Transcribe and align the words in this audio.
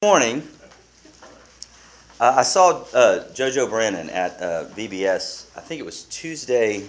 morning, 0.00 0.46
uh, 2.20 2.34
I 2.36 2.44
saw 2.44 2.84
uh, 2.94 3.24
JoJo 3.32 3.68
Brannon 3.68 4.08
at 4.10 4.40
uh, 4.40 4.66
VBS. 4.66 5.48
I 5.56 5.60
think 5.60 5.80
it 5.80 5.84
was 5.84 6.04
Tuesday, 6.04 6.86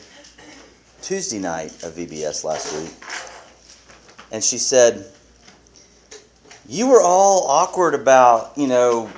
Tuesday 1.02 1.40
night 1.40 1.72
of 1.82 1.94
VBS 1.94 2.44
last 2.44 2.72
week, 2.80 2.94
and 4.32 4.44
she 4.44 4.60
said, 4.60 5.12
"You 6.68 6.88
were 6.88 7.02
all 7.02 7.48
awkward 7.48 7.96
about 7.96 8.56
you 8.56 8.68
know 8.68 9.10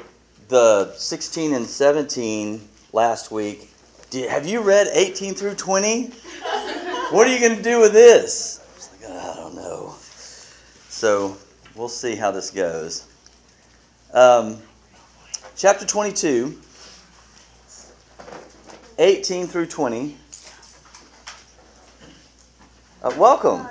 the 0.47 0.93
16 0.95 1.53
and 1.53 1.67
17 1.67 2.61
last 2.93 3.29
week. 3.29 3.73
Have 4.13 4.45
you 4.45 4.61
read 4.61 4.87
18 4.93 5.33
through 5.33 5.55
20? 5.55 6.11
What 7.11 7.27
are 7.27 7.33
you 7.33 7.41
going 7.41 7.57
to 7.57 7.61
do 7.61 7.81
with 7.81 7.91
this?" 7.91 8.61
I 8.61 8.73
was 8.73 8.89
like, 9.01 9.11
"I 9.11 9.35
don't 9.35 9.55
know." 9.55 9.95
So 10.87 11.35
we'll 11.75 11.89
see 11.89 12.15
how 12.15 12.31
this 12.31 12.51
goes. 12.51 13.10
Um, 14.13 14.57
chapter 15.55 15.85
22, 15.85 16.59
18 18.99 19.47
through 19.47 19.67
20. 19.67 20.17
Uh, 23.01 23.13
welcome. 23.17 23.65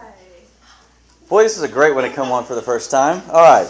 Boy, 1.29 1.43
this 1.43 1.59
is 1.59 1.63
a 1.63 1.69
great 1.69 1.95
one 1.95 2.05
to 2.05 2.11
come 2.11 2.33
on 2.33 2.45
for 2.45 2.55
the 2.55 2.63
first 2.63 2.91
time. 2.91 3.23
All 3.31 3.43
right. 3.43 3.69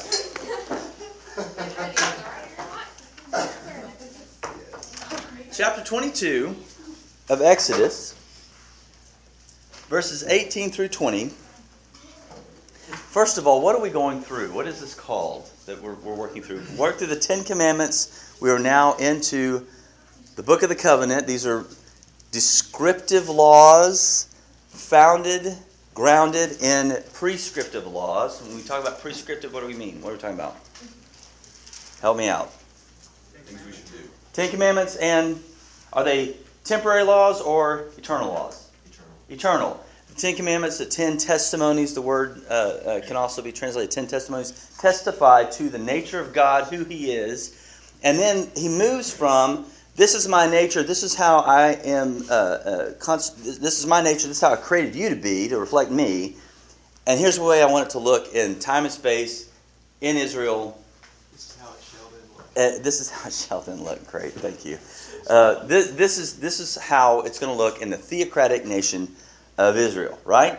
Chapter 5.52 5.82
22 5.82 6.54
of 7.30 7.42
Exodus, 7.42 8.14
verses 9.88 10.22
18 10.22 10.70
through 10.70 10.88
20. 10.88 11.32
First 13.10 13.38
of 13.38 13.46
all, 13.48 13.60
what 13.60 13.74
are 13.74 13.80
we 13.80 13.90
going 13.90 14.20
through? 14.20 14.52
What 14.52 14.68
is 14.68 14.80
this 14.80 14.94
called 14.94 15.50
that 15.66 15.82
we're, 15.82 15.94
we're 15.94 16.14
working 16.14 16.42
through? 16.42 16.62
Work 16.78 16.98
through 16.98 17.08
the 17.08 17.18
Ten 17.18 17.42
Commandments. 17.42 18.36
We 18.40 18.50
are 18.50 18.58
now 18.60 18.94
into 18.98 19.66
the 20.36 20.44
Book 20.44 20.62
of 20.62 20.68
the 20.68 20.76
Covenant. 20.76 21.26
These 21.26 21.44
are 21.44 21.64
descriptive 22.30 23.28
laws 23.28 24.32
founded, 24.68 25.56
grounded 25.92 26.62
in 26.62 27.02
prescriptive 27.12 27.84
laws. 27.84 28.40
When 28.42 28.54
we 28.54 28.62
talk 28.62 28.80
about 28.80 29.00
prescriptive, 29.00 29.52
what 29.52 29.62
do 29.62 29.66
we 29.66 29.74
mean? 29.74 30.00
What 30.02 30.10
are 30.10 30.12
we 30.12 30.20
talking 30.20 30.38
about? 30.38 30.54
Help 32.00 32.16
me 32.16 32.28
out. 32.28 32.52
Things 32.52 33.66
we 33.66 33.72
should 33.72 33.90
do. 33.90 34.08
Ten 34.34 34.50
Commandments, 34.50 34.94
and 34.94 35.42
are 35.92 36.04
they 36.04 36.36
temporary 36.62 37.02
laws 37.02 37.40
or 37.40 37.86
eternal 37.98 38.28
laws? 38.28 38.70
Eternal. 38.86 39.10
Eternal. 39.30 39.84
Ten 40.20 40.36
Commandments, 40.36 40.78
the 40.78 40.84
Ten 40.86 41.16
Testimonies, 41.16 41.94
the 41.94 42.02
word 42.02 42.42
uh, 42.50 42.52
uh, 42.52 43.00
can 43.06 43.16
also 43.16 43.40
be 43.40 43.52
translated 43.52 43.90
Ten 43.90 44.06
Testimonies, 44.06 44.70
testify 44.78 45.44
to 45.44 45.70
the 45.70 45.78
nature 45.78 46.20
of 46.20 46.32
God, 46.32 46.64
who 46.72 46.84
He 46.84 47.12
is. 47.12 47.56
And 48.02 48.18
then 48.18 48.48
he 48.56 48.68
moves 48.68 49.12
from 49.12 49.66
this 49.96 50.14
is 50.14 50.26
my 50.28 50.48
nature, 50.48 50.82
this 50.82 51.02
is 51.02 51.14
how 51.14 51.38
I 51.40 51.72
am, 51.84 52.24
uh, 52.30 52.32
uh, 52.32 52.92
const- 52.98 53.44
this 53.44 53.78
is 53.78 53.86
my 53.86 54.02
nature, 54.02 54.28
this 54.28 54.38
is 54.38 54.40
how 54.40 54.52
I 54.52 54.56
created 54.56 54.94
you 54.94 55.10
to 55.10 55.16
be, 55.16 55.48
to 55.48 55.58
reflect 55.58 55.90
me. 55.90 56.36
And 57.06 57.18
here's 57.20 57.36
the 57.36 57.44
way 57.44 57.62
I 57.62 57.66
want 57.66 57.88
it 57.88 57.90
to 57.90 57.98
look 57.98 58.34
in 58.34 58.58
time 58.58 58.84
and 58.84 58.92
space, 58.92 59.50
in 60.00 60.16
Israel, 60.16 60.78
This 61.32 61.50
is 61.50 61.56
how 61.60 61.68
it 61.68 61.82
shall 61.82 62.08
then 62.08 62.20
look. 62.36 62.78
uh, 62.80 62.82
this 62.82 63.00
is 63.00 63.10
how 63.10 63.28
it 63.28 63.32
shall 63.34 63.60
then 63.60 63.82
look. 63.82 64.06
Great, 64.10 64.32
thank 64.32 64.64
you. 64.64 64.78
Uh, 65.28 65.64
this, 65.66 65.90
this 65.90 66.16
is 66.16 66.40
this 66.40 66.60
is 66.60 66.76
how 66.76 67.20
it's 67.20 67.38
going 67.38 67.52
to 67.52 67.58
look 67.58 67.82
in 67.82 67.90
the 67.90 67.98
theocratic 67.98 68.64
nation 68.64 69.08
of 69.68 69.76
Israel, 69.76 70.18
right? 70.24 70.58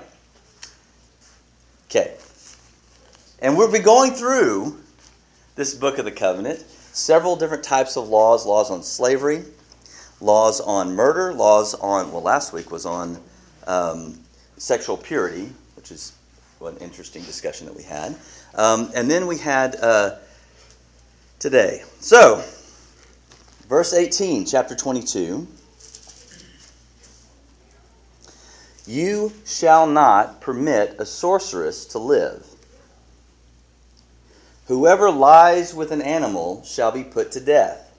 Okay. 1.89 2.15
And 3.39 3.57
we'll 3.57 3.71
be 3.71 3.79
going 3.79 4.11
through 4.11 4.79
this 5.55 5.73
book 5.73 5.97
of 5.97 6.05
the 6.05 6.11
covenant, 6.11 6.59
several 6.59 7.35
different 7.35 7.63
types 7.63 7.97
of 7.97 8.07
laws, 8.07 8.45
laws 8.45 8.69
on 8.69 8.83
slavery, 8.83 9.43
laws 10.19 10.61
on 10.61 10.95
murder, 10.95 11.33
laws 11.33 11.73
on 11.73 12.11
well, 12.11 12.21
last 12.21 12.53
week 12.53 12.71
was 12.71 12.85
on 12.85 13.17
um, 13.67 14.19
sexual 14.57 14.97
purity, 14.97 15.49
which 15.75 15.91
is 15.91 16.13
an 16.61 16.77
interesting 16.77 17.23
discussion 17.23 17.65
that 17.65 17.75
we 17.75 17.83
had, 17.83 18.15
um, 18.55 18.91
and 18.95 19.09
then 19.09 19.27
we 19.27 19.37
had. 19.37 19.75
Uh, 19.75 20.17
today. 21.41 21.81
So, 21.99 22.43
verse 23.67 23.95
18, 23.95 24.45
chapter 24.45 24.75
22. 24.75 25.47
You 28.91 29.31
shall 29.45 29.87
not 29.87 30.41
permit 30.41 30.97
a 30.99 31.05
sorceress 31.05 31.85
to 31.85 31.97
live. 31.97 32.45
Whoever 34.67 35.09
lies 35.09 35.73
with 35.73 35.93
an 35.93 36.01
animal 36.01 36.61
shall 36.65 36.91
be 36.91 37.05
put 37.05 37.31
to 37.31 37.39
death. 37.39 37.97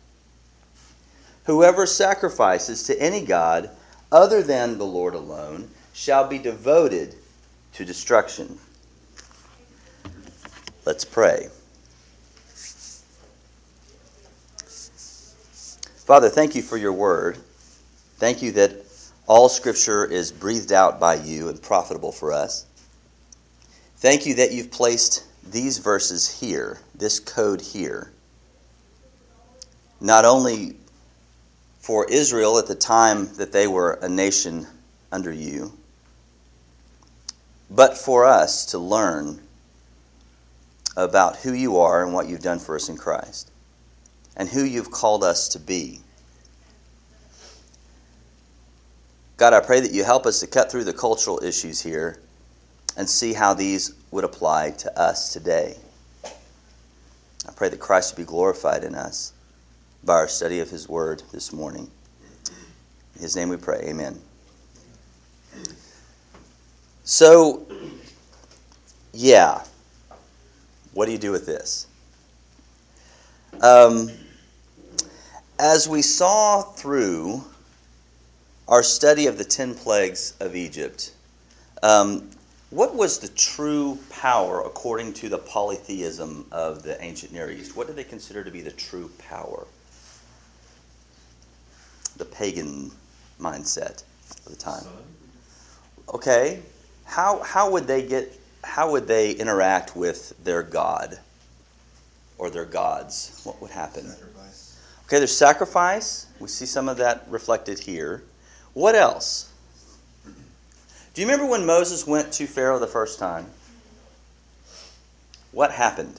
Whoever 1.44 1.86
sacrifices 1.86 2.82
to 2.82 3.00
any 3.00 3.24
god 3.24 3.70
other 4.12 4.42
than 4.42 4.76
the 4.76 4.84
Lord 4.84 5.14
alone 5.14 5.70
shall 5.94 6.28
be 6.28 6.36
devoted 6.36 7.14
to 7.72 7.86
destruction. 7.86 8.58
Let's 10.84 11.06
pray. 11.06 11.48
Father, 16.04 16.28
thank 16.28 16.54
you 16.54 16.60
for 16.60 16.76
your 16.76 16.92
word. 16.92 17.38
Thank 18.18 18.42
you 18.42 18.52
that 18.52 18.81
all 19.26 19.48
scripture 19.48 20.04
is 20.04 20.32
breathed 20.32 20.72
out 20.72 20.98
by 20.98 21.14
you 21.14 21.48
and 21.48 21.60
profitable 21.62 22.12
for 22.12 22.32
us. 22.32 22.66
Thank 23.96 24.26
you 24.26 24.34
that 24.34 24.52
you've 24.52 24.70
placed 24.70 25.24
these 25.48 25.78
verses 25.78 26.40
here, 26.40 26.78
this 26.94 27.20
code 27.20 27.60
here, 27.60 28.10
not 30.00 30.24
only 30.24 30.76
for 31.78 32.08
Israel 32.10 32.58
at 32.58 32.66
the 32.66 32.74
time 32.74 33.32
that 33.36 33.52
they 33.52 33.66
were 33.66 33.98
a 34.02 34.08
nation 34.08 34.66
under 35.10 35.32
you, 35.32 35.72
but 37.70 37.96
for 37.96 38.24
us 38.24 38.66
to 38.66 38.78
learn 38.78 39.40
about 40.96 41.36
who 41.36 41.52
you 41.52 41.78
are 41.78 42.04
and 42.04 42.12
what 42.12 42.28
you've 42.28 42.42
done 42.42 42.58
for 42.58 42.76
us 42.76 42.88
in 42.88 42.96
Christ 42.96 43.50
and 44.36 44.48
who 44.48 44.62
you've 44.62 44.90
called 44.90 45.24
us 45.24 45.48
to 45.48 45.58
be. 45.58 46.00
God, 49.42 49.54
I 49.54 49.58
pray 49.58 49.80
that 49.80 49.90
you 49.90 50.04
help 50.04 50.24
us 50.24 50.38
to 50.38 50.46
cut 50.46 50.70
through 50.70 50.84
the 50.84 50.92
cultural 50.92 51.42
issues 51.42 51.80
here 51.80 52.20
and 52.96 53.10
see 53.10 53.32
how 53.32 53.54
these 53.54 53.92
would 54.12 54.22
apply 54.22 54.70
to 54.70 54.96
us 54.96 55.32
today. 55.32 55.76
I 56.24 57.50
pray 57.56 57.68
that 57.68 57.80
Christ 57.80 58.14
would 58.14 58.24
be 58.24 58.24
glorified 58.24 58.84
in 58.84 58.94
us 58.94 59.32
by 60.04 60.12
our 60.12 60.28
study 60.28 60.60
of 60.60 60.70
his 60.70 60.88
word 60.88 61.24
this 61.32 61.52
morning. 61.52 61.90
In 63.16 63.22
his 63.22 63.34
name 63.34 63.48
we 63.48 63.56
pray. 63.56 63.80
Amen. 63.88 64.20
So, 67.02 67.66
yeah, 69.12 69.64
what 70.94 71.06
do 71.06 71.10
you 71.10 71.18
do 71.18 71.32
with 71.32 71.46
this? 71.46 71.88
Um, 73.60 74.08
as 75.58 75.88
we 75.88 76.00
saw 76.00 76.62
through 76.62 77.42
our 78.72 78.82
study 78.82 79.26
of 79.26 79.36
the 79.36 79.44
ten 79.44 79.74
plagues 79.74 80.32
of 80.40 80.56
Egypt, 80.56 81.12
um, 81.82 82.30
what 82.70 82.94
was 82.94 83.18
the 83.18 83.28
true 83.28 83.98
power 84.08 84.62
according 84.62 85.12
to 85.12 85.28
the 85.28 85.36
polytheism 85.36 86.46
of 86.50 86.82
the 86.82 87.00
ancient 87.04 87.34
Near 87.34 87.50
East? 87.50 87.76
What 87.76 87.86
did 87.86 87.96
they 87.96 88.04
consider 88.04 88.42
to 88.42 88.50
be 88.50 88.62
the 88.62 88.70
true 88.70 89.10
power? 89.28 89.66
The 92.16 92.24
pagan 92.24 92.90
mindset 93.38 94.04
of 94.46 94.52
the 94.52 94.56
time. 94.56 94.86
Okay, 96.14 96.60
how 97.04 97.42
how 97.42 97.70
would 97.72 97.86
they 97.86 98.06
get? 98.06 98.40
How 98.64 98.90
would 98.92 99.06
they 99.06 99.32
interact 99.32 99.94
with 99.94 100.32
their 100.42 100.62
god 100.62 101.18
or 102.38 102.48
their 102.48 102.64
gods? 102.64 103.42
What 103.44 103.60
would 103.60 103.70
happen? 103.70 104.06
sacrifice. 104.06 104.80
Okay, 105.04 105.18
there's 105.18 105.36
sacrifice. 105.36 106.26
We 106.40 106.48
see 106.48 106.64
some 106.64 106.88
of 106.88 106.96
that 106.96 107.26
reflected 107.28 107.78
here. 107.78 108.22
What 108.74 108.94
else? 108.94 109.52
Do 111.14 111.20
you 111.20 111.26
remember 111.26 111.50
when 111.50 111.66
Moses 111.66 112.06
went 112.06 112.32
to 112.34 112.46
Pharaoh 112.46 112.78
the 112.78 112.86
first 112.86 113.18
time? 113.18 113.46
What 115.50 115.70
happened? 115.72 116.18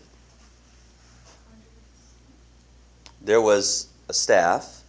There 3.21 3.41
was 3.41 3.87
a 4.07 4.13
staff, 4.13 4.83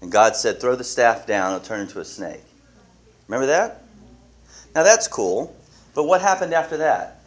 and 0.00 0.10
God 0.10 0.34
said, 0.34 0.60
Throw 0.60 0.74
the 0.74 0.82
staff 0.82 1.26
down, 1.26 1.54
it'll 1.54 1.64
turn 1.64 1.80
into 1.80 2.00
a 2.00 2.04
snake. 2.04 2.42
Remember 3.28 3.46
that? 3.46 3.82
Now 4.74 4.82
that's 4.82 5.06
cool, 5.06 5.54
but 5.94 6.04
what 6.04 6.20
happened 6.20 6.52
after 6.52 6.78
that? 6.78 7.20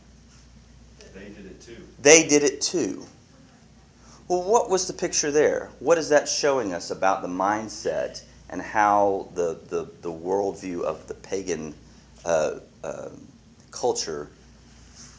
They 1.13 1.29
did 1.29 1.45
it 1.45 1.61
too. 1.61 1.77
They 2.01 2.27
did 2.27 2.43
it 2.43 2.61
too. 2.61 3.05
Well, 4.27 4.43
what 4.43 4.69
was 4.69 4.87
the 4.87 4.93
picture 4.93 5.31
there? 5.31 5.69
What 5.79 5.97
is 5.97 6.09
that 6.09 6.27
showing 6.27 6.73
us 6.73 6.91
about 6.91 7.21
the 7.21 7.29
mindset 7.29 8.21
and 8.49 8.61
how 8.61 9.29
the, 9.35 9.59
the, 9.69 9.87
the 10.01 10.11
worldview 10.11 10.83
of 10.83 11.07
the 11.07 11.13
pagan 11.13 11.73
uh, 12.25 12.59
uh, 12.83 13.09
culture 13.71 14.29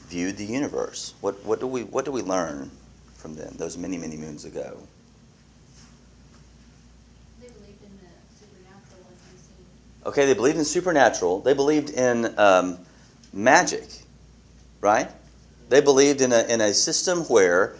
viewed 0.08 0.36
the 0.36 0.44
universe? 0.44 1.14
What, 1.20 1.44
what, 1.44 1.60
do 1.60 1.66
we, 1.66 1.84
what 1.84 2.04
do 2.04 2.12
we 2.12 2.22
learn 2.22 2.70
from 3.18 3.34
them, 3.34 3.52
those 3.56 3.76
many, 3.76 3.98
many 3.98 4.16
moons 4.16 4.44
ago. 4.44 4.78
They 7.40 7.48
believed 7.48 7.82
in 7.82 7.90
the 7.98 8.06
supernatural, 8.38 9.00
like 9.08 9.18
you 9.32 9.38
see. 9.38 10.08
Okay, 10.08 10.26
they 10.26 10.34
believed 10.34 10.58
in 10.58 10.64
supernatural. 10.64 11.40
They 11.40 11.52
believed 11.52 11.90
in 11.90 12.38
um, 12.38 12.78
magic, 13.32 13.86
right? 14.80 15.10
They 15.68 15.80
believed 15.80 16.20
in 16.20 16.32
a, 16.32 16.44
in 16.44 16.60
a 16.60 16.72
system 16.72 17.24
where 17.24 17.74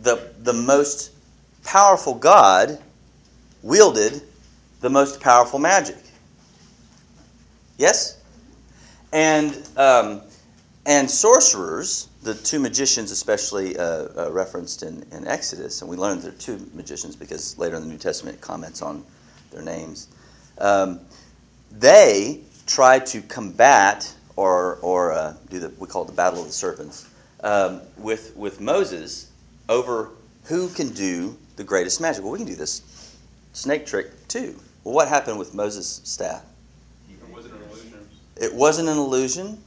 the, 0.00 0.32
the 0.38 0.52
most 0.52 1.10
powerful 1.64 2.14
God 2.14 2.78
wielded 3.62 4.22
the 4.84 4.90
most 4.90 5.18
powerful 5.18 5.58
magic. 5.58 5.96
Yes? 7.78 8.20
And, 9.14 9.66
um, 9.78 10.20
and 10.84 11.10
sorcerers, 11.10 12.08
the 12.22 12.34
two 12.34 12.60
magicians, 12.60 13.10
especially 13.10 13.78
uh, 13.78 14.08
uh, 14.14 14.30
referenced 14.30 14.82
in, 14.82 15.06
in 15.10 15.26
Exodus, 15.26 15.80
and 15.80 15.90
we 15.90 15.96
learned 15.96 16.20
there 16.20 16.32
are 16.32 16.34
two 16.34 16.60
magicians 16.74 17.16
because 17.16 17.56
later 17.56 17.76
in 17.76 17.82
the 17.82 17.88
New 17.88 17.96
Testament 17.96 18.36
it 18.36 18.40
comments 18.42 18.82
on 18.82 19.02
their 19.52 19.62
names. 19.62 20.08
Um, 20.58 21.00
they 21.72 22.42
try 22.66 22.98
to 22.98 23.22
combat 23.22 24.14
or, 24.36 24.76
or 24.82 25.12
uh, 25.12 25.34
do 25.48 25.60
the 25.60 25.70
we 25.78 25.86
call 25.86 26.02
it 26.02 26.08
the 26.08 26.12
battle 26.12 26.40
of 26.40 26.46
the 26.46 26.52
serpents 26.52 27.08
um, 27.42 27.80
with 27.96 28.36
with 28.36 28.60
Moses 28.60 29.30
over 29.66 30.10
who 30.44 30.68
can 30.68 30.90
do 30.90 31.38
the 31.56 31.64
greatest 31.64 32.02
magic. 32.02 32.22
Well, 32.22 32.32
we 32.32 32.38
can 32.38 32.46
do 32.46 32.54
this 32.54 32.82
snake 33.54 33.86
trick 33.86 34.28
too. 34.28 34.60
Well, 34.84 34.94
what 34.94 35.08
happened 35.08 35.38
with 35.38 35.54
Moses' 35.54 36.02
staff? 36.04 36.44
It 37.10 37.18
wasn't 37.32 37.54
an 37.54 37.62
illusion. 37.62 38.08
It 38.36 38.54
wasn't 38.54 38.88
an 38.90 38.98
illusion. 38.98 39.58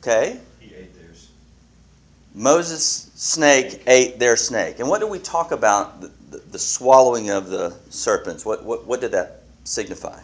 Okay, 0.00 0.40
He 0.60 0.74
ate 0.74 0.94
theirs. 0.94 1.30
Moses' 2.34 3.10
snake 3.14 3.82
ate 3.86 4.18
their 4.18 4.36
snake. 4.36 4.80
And 4.80 4.88
what 4.88 5.00
do 5.00 5.06
we 5.06 5.18
talk 5.20 5.52
about 5.52 6.00
the, 6.00 6.10
the, 6.30 6.38
the 6.38 6.58
swallowing 6.58 7.30
of 7.30 7.48
the 7.48 7.74
serpents? 7.88 8.44
What, 8.44 8.64
what 8.64 8.84
what 8.84 9.00
did 9.00 9.12
that 9.12 9.42
signify? 9.62 10.20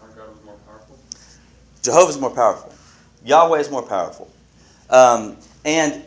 Our 0.00 0.08
God 0.08 0.30
was 0.30 0.44
more 0.44 0.56
powerful. 0.66 0.98
Jehovah's 1.82 2.18
more 2.18 2.30
powerful. 2.30 2.74
Yahweh 3.24 3.58
is 3.58 3.70
more 3.70 3.82
powerful. 3.82 4.30
Um, 4.90 5.36
and 5.64 6.02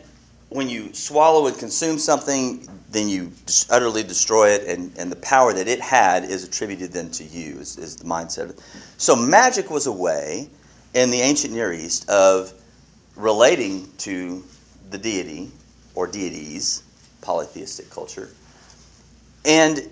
when 0.48 0.68
you 0.68 0.92
swallow 0.94 1.46
and 1.46 1.58
consume 1.58 1.98
something, 1.98 2.68
then 2.90 3.08
you 3.08 3.32
utterly 3.70 4.02
destroy 4.02 4.50
it, 4.50 4.66
and, 4.68 4.96
and 4.96 5.10
the 5.10 5.16
power 5.16 5.52
that 5.52 5.66
it 5.66 5.80
had 5.80 6.24
is 6.24 6.44
attributed 6.44 6.92
then 6.92 7.10
to 7.10 7.24
you, 7.24 7.58
is, 7.58 7.76
is 7.78 7.96
the 7.96 8.04
mindset. 8.04 8.58
So 8.96 9.16
magic 9.16 9.70
was 9.70 9.86
a 9.86 9.92
way 9.92 10.48
in 10.94 11.10
the 11.10 11.20
ancient 11.20 11.52
Near 11.52 11.72
East 11.72 12.08
of 12.08 12.52
relating 13.16 13.90
to 13.98 14.44
the 14.90 14.98
deity 14.98 15.50
or 15.94 16.06
deities, 16.06 16.82
polytheistic 17.22 17.90
culture, 17.90 18.30
and 19.44 19.90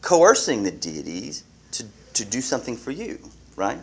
coercing 0.00 0.62
the 0.62 0.70
deities 0.70 1.44
to, 1.72 1.84
to 2.14 2.24
do 2.24 2.40
something 2.40 2.76
for 2.76 2.90
you, 2.90 3.18
right? 3.54 3.78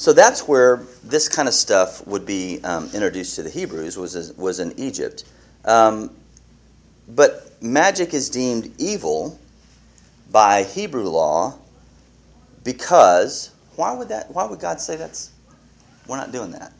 So 0.00 0.14
that's 0.14 0.48
where 0.48 0.78
this 1.04 1.28
kind 1.28 1.46
of 1.46 1.52
stuff 1.52 2.06
would 2.06 2.24
be 2.24 2.58
um, 2.64 2.88
introduced 2.94 3.36
to 3.36 3.42
the 3.42 3.50
Hebrews 3.50 3.98
was 3.98 4.32
was 4.38 4.58
in 4.58 4.72
Egypt, 4.78 5.24
um, 5.66 6.10
but 7.06 7.62
magic 7.62 8.14
is 8.14 8.30
deemed 8.30 8.72
evil 8.78 9.38
by 10.30 10.62
Hebrew 10.62 11.06
law 11.06 11.58
because 12.64 13.50
why 13.76 13.92
would 13.92 14.08
that? 14.08 14.30
Why 14.34 14.46
would 14.46 14.58
God 14.58 14.80
say 14.80 14.96
that's? 14.96 15.32
We're 16.06 16.16
not 16.16 16.32
doing 16.32 16.52
that. 16.52 16.72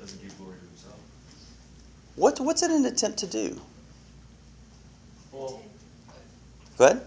Doesn't 0.00 0.22
give 0.22 0.34
glory 0.38 0.54
to 0.54 0.64
himself. 0.64 0.98
What 2.14 2.40
what's 2.40 2.62
it 2.62 2.70
an 2.70 2.86
attempt 2.86 3.18
to 3.18 3.26
do? 3.26 3.60
Well, 5.30 5.60
Go 6.78 6.86
ahead. 6.86 7.02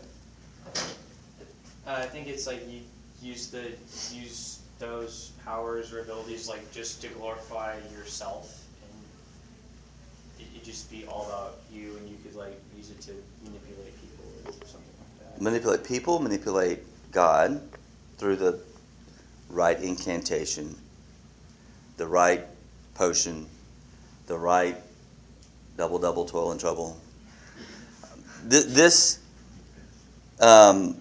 uh, 1.88 1.92
I 1.92 2.06
think 2.06 2.28
it's 2.28 2.46
like 2.46 2.70
you 2.70 2.82
use 3.20 3.48
the 3.48 3.72
use 4.14 4.59
those 4.80 5.32
powers 5.46 5.92
or 5.94 6.00
abilities 6.00 6.48
like 6.48 6.72
just 6.72 7.02
to 7.02 7.10
glorify 7.10 7.76
yourself, 7.98 8.66
and 8.82 10.48
it, 10.48 10.58
it 10.58 10.64
just 10.64 10.90
be 10.90 11.06
all 11.06 11.28
about 11.28 11.58
you, 11.72 11.98
and 11.98 12.10
you 12.10 12.16
could 12.24 12.36
like 12.36 12.60
use 12.76 12.90
it 12.90 13.02
to 13.02 13.12
manipulate 13.44 13.94
people 14.02 14.26
or 14.46 14.52
something 14.66 14.82
like 15.00 15.34
that. 15.34 15.42
Manipulate 15.42 15.84
people, 15.84 16.20
manipulate 16.20 16.80
God 17.12 17.62
through 18.18 18.38
the 18.38 18.60
right 19.50 19.80
incantation, 19.82 20.76
the 21.98 22.08
right 22.08 22.46
potion, 22.96 23.46
the 24.28 24.38
right 24.38 24.78
double 25.76 26.00
double 26.00 26.26
toil 26.26 26.52
and 26.52 26.60
trouble. 26.60 26.98
Th- 28.50 28.66
This 28.66 29.20
um, 30.40 31.00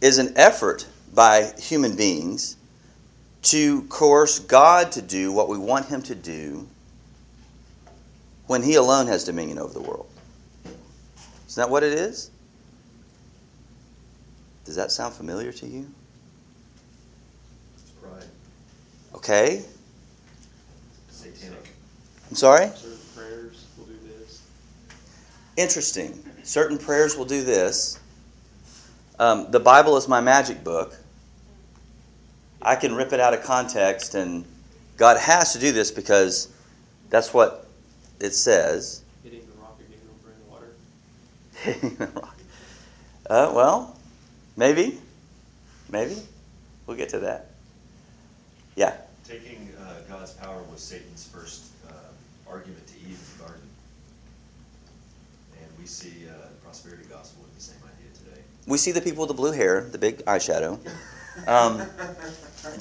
is 0.00 0.18
an 0.18 0.34
effort 0.36 0.86
by 1.14 1.52
human 1.58 1.96
beings 1.96 2.55
to 3.46 3.82
coerce 3.82 4.40
God 4.40 4.90
to 4.92 5.02
do 5.02 5.32
what 5.32 5.48
we 5.48 5.56
want 5.56 5.86
Him 5.86 6.02
to 6.02 6.16
do 6.16 6.66
when 8.48 8.60
He 8.60 8.74
alone 8.74 9.06
has 9.06 9.22
dominion 9.22 9.58
over 9.58 9.72
the 9.72 9.80
world. 9.80 10.08
Isn't 11.46 11.62
that 11.62 11.70
what 11.70 11.84
it 11.84 11.92
is? 11.92 12.30
Does 14.64 14.74
that 14.74 14.90
sound 14.90 15.14
familiar 15.14 15.52
to 15.52 15.66
you? 15.66 15.88
It's 17.76 17.90
pride. 18.02 18.24
Okay. 19.14 19.62
Satanic. 21.08 21.70
I'm 22.28 22.34
sorry? 22.36 22.66
Certain 22.74 22.98
prayers 23.14 23.64
will 23.78 23.84
do 23.84 23.96
this. 24.08 24.42
Interesting. 25.56 26.20
Certain 26.42 26.78
prayers 26.78 27.16
will 27.16 27.24
do 27.24 27.44
this. 27.44 28.00
Um, 29.20 29.52
the 29.52 29.60
Bible 29.60 29.96
is 29.96 30.08
my 30.08 30.20
magic 30.20 30.64
book. 30.64 30.96
I 32.66 32.74
can 32.74 32.96
rip 32.96 33.12
it 33.12 33.20
out 33.20 33.32
of 33.32 33.44
context, 33.44 34.16
and 34.16 34.44
God 34.96 35.18
has 35.18 35.52
to 35.52 35.60
do 35.60 35.70
this 35.70 35.92
because 35.92 36.52
that's 37.10 37.32
what 37.32 37.68
it 38.18 38.34
says. 38.34 39.02
Hitting 39.22 39.46
the 39.46 39.62
rock 39.62 39.78
again 39.78 40.00
over 40.10 41.80
in 41.80 41.96
the 41.96 42.04
water. 42.06 42.20
Rock. 42.20 42.38
uh, 43.30 43.52
well, 43.54 43.96
maybe. 44.56 44.98
Maybe. 45.88 46.16
We'll 46.88 46.96
get 46.96 47.08
to 47.10 47.20
that. 47.20 47.50
Yeah. 48.74 48.96
Taking 49.24 49.72
uh, 49.80 50.00
God's 50.08 50.32
power 50.32 50.60
was 50.72 50.80
Satan's 50.80 51.24
first 51.24 51.66
uh, 51.88 51.92
argument 52.50 52.84
to 52.88 52.94
Eve 52.94 53.20
in 53.20 53.38
the 53.38 53.44
garden. 53.44 53.68
And 55.60 55.78
we 55.78 55.86
see 55.86 56.26
uh, 56.28 56.32
the 56.48 56.56
prosperity 56.64 57.04
gospel 57.08 57.44
with 57.44 57.54
the 57.54 57.62
same 57.62 57.78
idea 57.84 58.12
today. 58.12 58.42
We 58.66 58.76
see 58.76 58.90
the 58.90 59.00
people 59.00 59.20
with 59.20 59.28
the 59.28 59.34
blue 59.34 59.52
hair, 59.52 59.82
the 59.82 59.98
big 59.98 60.24
eyeshadow, 60.24 60.80
um, 61.46 61.82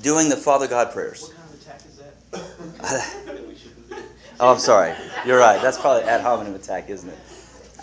doing 0.02 0.30
the 0.30 0.38
Father 0.38 0.68
God 0.68 0.92
prayers. 0.92 1.24
What 1.24 1.36
kind 1.36 1.50
of 1.50 1.62
attack 1.62 1.82
is 1.88 1.98
that? 1.98 3.26
that 3.26 3.48
we 3.48 3.56
shouldn't 3.56 3.90
do. 3.90 3.96
Oh, 4.40 4.52
I'm 4.52 4.60
sorry. 4.60 4.94
You're 5.26 5.40
right. 5.40 5.62
That's 5.62 5.80
probably 5.80 6.04
ad 6.04 6.22
hominem 6.22 6.56
attack, 6.56 6.90
isn't 6.90 7.10
it? 7.10 7.18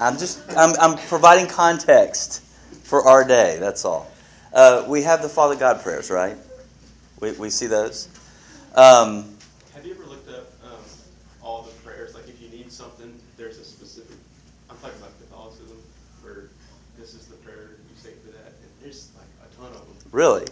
I'm 0.00 0.18
just 0.18 0.40
I'm, 0.56 0.74
I'm 0.80 0.98
providing 1.08 1.46
context 1.46 2.42
for 2.82 3.02
our 3.08 3.24
day. 3.26 3.58
That's 3.60 3.84
all. 3.84 4.10
Uh, 4.52 4.84
we 4.88 5.02
have 5.02 5.22
the 5.22 5.28
Father 5.28 5.56
God 5.56 5.82
prayers, 5.82 6.10
right? 6.10 6.36
We, 7.20 7.32
we 7.32 7.50
see 7.50 7.66
those. 7.66 8.08
Um, 8.74 9.36
Have 9.74 9.86
you 9.86 9.94
ever 9.94 10.04
looked 10.04 10.28
up 10.28 10.52
um, 10.64 10.80
all 11.42 11.62
the 11.62 11.70
prayers? 11.82 12.14
Like, 12.14 12.28
if 12.28 12.40
you 12.42 12.48
need 12.50 12.70
something, 12.70 13.14
there's 13.36 13.58
a 13.58 13.64
specific. 13.64 14.16
I'm 14.68 14.76
talking 14.78 14.98
about 14.98 15.12
Catholicism, 15.20 15.76
where 16.22 16.50
this 16.98 17.14
is 17.14 17.26
the 17.26 17.36
prayer 17.36 17.76
you 17.88 17.96
say 17.96 18.10
for 18.24 18.32
that, 18.32 18.46
and 18.46 18.70
there's 18.82 19.08
like 19.16 19.48
a 19.50 19.54
ton 19.56 19.70
of 19.70 19.86
them. 19.86 20.10
really? 20.10 20.46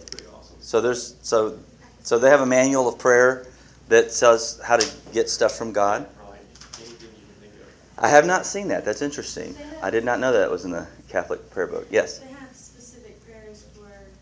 It's 0.73 0.79
pretty 0.79 0.79
awesome. 0.79 0.79
So 0.79 0.81
there's 0.81 1.15
so 1.21 1.59
so 2.03 2.17
they 2.19 2.29
have 2.29 2.41
a 2.41 2.45
manual 2.45 2.87
of 2.87 2.97
prayer 2.97 3.45
that 3.89 4.11
says 4.11 4.59
how 4.63 4.77
to 4.77 4.87
get 5.13 5.29
stuff 5.29 5.55
from 5.57 5.71
God. 5.71 6.07
Probably 6.17 6.39
anything 6.79 7.09
you 7.09 7.25
can 7.41 7.49
think 7.49 7.53
of. 7.55 8.03
I 8.03 8.07
have 8.07 8.25
not 8.25 8.45
seen 8.45 8.69
that. 8.69 8.85
That's 8.85 9.01
interesting. 9.01 9.55
I 9.81 9.89
did 9.89 10.05
not 10.05 10.19
know 10.19 10.31
that 10.31 10.49
was 10.49 10.65
in 10.65 10.71
the 10.71 10.87
Catholic 11.09 11.49
prayer 11.51 11.67
book. 11.67 11.87
Yes. 11.91 12.19
They 12.19 12.27
have 12.31 12.55
specific 12.55 13.23
prayers 13.25 13.65
for 13.75 13.81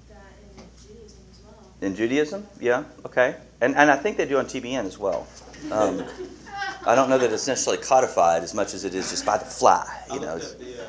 that 0.10 0.34
in 0.58 0.64
Judaism 0.82 1.20
as 1.32 1.40
well. 1.46 1.72
In 1.82 1.96
Judaism? 1.96 2.48
Yeah, 2.60 2.84
okay. 3.06 3.36
And, 3.62 3.76
and 3.76 3.92
I 3.92 3.96
think 3.96 4.18
they 4.18 4.26
do 4.26 4.38
on 4.40 4.46
TBN 4.46 4.86
as 4.86 4.98
well. 4.98 5.28
Um, 5.72 6.04
I 6.86 6.96
don't 6.96 7.10
know 7.10 7.18
that 7.20 7.32
it's 7.32 7.46
necessarily 7.48 7.84
codified 7.84 8.42
as 8.42 8.54
much 8.56 8.74
as 8.74 8.86
it 8.86 8.96
is 8.96 9.10
just 9.12 9.26
by 9.26 9.38
the 9.38 9.46
fly. 9.46 9.86
I 10.10 10.14
You 10.16 10.20
know, 10.22 10.34
looked 10.34 10.46
It's- 10.46 10.54
up 10.54 10.60
the, 10.60 10.84
uh, 10.84 10.88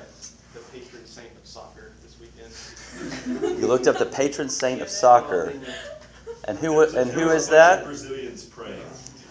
the 0.54 0.78
patron 0.80 1.04
saint 1.06 1.28
of 1.36 1.46
soccer 1.46 1.92
this 2.02 2.16
weekend. 2.18 3.40
You 3.60 3.66
looked 3.66 3.86
up 3.86 3.98
the 3.98 4.06
patron 4.06 4.48
saint 4.48 4.80
of 4.80 4.88
soccer, 4.88 5.52
and 6.44 6.58
who 6.58 6.80
and 6.80 7.10
who 7.10 7.28
is 7.28 7.48
that? 7.48 7.84
Brazilians 7.84 8.44
praying. 8.44 8.82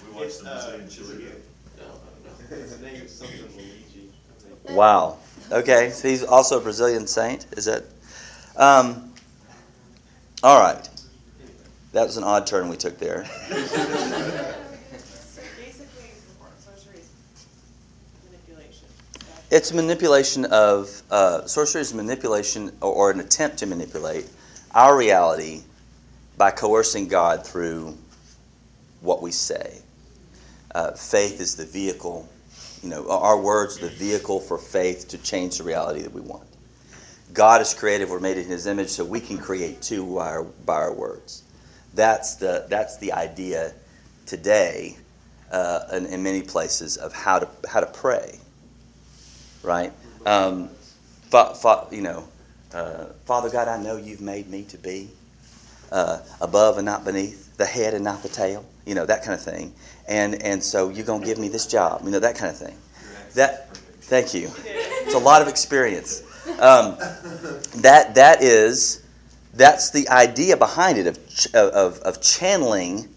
We 0.07 0.19
watched 0.19 0.39
the 0.39 0.45
Brazilian 0.45 0.89
Chile 0.89 1.17
game. 1.17 1.31
No, 1.77 1.85
no, 1.85 2.47
no. 2.51 2.55
His 2.55 2.79
name 2.79 2.95
is 2.95 3.15
something 3.15 3.39
Luigi. 3.57 4.11
Wow. 4.69 5.17
Okay, 5.51 5.89
so 5.89 6.07
he's 6.07 6.23
also 6.23 6.59
a 6.59 6.61
Brazilian 6.61 7.07
saint. 7.07 7.47
Is 7.53 7.65
that? 7.65 7.85
Um, 8.55 9.13
all 10.43 10.59
right. 10.61 10.87
That 11.93 12.05
was 12.05 12.17
an 12.17 12.23
odd 12.23 12.45
turn 12.45 12.69
we 12.69 12.77
took 12.77 12.99
there. 12.99 13.27
It's 19.51 19.73
manipulation 19.73 20.45
of 20.45 21.01
uh, 21.09 21.47
sorcery 21.47 21.81
is 21.81 21.91
manipulation 21.91 22.71
or, 22.81 22.93
or 22.93 23.11
an 23.11 23.19
attempt 23.19 23.57
to 23.57 23.65
manipulate 23.65 24.29
our 24.75 24.95
reality 24.95 25.61
by 26.37 26.51
coercing 26.51 27.07
God 27.07 27.47
through 27.47 27.97
what 29.01 29.23
we 29.23 29.31
say. 29.31 29.79
Uh, 30.75 30.91
faith 30.91 31.41
is 31.41 31.55
the 31.55 31.65
vehicle, 31.65 32.29
you 32.83 32.89
know, 32.89 33.09
our 33.09 33.41
words 33.41 33.79
are 33.79 33.87
the 33.87 33.95
vehicle 33.95 34.39
for 34.39 34.59
faith 34.59 35.07
to 35.07 35.17
change 35.17 35.57
the 35.57 35.63
reality 35.63 36.03
that 36.03 36.13
we 36.13 36.21
want. 36.21 36.47
God 37.33 37.59
is 37.59 37.73
creative; 37.73 38.11
we're 38.11 38.19
made 38.19 38.37
in 38.37 38.45
His 38.45 38.67
image, 38.67 38.89
so 38.89 39.03
we 39.03 39.19
can 39.19 39.39
create 39.39 39.81
too 39.81 40.15
by 40.15 40.27
our, 40.27 40.43
by 40.43 40.75
our 40.75 40.93
words. 40.93 41.41
That's 41.95 42.35
the 42.35 42.67
that's 42.69 42.97
the 42.97 43.13
idea 43.13 43.73
today, 44.27 44.97
uh, 45.51 45.85
in, 45.93 46.05
in 46.05 46.21
many 46.21 46.43
places 46.43 46.97
of 46.97 47.13
how 47.13 47.39
to 47.39 47.49
how 47.67 47.79
to 47.79 47.87
pray 47.87 48.38
right? 49.63 49.91
Um, 50.25 50.69
fa- 51.29 51.55
fa- 51.55 51.87
you 51.91 52.01
know, 52.01 52.27
uh, 52.73 53.05
Father 53.25 53.49
God, 53.49 53.67
I 53.67 53.81
know 53.81 53.97
you've 53.97 54.21
made 54.21 54.49
me 54.49 54.63
to 54.63 54.77
be 54.77 55.09
uh, 55.91 56.19
above 56.41 56.77
and 56.77 56.85
not 56.85 57.05
beneath, 57.05 57.57
the 57.57 57.65
head 57.65 57.93
and 57.93 58.03
not 58.03 58.23
the 58.23 58.29
tail, 58.29 58.65
you 58.85 58.95
know, 58.95 59.05
that 59.05 59.23
kind 59.23 59.33
of 59.33 59.43
thing. 59.43 59.73
And, 60.07 60.41
and 60.41 60.63
so 60.63 60.89
you're 60.89 61.05
going 61.05 61.21
to 61.21 61.25
give 61.27 61.37
me 61.37 61.49
this 61.49 61.67
job, 61.67 62.01
you 62.03 62.11
know, 62.11 62.19
that 62.19 62.35
kind 62.35 62.51
of 62.51 62.57
thing. 62.57 62.75
That, 63.35 63.75
thank 63.75 64.33
you. 64.33 64.49
It's 64.65 65.13
a 65.13 65.19
lot 65.19 65.41
of 65.41 65.47
experience. 65.47 66.23
Um, 66.59 66.97
that, 67.77 68.15
that 68.15 68.41
is, 68.41 69.03
that's 69.53 69.91
the 69.91 70.07
idea 70.09 70.57
behind 70.57 70.97
it 70.97 71.07
of, 71.07 71.29
ch- 71.29 71.53
of, 71.53 71.99
of 71.99 72.21
channeling 72.21 73.09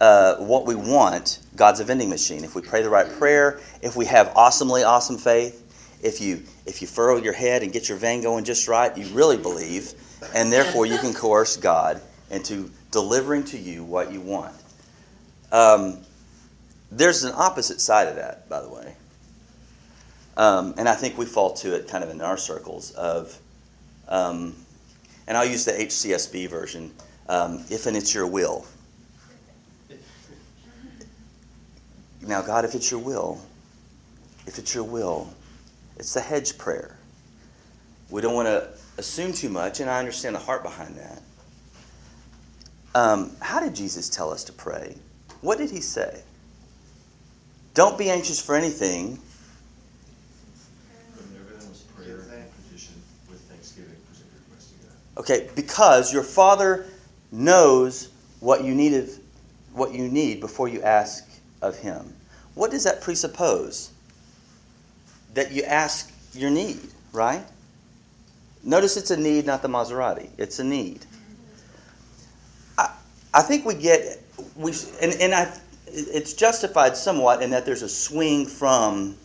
uh, 0.00 0.36
what 0.36 0.66
we 0.66 0.74
want, 0.74 1.40
God's 1.56 1.80
a 1.80 1.84
vending 1.84 2.10
machine. 2.10 2.44
If 2.44 2.54
we 2.54 2.62
pray 2.62 2.82
the 2.82 2.90
right 2.90 3.10
prayer, 3.10 3.60
if 3.82 3.96
we 3.96 4.06
have 4.06 4.32
awesomely 4.36 4.82
awesome 4.82 5.18
faith, 5.18 5.59
if 6.02 6.20
you 6.20 6.42
if 6.66 6.80
you 6.80 6.88
furrow 6.88 7.16
your 7.16 7.32
head 7.32 7.62
and 7.62 7.72
get 7.72 7.88
your 7.88 7.98
vein 7.98 8.22
going 8.22 8.44
just 8.44 8.68
right, 8.68 8.96
you 8.96 9.06
really 9.14 9.36
believe, 9.36 9.92
and 10.34 10.52
therefore 10.52 10.86
you 10.86 10.98
can 10.98 11.12
coerce 11.12 11.56
God 11.56 12.00
into 12.30 12.70
delivering 12.90 13.44
to 13.44 13.58
you 13.58 13.84
what 13.84 14.12
you 14.12 14.20
want. 14.20 14.54
Um, 15.52 15.98
there's 16.90 17.24
an 17.24 17.32
opposite 17.34 17.80
side 17.80 18.08
of 18.08 18.16
that, 18.16 18.48
by 18.48 18.60
the 18.62 18.68
way, 18.68 18.94
um, 20.36 20.74
and 20.76 20.88
I 20.88 20.94
think 20.94 21.18
we 21.18 21.26
fall 21.26 21.52
to 21.54 21.74
it 21.74 21.88
kind 21.88 22.02
of 22.02 22.10
in 22.10 22.20
our 22.20 22.36
circles 22.36 22.92
of, 22.92 23.38
um, 24.08 24.54
and 25.26 25.36
I'll 25.36 25.48
use 25.48 25.64
the 25.64 25.72
HCSB 25.72 26.48
version. 26.48 26.92
Um, 27.28 27.64
if 27.70 27.86
and 27.86 27.96
it's 27.96 28.12
your 28.12 28.26
will. 28.26 28.66
Now, 32.22 32.42
God, 32.42 32.64
if 32.64 32.74
it's 32.74 32.90
your 32.90 33.00
will, 33.00 33.40
if 34.46 34.58
it's 34.58 34.74
your 34.74 34.84
will, 34.84 35.32
it's 36.00 36.14
the 36.14 36.20
hedge 36.20 36.56
prayer. 36.56 36.96
We 38.08 38.22
don't 38.22 38.34
want 38.34 38.48
to 38.48 38.70
assume 38.96 39.34
too 39.34 39.50
much, 39.50 39.80
and 39.80 39.90
I 39.90 39.98
understand 39.98 40.34
the 40.34 40.40
heart 40.40 40.62
behind 40.62 40.96
that. 40.96 41.22
Um, 42.94 43.36
how 43.40 43.60
did 43.60 43.74
Jesus 43.74 44.08
tell 44.08 44.30
us 44.30 44.42
to 44.44 44.52
pray? 44.52 44.96
What 45.42 45.58
did 45.58 45.70
he 45.70 45.82
say? 45.82 46.22
Don't 47.74 47.98
be 47.98 48.08
anxious 48.08 48.40
for 48.40 48.56
anything. 48.56 49.18
Okay, 55.18 55.50
because 55.54 56.14
your 56.14 56.22
Father 56.22 56.86
knows 57.30 58.08
what 58.40 58.64
you 58.64 58.74
need 58.74 58.94
of, 58.94 59.10
what 59.74 59.92
you 59.92 60.08
need 60.08 60.40
before 60.40 60.66
you 60.66 60.80
ask 60.80 61.28
of 61.60 61.76
Him. 61.76 62.14
What 62.54 62.70
does 62.70 62.84
that 62.84 63.02
presuppose? 63.02 63.90
That 65.34 65.52
you 65.52 65.62
ask 65.62 66.12
your 66.34 66.50
need, 66.50 66.80
right? 67.12 67.44
Notice 68.62 68.96
it's 68.96 69.10
a 69.10 69.16
need, 69.16 69.46
not 69.46 69.62
the 69.62 69.68
Maserati. 69.68 70.28
It's 70.36 70.58
a 70.58 70.64
need. 70.64 71.06
I, 72.76 72.92
I 73.32 73.42
think 73.42 73.64
we 73.64 73.74
get 73.74 74.22
we 74.56 74.72
and, 75.00 75.12
and 75.20 75.34
I 75.34 75.56
it's 75.86 76.34
justified 76.34 76.96
somewhat 76.96 77.42
in 77.42 77.50
that 77.50 77.66
there's 77.66 77.82
a 77.82 77.88
swing 77.88 78.46
from 78.46 79.16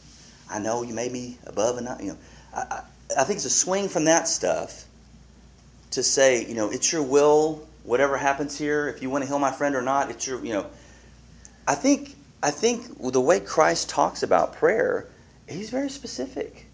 I 0.49 0.59
know 0.59 0.83
you 0.83 0.93
made 0.93 1.11
me 1.11 1.37
above 1.45 1.77
and 1.77 1.85
not 1.85 2.01
you 2.01 2.11
know 2.11 2.17
I, 2.53 2.59
I, 2.59 2.81
I 3.19 3.23
think 3.23 3.37
it's 3.37 3.45
a 3.45 3.49
swing 3.49 3.89
from 3.89 4.05
that 4.05 4.27
stuff 4.27 4.85
to 5.91 6.03
say, 6.03 6.45
you 6.45 6.55
know, 6.55 6.69
it's 6.71 6.91
your 6.91 7.03
will, 7.03 7.65
whatever 7.83 8.17
happens 8.17 8.57
here, 8.57 8.87
if 8.89 9.01
you 9.01 9.09
want 9.09 9.23
to 9.23 9.27
heal 9.27 9.39
my 9.39 9.51
friend 9.51 9.75
or 9.75 9.81
not, 9.81 10.09
it's 10.09 10.27
your, 10.27 10.43
you 10.43 10.53
know. 10.53 10.65
I 11.67 11.75
think 11.75 12.15
I 12.43 12.51
think 12.51 12.85
the 13.11 13.21
way 13.21 13.39
Christ 13.39 13.89
talks 13.89 14.21
about 14.21 14.55
prayer, 14.55 15.07
he's 15.47 15.69
very 15.69 15.89
specific. 15.89 16.65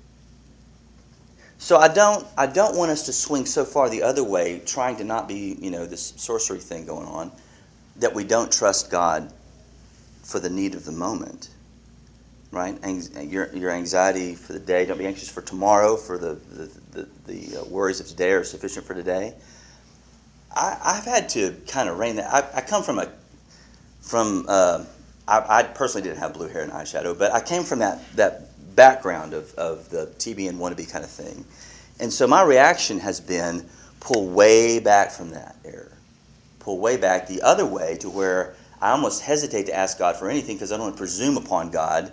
So 1.58 1.78
I 1.78 1.88
don't 1.88 2.26
I 2.38 2.48
don't 2.48 2.76
want 2.76 2.92
us 2.92 3.06
to 3.06 3.14
swing 3.14 3.46
so 3.46 3.66
far 3.66 3.90
the 3.90 4.04
other 4.04 4.24
way, 4.24 4.62
trying 4.66 4.98
to 4.98 5.04
not 5.04 5.28
be, 5.28 5.58
you 5.60 5.70
know, 5.70 5.86
this 5.86 6.14
sorcery 6.18 6.60
thing 6.60 6.86
going 6.86 7.08
on, 7.08 7.32
that 7.98 8.14
we 8.16 8.24
don't 8.24 8.52
trust 8.52 8.90
God 8.90 9.32
for 10.24 10.40
the 10.40 10.50
need 10.50 10.76
of 10.76 10.86
the 10.86 10.92
moment. 10.92 11.50
Right? 12.52 12.78
Your, 13.22 13.54
your 13.56 13.72
anxiety 13.72 14.36
for 14.36 14.52
the 14.52 14.60
day, 14.60 14.86
don't 14.86 14.98
be 14.98 15.06
anxious 15.06 15.30
for 15.30 15.42
tomorrow, 15.42 15.96
for 15.96 16.18
the, 16.18 16.34
the, 16.50 16.70
the, 16.92 17.10
the 17.26 17.62
uh, 17.62 17.64
worries 17.66 18.02
of 18.02 18.08
today 18.08 18.32
are 18.32 18.44
sufficient 18.44 18.86
for 18.86 18.94
today. 18.94 19.34
I, 20.54 20.78
I've 20.84 21.06
had 21.06 21.30
to 21.30 21.56
kind 21.68 21.88
of 21.88 21.98
rein 21.98 22.18
that. 22.18 22.34
I, 22.34 22.58
I 22.58 22.62
come 22.62 22.84
from 22.84 23.00
a, 23.00 23.10
from, 24.02 24.46
uh, 24.50 24.84
I, 25.30 25.60
I 25.60 25.64
personally 25.64 26.06
didn't 26.06 26.20
have 26.20 26.34
blue 26.34 26.50
hair 26.50 26.64
and 26.64 26.74
eyeshadow, 26.74 27.18
but 27.18 27.32
I 27.32 27.40
came 27.40 27.64
from 27.64 27.80
that, 27.80 28.02
that 28.18 28.50
background 28.76 29.34
of, 29.34 29.54
of 29.56 29.90
the 29.90 30.08
TBN 30.18 30.54
wannabe 30.54 30.90
kind 30.90 31.04
of 31.04 31.10
thing. 31.10 31.46
And 32.00 32.12
so 32.12 32.28
my 32.28 32.44
reaction 32.44 33.00
has 33.00 33.20
been 33.20 33.68
pull 34.00 34.28
way 34.28 34.80
back 34.80 35.12
from 35.12 35.32
that 35.32 35.56
error. 35.64 35.92
Pull 36.60 36.80
way 36.80 36.98
back 36.98 37.28
the 37.28 37.42
other 37.42 37.66
way 37.66 37.98
to 37.98 38.10
where 38.10 38.56
I 38.82 38.92
almost 38.92 39.22
hesitate 39.22 39.68
to 39.68 39.76
ask 39.76 40.00
God 40.00 40.18
for 40.18 40.30
anything 40.30 40.56
because 40.56 40.72
I 40.72 40.78
don't 40.78 40.86
want 40.88 40.96
to 40.96 41.00
presume 41.00 41.38
upon 41.38 41.70
God 41.70 42.12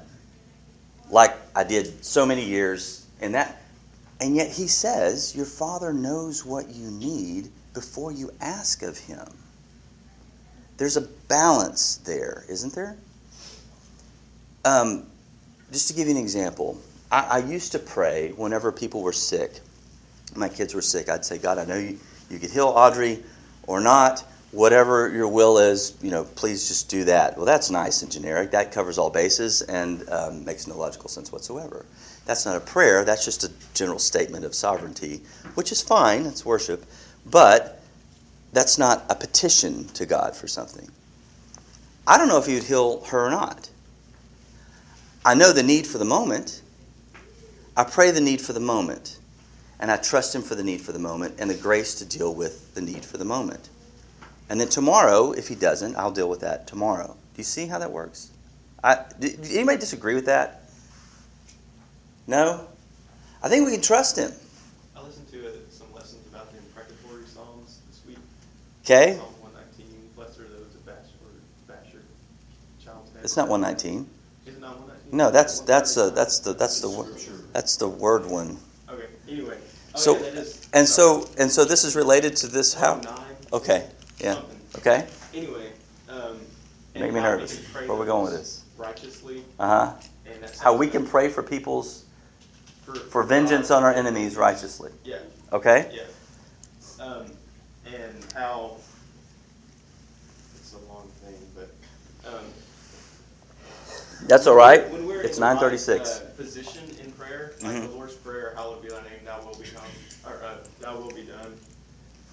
like 1.10 1.34
I 1.56 1.64
did 1.64 2.04
so 2.04 2.26
many 2.26 2.44
years 2.44 3.06
in 3.20 3.32
that. 3.32 3.62
And 4.20 4.36
yet 4.36 4.50
he 4.50 4.66
says, 4.66 5.34
Your 5.34 5.46
Father 5.46 5.92
knows 5.92 6.44
what 6.44 6.68
you 6.68 6.90
need 6.90 7.50
before 7.72 8.12
you 8.12 8.30
ask 8.40 8.82
of 8.82 8.98
him. 8.98 9.26
There's 10.76 10.96
a 10.96 11.02
balance 11.28 11.96
there, 11.98 12.44
isn't 12.48 12.74
there? 12.74 12.96
Um, 14.64 15.06
just 15.72 15.88
to 15.88 15.94
give 15.94 16.06
you 16.06 16.14
an 16.14 16.20
example, 16.20 16.78
I, 17.10 17.20
I, 17.20 17.38
used 17.38 17.72
to 17.72 17.78
pray 17.78 18.30
whenever 18.36 18.72
people 18.72 19.02
were 19.02 19.12
sick. 19.12 19.60
My 20.34 20.48
kids 20.48 20.74
were 20.74 20.82
sick. 20.82 21.08
I'd 21.08 21.24
say, 21.24 21.38
God, 21.38 21.58
I 21.58 21.64
know 21.64 21.76
you, 21.76 21.98
you 22.30 22.38
could 22.38 22.50
heal 22.50 22.68
Audrey 22.68 23.22
or 23.66 23.80
not. 23.80 24.24
Whatever 24.50 25.10
your 25.10 25.28
will 25.28 25.58
is, 25.58 25.96
you 26.00 26.10
know, 26.10 26.24
please 26.24 26.68
just 26.68 26.88
do 26.88 27.04
that. 27.04 27.36
Well, 27.36 27.44
that's 27.44 27.70
nice 27.70 28.00
and 28.00 28.10
generic. 28.10 28.50
That 28.52 28.72
covers 28.72 28.96
all 28.96 29.10
bases 29.10 29.60
and 29.62 30.08
um, 30.08 30.44
makes 30.44 30.66
no 30.66 30.76
logical 30.78 31.10
sense 31.10 31.30
whatsoever. 31.30 31.84
That's 32.24 32.46
not 32.46 32.56
a 32.56 32.60
prayer. 32.60 33.04
That's 33.04 33.24
just 33.24 33.44
a 33.44 33.50
general 33.74 33.98
statement 33.98 34.46
of 34.46 34.54
sovereignty, 34.54 35.20
which 35.54 35.70
is 35.70 35.82
fine. 35.82 36.24
It's 36.24 36.46
worship, 36.46 36.86
but 37.26 37.82
that's 38.52 38.78
not 38.78 39.04
a 39.10 39.14
petition 39.14 39.86
to 39.88 40.06
God 40.06 40.34
for 40.34 40.48
something. 40.48 40.88
I 42.06 42.16
don't 42.16 42.28
know 42.28 42.38
if 42.38 42.48
you'd 42.48 42.64
heal 42.64 43.04
her 43.04 43.26
or 43.26 43.30
not. 43.30 43.68
I 45.24 45.34
know 45.34 45.52
the 45.52 45.62
need 45.62 45.86
for 45.86 45.98
the 45.98 46.04
moment. 46.04 46.62
I 47.76 47.84
pray 47.84 48.10
the 48.10 48.20
need 48.20 48.40
for 48.40 48.52
the 48.52 48.60
moment. 48.60 49.18
And 49.80 49.90
I 49.90 49.96
trust 49.96 50.34
Him 50.34 50.42
for 50.42 50.54
the 50.54 50.64
need 50.64 50.80
for 50.80 50.92
the 50.92 50.98
moment 50.98 51.36
and 51.38 51.48
the 51.48 51.54
grace 51.54 51.94
to 51.96 52.04
deal 52.04 52.34
with 52.34 52.74
the 52.74 52.80
need 52.80 53.04
for 53.04 53.16
the 53.16 53.24
moment. 53.24 53.68
And 54.50 54.60
then 54.60 54.68
tomorrow, 54.68 55.32
if 55.32 55.48
He 55.48 55.54
doesn't, 55.54 55.96
I'll 55.96 56.10
deal 56.10 56.28
with 56.28 56.40
that 56.40 56.66
tomorrow. 56.66 57.08
Do 57.08 57.38
you 57.38 57.44
see 57.44 57.66
how 57.66 57.78
that 57.78 57.92
works? 57.92 58.30
I, 58.82 59.04
do, 59.18 59.28
anybody 59.52 59.78
disagree 59.78 60.14
with 60.14 60.26
that? 60.26 60.62
No? 62.26 62.66
I 63.42 63.48
think 63.48 63.66
we 63.66 63.72
can 63.72 63.80
trust 63.80 64.18
Him. 64.18 64.32
I 64.96 65.02
listened 65.02 65.28
to 65.28 65.48
uh, 65.48 65.52
some 65.70 65.92
lessons 65.94 66.26
about 66.28 66.50
the 66.50 66.58
imprecatory 66.58 67.26
Psalms 67.26 67.80
this 67.88 68.02
week. 68.06 68.18
Okay? 68.84 69.14
Psalm 69.16 69.32
119, 69.40 70.10
blessed 70.16 70.40
are 70.40 70.42
those 70.44 70.72
that 70.72 70.86
bash 70.86 71.10
or 71.22 71.30
bash 71.72 71.92
your 71.92 72.02
child's 72.84 73.12
head. 73.12 73.22
It's 73.22 73.36
not 73.36 73.48
119. 73.48 74.08
Is 74.46 74.56
it 74.56 74.60
not 74.60 74.78
119? 74.80 74.97
No, 75.12 75.30
that's 75.30 75.60
that's 75.60 75.96
uh, 75.96 76.10
that's 76.10 76.40
the 76.40 76.52
that's 76.52 76.80
the 76.80 76.90
word 76.90 77.16
that's 77.52 77.76
the 77.76 77.88
word 77.88 78.26
one. 78.26 78.58
Okay, 78.90 79.06
anyway. 79.28 79.56
Oh, 79.94 79.98
So 79.98 80.12
yeah, 80.14 80.22
that 80.22 80.34
is, 80.34 80.68
and 80.74 80.86
so 80.86 81.28
and 81.38 81.50
so 81.50 81.64
this 81.64 81.84
is 81.84 81.96
related 81.96 82.36
to 82.36 82.46
this 82.46 82.74
how? 82.74 83.00
Okay. 83.52 83.88
Yeah. 84.18 84.34
something. 84.34 84.60
Okay. 84.76 85.06
Anyway, 85.34 85.72
um. 86.08 86.38
Make 86.94 87.12
me 87.12 87.20
nervous. 87.20 87.58
Where 87.74 87.96
we 87.96 88.06
going 88.06 88.24
with 88.24 88.32
this? 88.34 88.64
Righteously, 88.76 89.44
Uh 89.58 89.68
huh. 89.68 89.94
How 90.60 90.76
we 90.76 90.88
can 90.88 91.06
pray 91.06 91.28
for 91.28 91.42
people's 91.42 92.04
For, 92.84 92.94
for 92.94 93.22
vengeance 93.22 93.70
on 93.70 93.82
our 93.84 93.92
enemies 93.92 94.36
righteously. 94.36 94.90
Yeah, 95.04 95.18
Okay. 95.52 95.90
yeah. 95.94 97.04
Um, 97.04 97.26
and 97.86 98.24
how, 98.34 98.76
it's 100.56 100.74
a 100.74 100.78
long 100.92 101.08
thing, 101.22 101.36
but, 101.54 101.70
um. 102.28 102.44
That's 104.26 104.46
all 104.46 104.56
right. 104.56 104.88
When 104.90 105.06
we're 105.06 105.20
It's 105.20 105.38
in 105.38 105.42
the 105.42 105.46
right, 105.46 105.54
9:36. 105.60 106.08
uh, 106.08 106.30
Position 106.36 106.96
in 107.02 107.12
prayer, 107.12 107.52
like 107.62 107.76
Mhm. 107.76 107.90
the 107.90 107.96
Lord's 107.96 108.14
Prayer, 108.14 108.52
hallowed 108.54 108.82
be 108.82 108.88
thy 108.88 109.02
name, 109.02 109.24
thy 109.24 109.38
will 109.40 109.54
be 109.54 109.66
done, 109.70 109.90
or, 110.26 110.42
uh, 110.42 110.56
thy 110.80 110.92
will 110.94 111.12
be 111.12 111.24
done. 111.24 111.58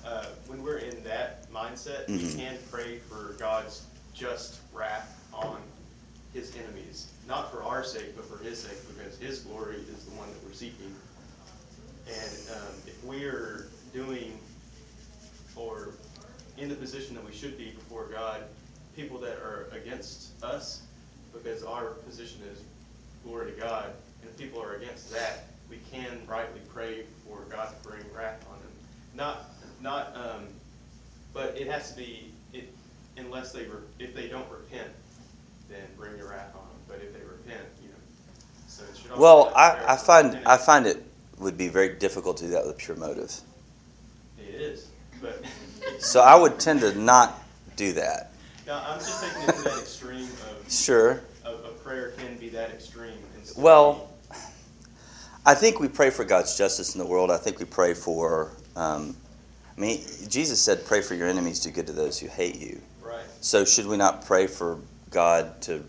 Uh, 0.03 0.25
when 0.47 0.61
we're 0.63 0.77
in 0.77 1.03
that 1.03 1.51
mindset, 1.51 2.07
we 2.07 2.19
Mhm. 2.19 2.35
can 2.37 2.59
pray 2.71 2.99
for 2.99 3.33
God's 3.39 3.83
just 4.13 4.59
wrath 4.73 5.19
on 5.33 5.61
his 6.33 6.55
enemies. 6.55 7.07
Not 7.27 7.51
for 7.51 7.63
our 7.63 7.83
sake, 7.83 8.15
but 8.15 8.25
for 8.25 8.37
his 8.43 8.61
sake, 8.61 8.77
because 8.87 9.17
his 9.17 9.39
glory 9.39 9.77
is 9.77 10.05
the 10.05 10.11
one 10.11 10.29
that 10.29 10.43
we're 10.43 10.53
seeking. 10.53 10.95
And, 12.07 12.49
um, 12.49 12.81
if 12.85 13.03
we're 13.03 13.67
doing, 13.93 14.39
or 15.55 15.89
in 16.57 16.69
the 16.69 16.75
position 16.75 17.15
that 17.15 17.25
we 17.25 17.31
should 17.31 17.57
be 17.57 17.71
before 17.71 18.05
God, 18.09 18.43
people 18.95 19.17
that 19.19 19.37
are 19.37 19.67
against 19.71 20.31
us, 20.43 20.81
because 21.43 21.63
our 21.63 21.85
position 22.07 22.41
is 22.51 22.61
glory 23.23 23.51
to 23.51 23.59
God, 23.59 23.91
and 24.21 24.29
if 24.29 24.37
people 24.37 24.61
are 24.61 24.75
against 24.75 25.11
that, 25.11 25.45
we 25.69 25.77
can 25.91 26.19
rightly 26.27 26.61
pray 26.73 27.03
for 27.27 27.39
God 27.49 27.69
to 27.69 27.87
bring 27.89 28.01
wrath 28.15 28.45
on 28.49 28.59
them. 28.59 28.71
Not, 29.15 29.49
not, 29.81 30.15
um, 30.15 30.45
but 31.33 31.57
it 31.57 31.67
has 31.67 31.91
to 31.91 31.97
be, 31.97 32.31
it, 32.53 32.73
unless 33.17 33.51
they, 33.51 33.63
re- 33.63 33.81
if 33.99 34.13
they 34.15 34.27
don't 34.27 34.49
repent, 34.51 34.89
then 35.69 35.81
bring 35.97 36.17
your 36.17 36.29
wrath 36.29 36.53
on 36.55 36.61
them, 36.61 36.77
but 36.87 36.97
if 36.97 37.13
they 37.13 37.25
repent, 37.25 37.65
you 37.81 37.89
know, 37.89 37.95
so 38.67 38.83
it 38.83 38.97
should. 38.97 39.17
Well, 39.17 39.51
I, 39.55 39.93
I 39.93 39.97
find 39.97 40.39
I 40.45 40.57
find 40.57 40.85
it 40.85 41.01
would 41.39 41.57
be 41.57 41.69
very 41.69 41.89
difficult 41.95 42.37
to 42.37 42.45
do 42.45 42.51
that 42.51 42.65
with 42.65 42.77
pure 42.77 42.97
motive. 42.97 43.33
It 44.37 44.55
is, 44.55 44.87
but. 45.21 45.43
So 45.99 46.21
I 46.21 46.35
would 46.35 46.59
tend 46.59 46.81
to 46.81 46.93
not 46.97 47.41
do 47.75 47.93
that. 47.93 48.31
Now, 48.67 48.83
I'm 48.87 48.97
just 48.97 49.23
taking 49.23 49.43
it 49.43 49.55
to 49.57 49.61
that 49.61 49.85
Sure. 50.69 51.21
A, 51.45 51.49
of 51.49 51.83
prayer 51.83 52.11
can 52.17 52.37
be 52.37 52.49
that 52.49 52.71
extreme. 52.71 53.13
Well, 53.57 54.09
I 55.45 55.53
think 55.53 55.79
we 55.79 55.87
pray 55.87 56.09
for 56.09 56.25
God's 56.25 56.57
justice 56.57 56.95
in 56.95 56.99
the 56.99 57.05
world. 57.05 57.31
I 57.31 57.37
think 57.37 57.59
we 57.59 57.65
pray 57.65 57.93
for. 57.93 58.51
Um, 58.75 59.15
I 59.77 59.81
mean, 59.81 60.01
Jesus 60.27 60.59
said, 60.61 60.85
"Pray 60.85 61.01
for 61.01 61.13
your 61.15 61.27
enemies, 61.27 61.59
do 61.59 61.69
good 61.69 61.87
to 61.87 61.93
those 61.93 62.19
who 62.19 62.27
hate 62.27 62.59
you." 62.59 62.81
Right. 63.01 63.23
So 63.41 63.65
should 63.65 63.85
we 63.85 63.97
not 63.97 64.25
pray 64.25 64.47
for 64.47 64.79
God 65.11 65.61
to 65.63 65.83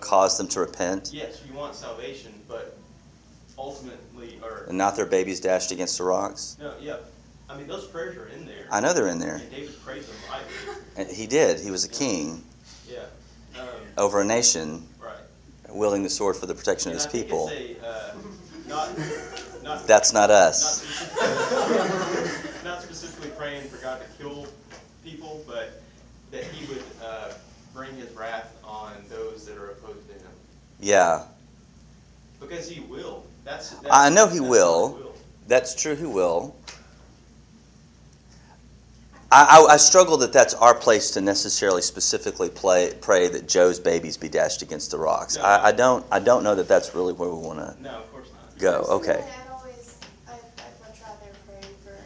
cause 0.00 0.36
them 0.36 0.48
to 0.48 0.60
repent 0.60 1.10
Yes, 1.12 1.40
you 1.48 1.56
want 1.56 1.74
salvation, 1.74 2.32
but 2.48 2.76
ultimately, 3.56 4.38
or, 4.42 4.64
and 4.68 4.76
not 4.76 4.96
their 4.96 5.06
babies 5.06 5.40
dashed 5.40 5.72
against 5.72 5.98
the 5.98 6.04
rocks? 6.04 6.56
no, 6.60 6.74
yeah, 6.80 6.96
I 7.48 7.56
mean, 7.56 7.66
those 7.66 7.86
prayers 7.86 8.16
are 8.16 8.28
in 8.28 8.44
there. 8.44 8.66
I 8.70 8.80
know 8.80 8.92
they're 8.92 9.08
in 9.08 9.18
there. 9.18 9.36
And 9.36 9.50
David 9.50 9.80
prayed 9.84 10.02
them 10.02 10.16
And 10.96 11.08
he 11.08 11.26
did. 11.26 11.60
He 11.60 11.70
was 11.70 11.84
a 11.84 11.88
king 11.88 12.42
yeah, 12.88 13.04
um, 13.58 13.66
over 13.98 14.20
a 14.20 14.24
nation, 14.24 14.86
right. 15.02 15.14
wielding 15.70 16.02
the 16.02 16.10
sword 16.10 16.36
for 16.36 16.46
the 16.46 16.54
protection 16.54 16.90
of 16.90 16.96
his 16.96 17.06
people. 17.06 17.50
a, 17.52 17.76
uh, 17.84 18.14
not, 18.68 18.90
not. 19.62 19.86
That's 19.86 20.12
not 20.12 20.28
Not 20.28 20.30
us. 20.30 20.82
specifically, 20.82 22.50
not 22.64 22.82
specifically 22.82 23.30
praying 23.30 23.68
for 23.68 23.76
God 23.82 24.00
to 24.00 24.22
kill 24.22 24.46
people, 25.04 25.42
but 25.46 25.82
that 26.30 26.44
he 26.44 26.66
would, 26.72 26.82
uh, 27.04 27.32
bring 27.74 27.94
his 27.96 28.10
wrath 28.12 28.54
on 28.64 28.92
those 29.08 29.46
that 29.46 29.56
are 29.56 29.70
opposed 29.70 30.06
to 30.08 30.14
him. 30.14 30.30
Yeah, 30.80 31.24
Because 32.40 32.68
he 32.68 32.80
will. 32.80 33.24
That's. 33.44 33.70
that's 33.70 33.86
I 33.90 34.10
know 34.10 34.26
he 34.28 34.40
will. 34.40 34.92
Will. 34.94 35.14
that's 35.48 35.74
true. 35.74 35.96
He 35.96 36.04
will. 36.06 36.54
I, 39.32 39.64
I, 39.68 39.74
I 39.74 39.76
struggle 39.78 40.18
that 40.18 40.32
that's 40.32 40.52
our 40.54 40.74
place 40.74 41.12
to 41.12 41.20
necessarily 41.22 41.80
specifically 41.80 42.50
play, 42.50 42.92
pray 43.00 43.28
that 43.28 43.48
Joe's 43.48 43.80
babies 43.80 44.16
be 44.18 44.28
dashed 44.28 44.60
against 44.60 44.90
the 44.90 44.98
rocks. 44.98 45.36
No. 45.36 45.42
I, 45.42 45.68
I 45.68 45.72
don't. 45.72 46.04
I 46.12 46.18
don't 46.20 46.44
know 46.44 46.54
that 46.54 46.68
that's 46.68 46.94
really 46.94 47.14
where 47.14 47.30
we 47.30 47.38
want 47.46 47.58
to 47.60 47.82
No, 47.82 47.90
of 47.90 48.12
course 48.12 48.28
not. 48.34 48.58
go. 48.58 48.78
Personally, 48.80 48.96
Okay. 49.08 49.24
I'd 49.24 49.52
always, 49.52 49.96
I'd, 50.28 50.34
I'd 50.34 50.80
much 50.86 51.00
rather 51.00 51.32
pray 51.48 51.66
for 51.82 51.96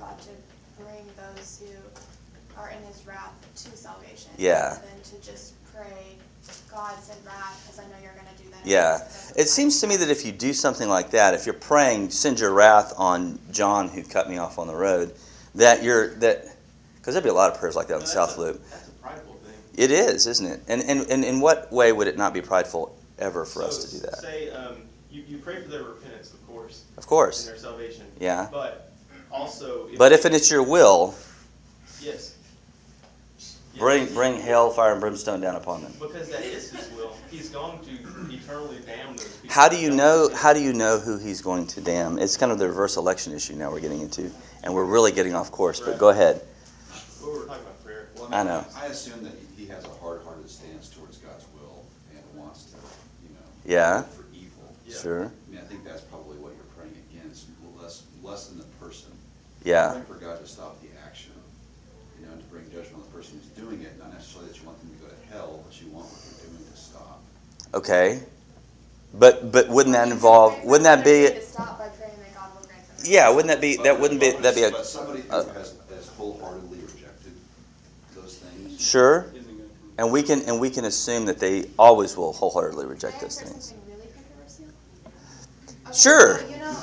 God 0.00 0.18
to 0.22 0.82
bring 0.82 1.06
those 1.16 1.60
who 1.62 2.60
are 2.60 2.70
in 2.70 2.82
his 2.88 3.06
wrath 3.06 3.32
to 3.54 3.76
salvation. 3.76 4.32
Yeah. 4.36 4.70
Than 4.70 5.20
to 5.20 5.24
just 5.26 5.54
pray, 5.72 6.16
God 6.72 6.94
send 7.00 7.24
wrath, 7.24 7.62
because 7.64 7.78
I 7.78 7.84
know 7.84 8.02
you're 8.02 8.14
gonna 8.14 8.36
do 8.36 8.50
that. 8.50 8.66
Yeah. 8.66 8.94
anyways, 8.94 9.00
'cause 9.00 9.26
that's 9.28 9.38
It 9.38 9.48
seems 9.48 9.80
to 9.80 9.86
me 9.86 9.94
that 9.96 10.10
if 10.10 10.26
you 10.26 10.32
do 10.32 10.52
something 10.52 10.88
like 10.88 11.10
that, 11.10 11.34
if 11.34 11.46
you're 11.46 11.54
praying, 11.54 12.10
send 12.10 12.40
your 12.40 12.50
wrath 12.52 12.92
on 12.96 13.38
John 13.52 13.88
who 13.90 14.02
cut 14.02 14.28
me 14.28 14.38
off 14.38 14.58
on 14.58 14.66
the 14.66 14.74
road, 14.74 15.14
that 15.54 15.84
you're 15.84 16.14
that 16.16 16.46
because 17.04 17.14
there'd 17.14 17.22
be 17.24 17.28
a 17.28 17.34
lot 17.34 17.52
of 17.52 17.58
prayers 17.60 17.76
like 17.76 17.88
that 17.88 17.94
on 17.94 18.00
No, 18.00 18.06
the 18.06 18.12
South 18.12 18.38
a- 18.38 18.40
Loop. 18.40 18.62
That's 18.70 18.88
a 18.88 18.92
prideful 18.92 19.34
thing. 19.34 19.52
It 19.76 19.90
is, 19.90 20.26
isn't 20.26 20.46
it? 20.46 20.60
And, 20.68 20.82
and 20.82 21.10
and 21.10 21.22
in 21.22 21.38
what 21.38 21.70
way 21.70 21.92
would 21.92 22.08
it 22.08 22.16
not 22.16 22.32
be 22.32 22.40
prideful 22.40 22.96
ever 23.18 23.44
for 23.44 23.62
us 23.62 23.84
to 23.84 23.90
do 23.96 23.98
that? 24.06 24.16
Say, 24.20 24.48
um, 24.50 24.76
you, 25.10 25.22
you 25.28 25.36
pray 25.38 25.60
for 25.62 25.68
their 25.68 25.82
repentance, 25.82 26.32
of 26.32 26.46
course, 26.46 26.84
Of 26.96 27.06
course. 27.06 27.46
and 27.46 27.54
their 27.54 27.60
salvation. 27.62 28.06
Yeah. 28.18 28.48
But 28.50 28.90
also. 29.30 29.88
But 29.98 30.12
if 30.12 30.24
it's 30.24 30.50
your 30.50 30.62
will, 30.62 31.14
Yes. 32.00 32.36
Yes. 33.36 33.58
bring 33.78 34.12
bring 34.14 34.40
hell, 34.40 34.70
fire, 34.70 34.92
and 34.92 35.00
brimstone 35.00 35.40
down 35.42 35.56
upon 35.56 35.82
them. 35.82 35.92
Because 36.00 36.30
that 36.30 36.42
is 36.42 36.70
his 36.70 36.90
will. 36.96 37.12
He's 37.30 37.50
going 37.50 37.78
to 37.80 38.34
eternally 38.34 38.78
damn 38.86 39.16
those 39.16 39.36
people. 39.36 39.54
How 39.54 39.68
do 39.68 39.76
you 39.76 39.90
know? 39.90 40.30
How 40.34 40.52
do 40.52 40.60
you 40.60 40.72
know 40.72 40.98
who 40.98 41.18
he's 41.18 41.42
going 41.42 41.66
to 41.68 41.80
damn? 41.80 42.18
It's 42.18 42.36
kind 42.36 42.50
of 42.52 42.58
the 42.58 42.68
reverse 42.68 42.96
election 42.96 43.32
issue 43.34 43.54
now 43.54 43.70
we're 43.70 43.80
getting 43.80 44.00
into, 44.00 44.30
and 44.62 44.72
we're 44.74 44.84
really 44.84 45.12
getting 45.12 45.34
off 45.34 45.50
course. 45.50 45.80
But 45.80 45.98
go 45.98 46.08
ahead. 46.10 46.40
Well, 47.24 47.36
we're 47.36 47.46
talking 47.46 47.62
about 47.62 47.84
prayer. 47.84 48.08
Well, 48.16 48.28
I 48.30 48.38
mean, 48.38 48.46
know. 48.48 48.64
I 48.76 48.86
assume 48.86 49.24
that 49.24 49.32
he 49.56 49.66
has 49.66 49.84
a 49.84 49.88
hard-hearted 49.88 50.48
stance 50.50 50.88
towards 50.90 51.16
God's 51.18 51.44
will 51.54 51.84
and 52.12 52.20
wants 52.38 52.64
to, 52.64 52.76
you 53.22 53.34
know. 53.34 53.46
Yeah. 53.64 54.02
For 54.02 54.24
evil. 54.34 54.76
Yeah. 54.86 54.96
Sure. 54.96 55.24
I 55.24 55.50
mean, 55.50 55.60
I 55.60 55.64
think 55.64 55.84
that's 55.84 56.02
probably 56.02 56.36
what 56.36 56.52
you're 56.54 56.72
praying 56.76 56.94
against, 57.10 57.46
less, 57.80 58.02
less 58.22 58.48
than 58.48 58.58
the 58.58 58.64
person. 58.78 59.10
Yeah. 59.64 59.92
Praying 59.92 60.04
for 60.04 60.14
God 60.14 60.40
to 60.40 60.46
stop 60.46 60.80
the 60.82 60.88
action, 61.06 61.32
you 62.20 62.26
know, 62.26 62.32
and 62.32 62.42
to 62.42 62.48
bring 62.48 62.64
judgment 62.64 62.96
on 62.96 63.02
the 63.02 63.16
person 63.16 63.40
who's 63.40 63.48
doing 63.64 63.80
it, 63.80 63.98
not 63.98 64.12
necessarily 64.12 64.50
that 64.50 64.60
you 64.60 64.66
want 64.66 64.78
them 64.80 64.90
to 64.90 64.96
go 65.04 65.08
to 65.08 65.32
hell, 65.32 65.64
but 65.64 65.80
you 65.80 65.88
want 65.88 66.04
what 66.06 66.20
they're 66.20 66.50
doing 66.50 66.70
to 66.70 66.76
stop. 66.76 67.22
Okay. 67.72 68.20
But 69.14 69.50
but 69.50 69.68
wouldn't 69.68 69.94
that 69.94 70.08
involve? 70.08 70.62
Wouldn't 70.64 70.84
that 70.84 71.04
be? 71.04 71.40
Stop 71.40 71.78
by 71.78 71.88
praying 71.88 72.18
that 72.18 72.34
God 72.34 72.50
will 72.54 72.66
grant. 72.66 72.82
Yeah. 73.04 73.30
Wouldn't 73.30 73.48
that 73.48 73.60
be? 73.60 73.76
That 73.78 73.98
wouldn't 73.98 74.20
be. 74.20 74.32
That'd 74.32 74.56
be 74.56 74.64
a. 74.64 74.70
But 74.72 74.84
somebody 74.84 75.22
who 75.22 75.30
has, 75.30 75.78
has 75.88 76.08
wholeheartedly 76.18 76.78
rejected 76.78 77.32
those 78.16 78.38
things. 78.38 78.73
Sure. 78.84 79.32
Isn't 79.34 79.34
gonna 79.34 79.46
come. 79.46 80.04
And 80.04 80.12
we 80.12 80.22
can 80.22 80.42
and 80.42 80.60
we 80.60 80.70
can 80.70 80.84
assume 80.84 81.24
that 81.26 81.38
they 81.40 81.64
always 81.78 82.16
will 82.16 82.32
wholeheartedly 82.32 82.86
reject 82.86 83.20
those 83.20 83.40
things. 83.40 83.72
really? 83.88 84.00
Okay, 85.86 85.92
Sure. 85.92 86.38
So 86.40 86.48
you 86.48 86.58
know, 86.58 86.72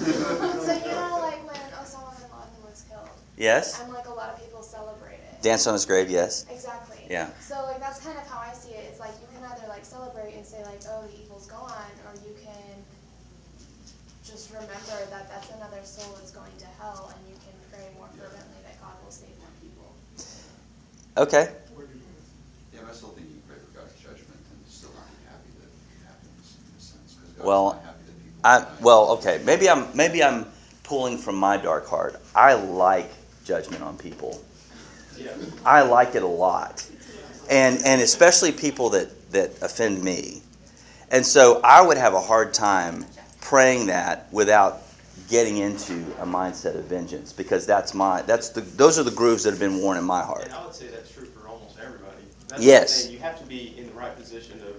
so 0.65 0.73
you 0.73 0.91
know, 0.91 1.19
like 1.21 1.43
when 1.45 1.59
Osama 1.77 2.15
bin 2.15 2.31
Laden 2.31 2.63
was 2.63 2.85
killed, 2.89 3.09
Yes. 3.37 3.81
and 3.81 3.91
like 3.93 4.07
a 4.07 4.13
lot 4.13 4.29
of 4.29 4.39
people 4.41 4.63
celebrate 4.63 5.19
it. 5.19 5.41
Dance 5.41 5.67
on 5.67 5.73
his 5.73 5.85
grave. 5.85 6.09
Yes. 6.09 6.45
Exactly. 6.49 6.97
Yeah. 7.09 7.29
So 7.41 7.55
like 7.67 7.79
that's 7.79 7.99
kind 7.99 8.17
of 8.17 8.25
how 8.27 8.39
I 8.39 8.53
see 8.53 8.71
it. 8.71 8.85
It's 8.89 8.99
like 8.99 9.11
you 9.21 9.27
can 9.35 9.43
either 9.51 9.67
like 9.67 9.83
celebrate 9.85 10.33
and 10.35 10.45
say 10.45 10.63
like, 10.63 10.79
oh, 10.89 11.03
the 11.07 11.13
evil's 11.21 11.47
gone, 11.47 11.91
or 12.07 12.13
you 12.25 12.33
can 12.41 12.81
just 14.23 14.49
remember 14.53 14.95
that 15.09 15.27
that's 15.29 15.49
another 15.51 15.81
soul 15.83 16.15
that's 16.15 16.31
going 16.31 16.55
to 16.59 16.65
hell, 16.79 17.11
and 17.13 17.21
you 17.27 17.35
can 17.43 17.53
pray 17.69 17.85
more 17.97 18.07
fervently 18.15 18.61
that 18.63 18.79
God 18.79 18.95
will 19.03 19.11
save 19.11 19.35
more 19.43 19.51
people. 19.59 19.91
Okay. 21.17 21.51
Yeah, 22.73 22.79
but 22.87 22.91
I 22.91 22.93
still 22.95 23.09
think 23.11 23.27
you 23.27 23.35
can 23.43 23.47
pray 23.51 23.59
for 23.59 23.71
God's 23.75 23.93
judgment 23.99 24.39
and 24.47 24.57
still 24.71 24.95
not 24.95 25.03
be 25.11 25.19
happy 25.27 25.51
that 25.59 25.67
it 25.67 26.01
happens 26.07 26.55
in 26.55 26.71
a 26.71 26.81
sense, 26.81 27.19
because 27.19 27.30
God's 27.30 27.30
Well, 27.43 27.73
not 27.73 27.83
happy 27.83 27.97
that 28.05 28.23
people. 28.23 28.41
I 28.43 28.83
well 28.83 29.09
okay. 29.11 29.41
Maybe 29.45 29.69
I'm 29.69 29.95
maybe 29.95 30.23
I'm 30.23 30.45
pulling 30.83 31.17
from 31.17 31.35
my 31.35 31.57
dark 31.57 31.87
heart. 31.87 32.21
I 32.35 32.53
like 32.53 33.11
judgment 33.45 33.83
on 33.83 33.97
people. 33.97 34.43
Yeah. 35.17 35.31
I 35.65 35.81
like 35.81 36.15
it 36.15 36.23
a 36.23 36.27
lot, 36.27 36.87
and 37.49 37.79
and 37.85 38.01
especially 38.01 38.51
people 38.51 38.89
that 38.91 39.31
that 39.31 39.61
offend 39.61 40.03
me, 40.03 40.41
and 41.09 41.25
so 41.25 41.61
I 41.63 41.81
would 41.81 41.97
have 41.97 42.13
a 42.13 42.21
hard 42.21 42.53
time 42.53 43.05
praying 43.41 43.87
that 43.87 44.31
without 44.31 44.81
getting 45.31 45.57
into 45.57 45.93
a 46.19 46.25
mindset 46.25 46.75
of 46.75 46.83
vengeance 46.85 47.31
because 47.31 47.65
that's 47.65 47.93
my 47.93 48.21
that's 48.23 48.49
the 48.49 48.61
those 48.61 48.99
are 48.99 49.03
the 49.03 49.11
grooves 49.11 49.43
that 49.43 49.51
have 49.51 49.59
been 49.59 49.79
worn 49.81 49.97
in 49.97 50.03
my 50.03 50.21
heart. 50.21 50.43
And 50.43 50.53
I 50.53 50.65
would 50.65 50.75
say 50.75 50.87
that's 50.87 51.11
true 51.11 51.25
for 51.25 51.47
almost 51.47 51.77
everybody. 51.79 52.23
That's 52.49 52.61
Yes. 52.61 53.09
You 53.09 53.19
have 53.19 53.39
to 53.39 53.45
be 53.45 53.73
in 53.77 53.87
the 53.87 53.93
right 53.93 54.15
position 54.15 54.59
of, 54.61 54.75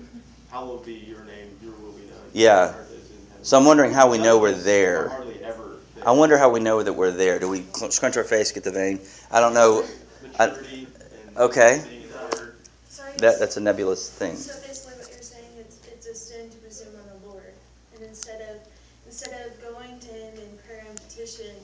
hallowed 0.50 0.84
be 0.84 0.92
your 0.92 1.24
name, 1.24 1.48
your 1.62 1.72
will 1.72 1.78
be 1.78 1.81
done. 1.81 1.81
Yeah. 2.32 2.68
on 2.68 2.74
earth 2.74 2.90
as 2.90 3.10
in 3.10 3.26
heaven. 3.28 3.44
So 3.44 3.58
I'm 3.58 3.64
wondering 3.64 3.92
how 3.92 4.10
we 4.10 4.18
know 4.18 4.38
we're 4.38 4.50
None 4.50 4.54
of 4.54 4.60
us 4.60 4.62
are 4.62 4.64
there. 4.64 5.08
Hardly 5.08 5.44
ever. 5.44 5.62
there. 5.96 6.08
I 6.08 6.10
wonder 6.12 6.38
how 6.38 6.50
we 6.50 6.60
know 6.60 6.82
that 6.82 6.92
we're 6.92 7.10
there. 7.10 7.38
Do 7.38 7.48
we 7.48 7.64
scrunch 7.90 8.16
our 8.16 8.24
face, 8.24 8.52
get 8.52 8.64
the 8.64 8.70
vein? 8.72 9.00
I 9.30 9.40
don't 9.40 9.54
know. 9.54 9.84
I- 10.38 10.56
Okay. 11.36 11.82
being 11.88 12.02
in 12.02 12.08
the 12.10 12.36
word. 12.36 12.56
Sorry. 12.88 13.12
That 13.18 13.38
that's 13.38 13.56
a 13.56 13.60
nebulous 13.60 14.08
thing. 14.10 14.36
So 14.36 14.52
basically, 14.66 14.98
what 15.00 15.10
you're 15.10 15.22
saying 15.22 15.48
is 15.58 15.78
it's 15.90 16.06
a 16.06 16.14
sin 16.14 16.50
to 16.50 16.56
presume 16.58 16.88
on 16.96 17.20
the 17.20 17.28
Lord, 17.28 17.52
and 17.94 18.02
instead 18.04 18.40
of 18.42 18.56
instead 19.06 19.32
of 19.46 19.60
going 19.74 19.98
to 19.98 20.08
Him 20.08 20.34
in 20.34 20.58
prayer 20.66 20.84
and 20.88 20.96
petition 21.08 21.54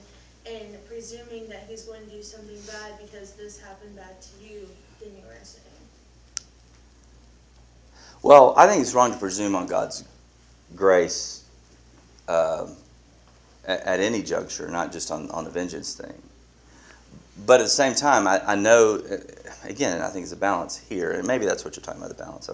and 0.47 0.77
presuming 0.89 1.49
that 1.51 1.65
He's 1.69 1.83
going 1.83 2.05
to 2.05 2.11
do 2.11 2.23
something 2.23 2.59
bad 2.67 2.99
because 3.01 3.33
this 3.33 3.59
happened 3.61 3.95
bad 3.97 4.21
to 4.23 4.29
you, 4.45 4.67
then 5.01 5.11
you 5.11 5.25
are 5.29 5.37
sinning. 5.45 5.65
Well, 8.23 8.55
I 8.57 8.67
think 8.67 8.83
it's 8.83 8.95
wrong 8.95 9.13
to 9.13 9.19
presume 9.19 9.55
on 9.55 9.67
God's 9.67 10.05
grace 10.77 11.45
um 12.29 12.77
at, 13.69 13.81
at 13.83 14.01
any 14.01 14.23
juncture, 14.23 14.69
not 14.69 14.91
just 14.91 15.13
on, 15.13 15.31
on 15.31 15.45
the 15.45 15.51
vengeance 15.51 15.95
thing. 15.95 16.15
But 17.47 17.61
at 17.61 17.65
the 17.65 17.69
same 17.69 17.95
time, 17.95 18.27
I, 18.27 18.41
I 18.45 18.55
know, 18.57 18.97
uh, 18.97 19.17
again, 19.65 20.01
I 20.01 20.09
think 20.09 20.25
it's 20.25 20.33
a 20.33 20.37
balance 20.37 20.77
here, 20.77 21.13
and 21.13 21.27
maybe 21.27 21.45
that's 21.45 21.65
what 21.65 21.77
you're 21.77 21.85
talking 21.85 22.01
about, 22.01 22.17
the 22.17 22.25
balance. 22.25 22.51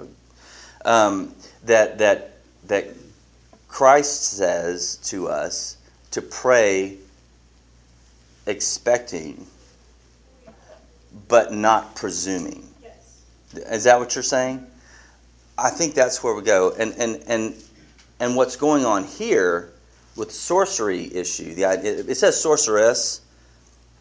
Um, 0.84 1.34
that, 1.64 1.98
that, 1.98 2.32
that 2.66 2.88
Christ 3.68 4.24
says 4.24 4.96
to 5.04 5.28
us 5.28 5.78
to 6.10 6.20
pray 6.20 6.98
expecting, 8.46 9.46
but 11.28 11.52
not 11.52 11.96
presuming. 11.96 12.68
Yes. 12.82 13.22
Is 13.54 13.84
that 13.84 13.98
what 13.98 14.14
you're 14.14 14.22
saying? 14.22 14.66
I 15.56 15.70
think 15.70 15.94
that's 15.94 16.22
where 16.22 16.34
we 16.34 16.42
go. 16.42 16.72
And 16.76 16.92
and 16.98 17.22
and 17.28 17.63
and 18.24 18.34
what's 18.36 18.56
going 18.56 18.86
on 18.86 19.04
here 19.04 19.70
with 20.16 20.32
sorcery 20.32 21.14
issue? 21.14 21.54
The 21.54 21.66
idea, 21.66 21.92
it 21.98 22.14
says 22.14 22.40
sorceress. 22.40 23.20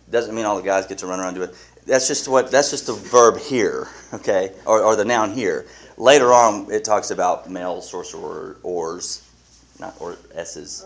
Doesn't 0.10 0.34
mean 0.34 0.46
all 0.46 0.56
the 0.56 0.64
guys 0.64 0.88
get 0.88 1.00
to 1.00 1.08
run 1.08 1.20
around 1.20 1.36
and 1.36 1.38
do 1.38 1.44
it. 1.44 1.56
That's 1.86 2.08
just 2.08 2.30
what. 2.30 2.50
That's 2.50 2.72
just 2.72 2.88
the 2.88 2.94
verb 2.94 3.38
here, 3.38 3.90
okay, 4.14 4.54
or, 4.66 4.82
or 4.82 4.96
the 4.96 5.04
noun 5.04 5.34
here. 5.34 5.66
Later 5.98 6.32
on, 6.32 6.72
it 6.72 6.86
talks 6.86 7.12
about 7.12 7.50
male 7.50 7.82
sorcerer 7.82 8.58
ors, 8.64 9.30
not 9.80 9.96
or 10.00 10.18
s's. 10.34 10.86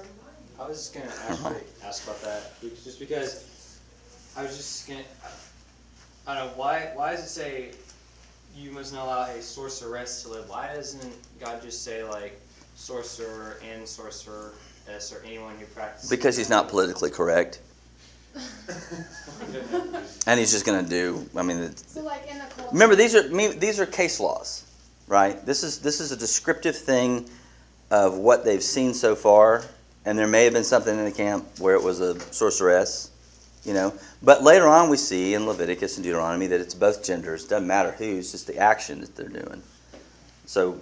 I 0.59 0.67
was 0.67 0.77
just 0.77 0.93
gonna 0.95 1.11
actually 1.29 1.67
ask 1.83 2.03
about 2.05 2.21
that, 2.23 2.59
just 2.61 2.99
because 2.99 3.79
I 4.35 4.41
was 4.41 4.57
just 4.57 4.87
gonna. 4.87 5.03
I 6.25 6.39
don't 6.39 6.47
know 6.47 6.53
why. 6.55 6.91
Why 6.95 7.11
does 7.11 7.23
it 7.23 7.29
say 7.29 7.71
you 8.55 8.71
must 8.71 8.93
not 8.93 9.05
allow 9.05 9.23
a 9.25 9.41
sorceress 9.43 10.23
to 10.23 10.29
live? 10.29 10.49
Why 10.49 10.73
doesn't 10.73 11.13
God 11.39 11.61
just 11.61 11.83
say 11.83 12.03
like 12.03 12.41
sorcerer 12.77 13.57
and 13.69 13.85
sorceress 13.87 15.11
or 15.11 15.17
uh, 15.17 15.25
anyone 15.27 15.55
who 15.57 15.65
practices? 15.65 16.09
Because 16.09 16.37
he's 16.37 16.49
not 16.49 16.69
politically 16.69 17.09
correct, 17.09 17.59
and 20.27 20.39
he's 20.39 20.51
just 20.51 20.65
going 20.65 20.83
to 20.83 20.89
do. 20.89 21.27
I 21.35 21.41
mean, 21.41 21.75
So 21.75 22.01
like 22.03 22.27
in 22.29 22.37
the 22.37 22.45
culture. 22.45 22.69
Remember, 22.71 22.95
these 22.95 23.15
are 23.15 23.27
these 23.53 23.79
are 23.79 23.85
case 23.85 24.19
laws, 24.19 24.65
right? 25.07 25.43
This 25.45 25.63
is 25.63 25.79
this 25.79 25.99
is 25.99 26.11
a 26.11 26.17
descriptive 26.17 26.77
thing 26.77 27.27
of 27.89 28.17
what 28.17 28.45
they've 28.45 28.63
seen 28.63 28.93
so 28.93 29.15
far, 29.15 29.63
and 30.05 30.17
there 30.17 30.27
may 30.27 30.43
have 30.43 30.53
been 30.53 30.63
something 30.63 30.97
in 30.97 31.05
the 31.05 31.11
camp 31.11 31.45
where 31.59 31.75
it 31.75 31.83
was 31.83 31.99
a 31.99 32.19
sorceress, 32.31 33.09
you 33.65 33.73
know. 33.73 33.93
But 34.21 34.43
later 34.43 34.67
on, 34.67 34.89
we 34.89 34.97
see 34.97 35.33
in 35.33 35.47
Leviticus 35.47 35.97
and 35.97 36.03
Deuteronomy 36.03 36.47
that 36.47 36.61
it's 36.61 36.75
both 36.75 37.03
genders. 37.03 37.45
Doesn't 37.45 37.67
matter 37.67 37.91
who; 37.91 38.17
it's 38.17 38.31
just 38.31 38.47
the 38.47 38.57
action 38.57 39.01
that 39.01 39.15
they're 39.15 39.29
doing. 39.29 39.63
So, 40.45 40.79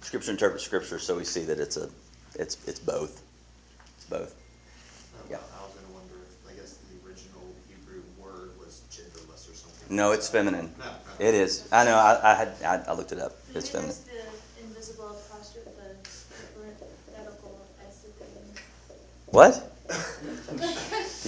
Scripture 0.00 0.30
interprets 0.30 0.64
Scripture, 0.64 0.98
so 0.98 1.16
we 1.16 1.24
see 1.24 1.44
that 1.44 1.58
it's 1.58 1.76
a 1.76 1.88
it's 2.34 2.56
it's 2.66 2.78
both. 2.78 3.22
It's 3.96 4.06
both. 4.06 4.34
Yeah. 5.30 5.36
I 5.36 5.64
was 5.64 5.74
gonna 5.74 5.92
wonder 5.94 6.14
if, 6.14 6.50
I 6.50 6.54
guess 6.54 6.78
the 6.88 7.08
original 7.08 7.42
Hebrew 7.68 8.02
word 8.18 8.50
was 8.58 8.82
genderless 8.90 9.50
or 9.50 9.54
something. 9.54 9.94
No, 9.94 10.12
it's 10.12 10.28
feminine. 10.28 10.72
No, 10.78 10.84
no. 10.84 11.26
It 11.26 11.34
is. 11.34 11.68
I 11.72 11.84
know. 11.84 11.96
I, 11.96 12.32
I 12.32 12.34
had 12.34 12.48
I, 12.64 12.90
I 12.90 12.94
looked 12.94 13.12
it 13.12 13.18
up. 13.18 13.36
It's 13.54 13.68
feminine. 13.68 13.94
that's 13.94 14.00
the 14.56 14.64
invisible 14.64 15.10
apostrophe, 15.10 15.70
grammatical 16.56 17.60
S 17.86 18.04
at 18.04 18.18
the 18.18 18.24
end. 18.24 18.60
What? 19.26 19.64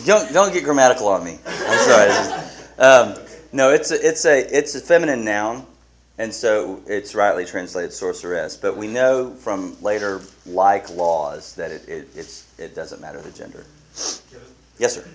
don't 0.06 0.32
don't 0.32 0.52
get 0.52 0.64
grammatical 0.64 1.08
on 1.08 1.24
me. 1.24 1.38
I'm 1.46 1.78
sorry. 1.78 2.08
This 2.08 2.56
Um, 2.80 3.14
no, 3.52 3.70
it's 3.72 3.90
a, 3.90 4.08
it's 4.08 4.24
a 4.24 4.56
it's 4.56 4.74
a 4.74 4.80
feminine 4.80 5.22
noun, 5.22 5.66
and 6.20 6.34
so 6.34 6.82
it's 6.86 7.14
rightly 7.14 7.46
translated 7.46 7.94
sorceress. 7.94 8.54
But 8.54 8.76
we 8.76 8.86
know 8.86 9.30
from 9.30 9.74
later 9.80 10.20
like 10.44 10.90
laws 10.90 11.54
that 11.54 11.70
it, 11.70 11.88
it 11.88 12.08
it's 12.14 12.46
it 12.58 12.74
doesn't 12.74 13.00
matter 13.00 13.20
the 13.22 13.30
gender. 13.30 13.64
Kevin? 14.30 14.46
Yes, 14.78 14.94
sir. 14.96 15.08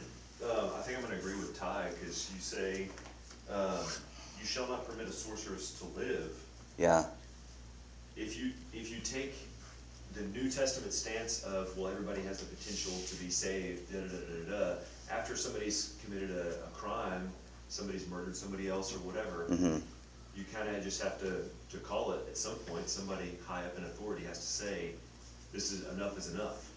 Um, 0.43 0.71
I 0.75 0.81
think 0.81 0.97
I'm 0.97 1.03
gonna 1.03 1.17
agree 1.17 1.35
with 1.35 1.57
Ty, 1.57 1.89
because 1.93 2.31
you 2.33 2.41
say, 2.41 2.87
um, 3.51 3.85
you 4.39 4.45
shall 4.45 4.67
not 4.67 4.87
permit 4.89 5.07
a 5.07 5.11
sorceress 5.11 5.79
to 5.79 5.99
live. 5.99 6.31
Yeah. 6.79 7.05
If 8.17 8.39
you, 8.39 8.51
if 8.73 8.89
you 8.89 8.97
take 9.03 9.35
the 10.15 10.23
New 10.37 10.49
Testament 10.49 10.93
stance 10.93 11.43
of, 11.43 11.77
well, 11.77 11.91
everybody 11.91 12.21
has 12.23 12.39
the 12.39 12.45
potential 12.55 12.93
to 13.07 13.15
be 13.23 13.29
saved, 13.29 13.91
da, 13.91 13.99
da, 13.99 14.07
da, 14.07 14.57
da, 14.57 14.73
da, 14.73 14.75
after 15.11 15.35
somebody's 15.35 15.95
committed 16.03 16.31
a, 16.31 16.51
a 16.65 16.69
crime, 16.73 17.29
somebody's 17.67 18.07
murdered 18.09 18.35
somebody 18.35 18.69
else 18.69 18.95
or 18.95 18.99
whatever, 18.99 19.43
hmm 19.53 19.77
you 20.35 20.43
kinda 20.53 20.79
just 20.81 21.01
have 21.01 21.19
to, 21.21 21.43
to 21.71 21.77
call 21.77 22.11
it 22.11 22.19
at 22.29 22.37
some 22.37 22.55
point, 22.67 22.89
somebody 22.89 23.31
high 23.47 23.63
up 23.65 23.77
in 23.77 23.83
authority 23.85 24.25
has 24.25 24.37
to 24.39 24.45
say, 24.45 24.91
this 25.53 25.71
is, 25.71 25.87
enough 25.93 26.17
is 26.17 26.33
enough. 26.33 26.69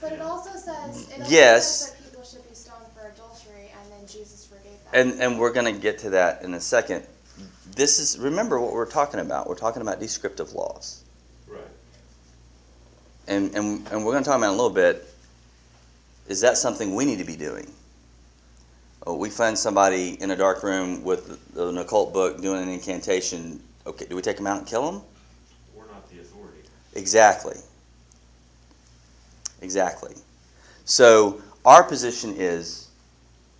But 0.00 0.12
it 0.12 0.20
also 0.20 0.50
says, 0.52 1.08
it 1.10 1.20
also 1.20 1.30
Yes. 1.30 1.78
says 1.80 1.90
that 1.92 2.04
people 2.04 2.24
should 2.24 2.48
be 2.48 2.54
stoned 2.54 2.86
for 2.94 3.08
adultery, 3.08 3.70
and 3.82 3.92
then 3.92 4.06
Jesus 4.06 4.46
forgave 4.46 4.72
them. 4.72 4.92
And 4.92 5.20
and 5.20 5.38
we're 5.40 5.52
going 5.52 5.72
to 5.72 5.78
get 5.78 5.98
to 5.98 6.10
that 6.10 6.42
in 6.42 6.54
a 6.54 6.60
second. 6.60 7.04
This 7.74 7.98
is 7.98 8.18
remember 8.18 8.58
what 8.60 8.72
we're 8.72 8.86
talking 8.90 9.20
about. 9.20 9.48
We're 9.48 9.56
talking 9.56 9.82
about 9.82 10.00
descriptive 10.00 10.52
laws. 10.52 11.04
Right. 11.46 11.60
and, 13.28 13.54
and, 13.54 13.86
and 13.92 14.04
we're 14.04 14.12
going 14.12 14.24
to 14.24 14.28
talk 14.30 14.38
about 14.38 14.48
in 14.48 14.58
a 14.58 14.62
little 14.62 14.70
bit 14.70 15.06
is 16.28 16.40
that 16.42 16.56
something 16.56 16.94
we 16.94 17.04
need 17.04 17.18
to 17.18 17.24
be 17.24 17.36
doing 17.36 17.70
we 19.06 19.30
find 19.30 19.58
somebody 19.58 20.20
in 20.22 20.30
a 20.30 20.36
dark 20.36 20.62
room 20.62 21.02
with 21.02 21.38
an 21.56 21.78
occult 21.78 22.12
book 22.12 22.40
doing 22.40 22.62
an 22.62 22.68
incantation 22.68 23.62
okay 23.86 24.06
do 24.06 24.16
we 24.16 24.22
take 24.22 24.36
them 24.36 24.46
out 24.46 24.58
and 24.58 24.66
kill 24.66 24.90
them 24.90 25.02
We're 25.74 25.86
not 25.86 26.08
the 26.10 26.20
authority. 26.20 26.60
exactly 26.94 27.56
exactly 29.62 30.14
so 30.84 31.40
our 31.64 31.82
position 31.82 32.34
is 32.36 32.88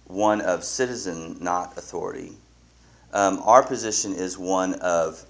one 0.07 0.41
of 0.41 0.65
citizen 0.65 1.37
not 1.41 1.77
authority 1.77 2.33
um, 3.13 3.41
our 3.45 3.63
position 3.63 4.13
is 4.13 4.39
one 4.39 4.75
of 4.75 5.25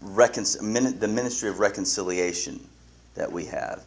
recon- 0.00 0.44
min- 0.62 0.98
the 0.98 1.08
ministry 1.08 1.50
of 1.50 1.58
reconciliation 1.58 2.66
that 3.14 3.30
we 3.30 3.44
have. 3.46 3.82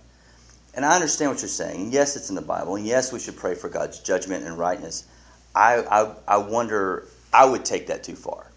And 0.74 0.86
I 0.86 0.96
understand 0.96 1.32
what 1.32 1.42
you're 1.42 1.50
saying. 1.50 1.92
Yes, 1.92 2.16
it's 2.16 2.30
in 2.30 2.36
the 2.36 2.42
Bible, 2.42 2.78
yes, 2.78 3.12
we 3.12 3.20
should 3.20 3.36
pray 3.36 3.56
for 3.56 3.70
God's 3.70 4.00
judgment 4.00 4.46
and 4.46 4.58
rightness. 4.58 5.06
I, 5.56 5.78
I, 5.82 6.14
I 6.28 6.38
wonder, 6.38 7.08
I 7.34 7.46
would 7.46 7.66
take 7.66 7.88
that 7.88 8.04
too 8.04 8.16
far 8.16 8.48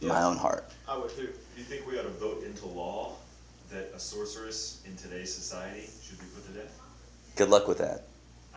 in 0.00 0.08
my 0.08 0.22
own 0.22 0.36
heart. 0.36 0.64
I 0.88 0.96
would 0.96 1.10
too. 1.10 1.26
Do 1.26 1.32
you 1.58 1.64
think 1.64 1.86
we 1.86 1.98
ought 1.98 2.02
to 2.04 2.08
vote 2.08 2.42
into 2.44 2.66
law 2.66 3.12
that 3.70 3.92
a 3.94 3.98
sorceress 3.98 4.80
in 4.86 4.96
today's 4.96 5.32
society 5.32 5.88
should 6.02 6.18
be 6.18 6.24
put 6.34 6.46
to 6.46 6.52
death? 6.58 6.78
Good 7.36 7.50
luck 7.50 7.68
with 7.68 7.78
that. 7.78 8.04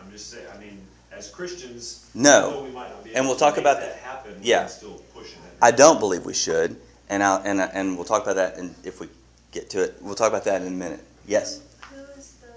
I'm 0.00 0.10
just 0.10 0.30
saying, 0.30 0.46
I 0.54 0.58
mean, 0.58 0.80
as 1.12 1.30
Christians, 1.30 2.10
No. 2.14 2.62
we 2.66 2.70
might 2.70 2.88
not 2.88 3.04
be 3.04 3.14
And 3.14 3.26
we'll 3.26 3.34
to 3.34 3.40
talk 3.40 3.54
make 3.54 3.60
about 3.62 3.80
that 3.80 3.90
that. 3.94 4.00
happen, 4.00 4.38
Yeah. 4.42 4.66
still 4.66 5.02
push 5.14 5.32
that 5.32 5.38
I 5.62 5.70
don't 5.70 6.00
believe 6.00 6.24
we 6.24 6.34
should, 6.34 6.76
and 7.08 7.22
I, 7.22 7.36
and 7.44 7.60
I- 7.62 7.66
and 7.66 7.96
we'll 7.96 8.04
talk 8.06 8.22
about 8.22 8.36
that 8.36 8.58
in, 8.58 8.74
if 8.82 9.00
we 9.00 9.08
get 9.52 9.70
to 9.70 9.82
it. 9.82 9.96
We'll 10.00 10.14
talk 10.16 10.28
about 10.28 10.44
that 10.44 10.62
in 10.62 10.68
a 10.68 10.70
minute. 10.70 11.04
Yes, 11.26 11.60
Who 11.92 12.00
is 12.18 12.32
the, 12.42 12.48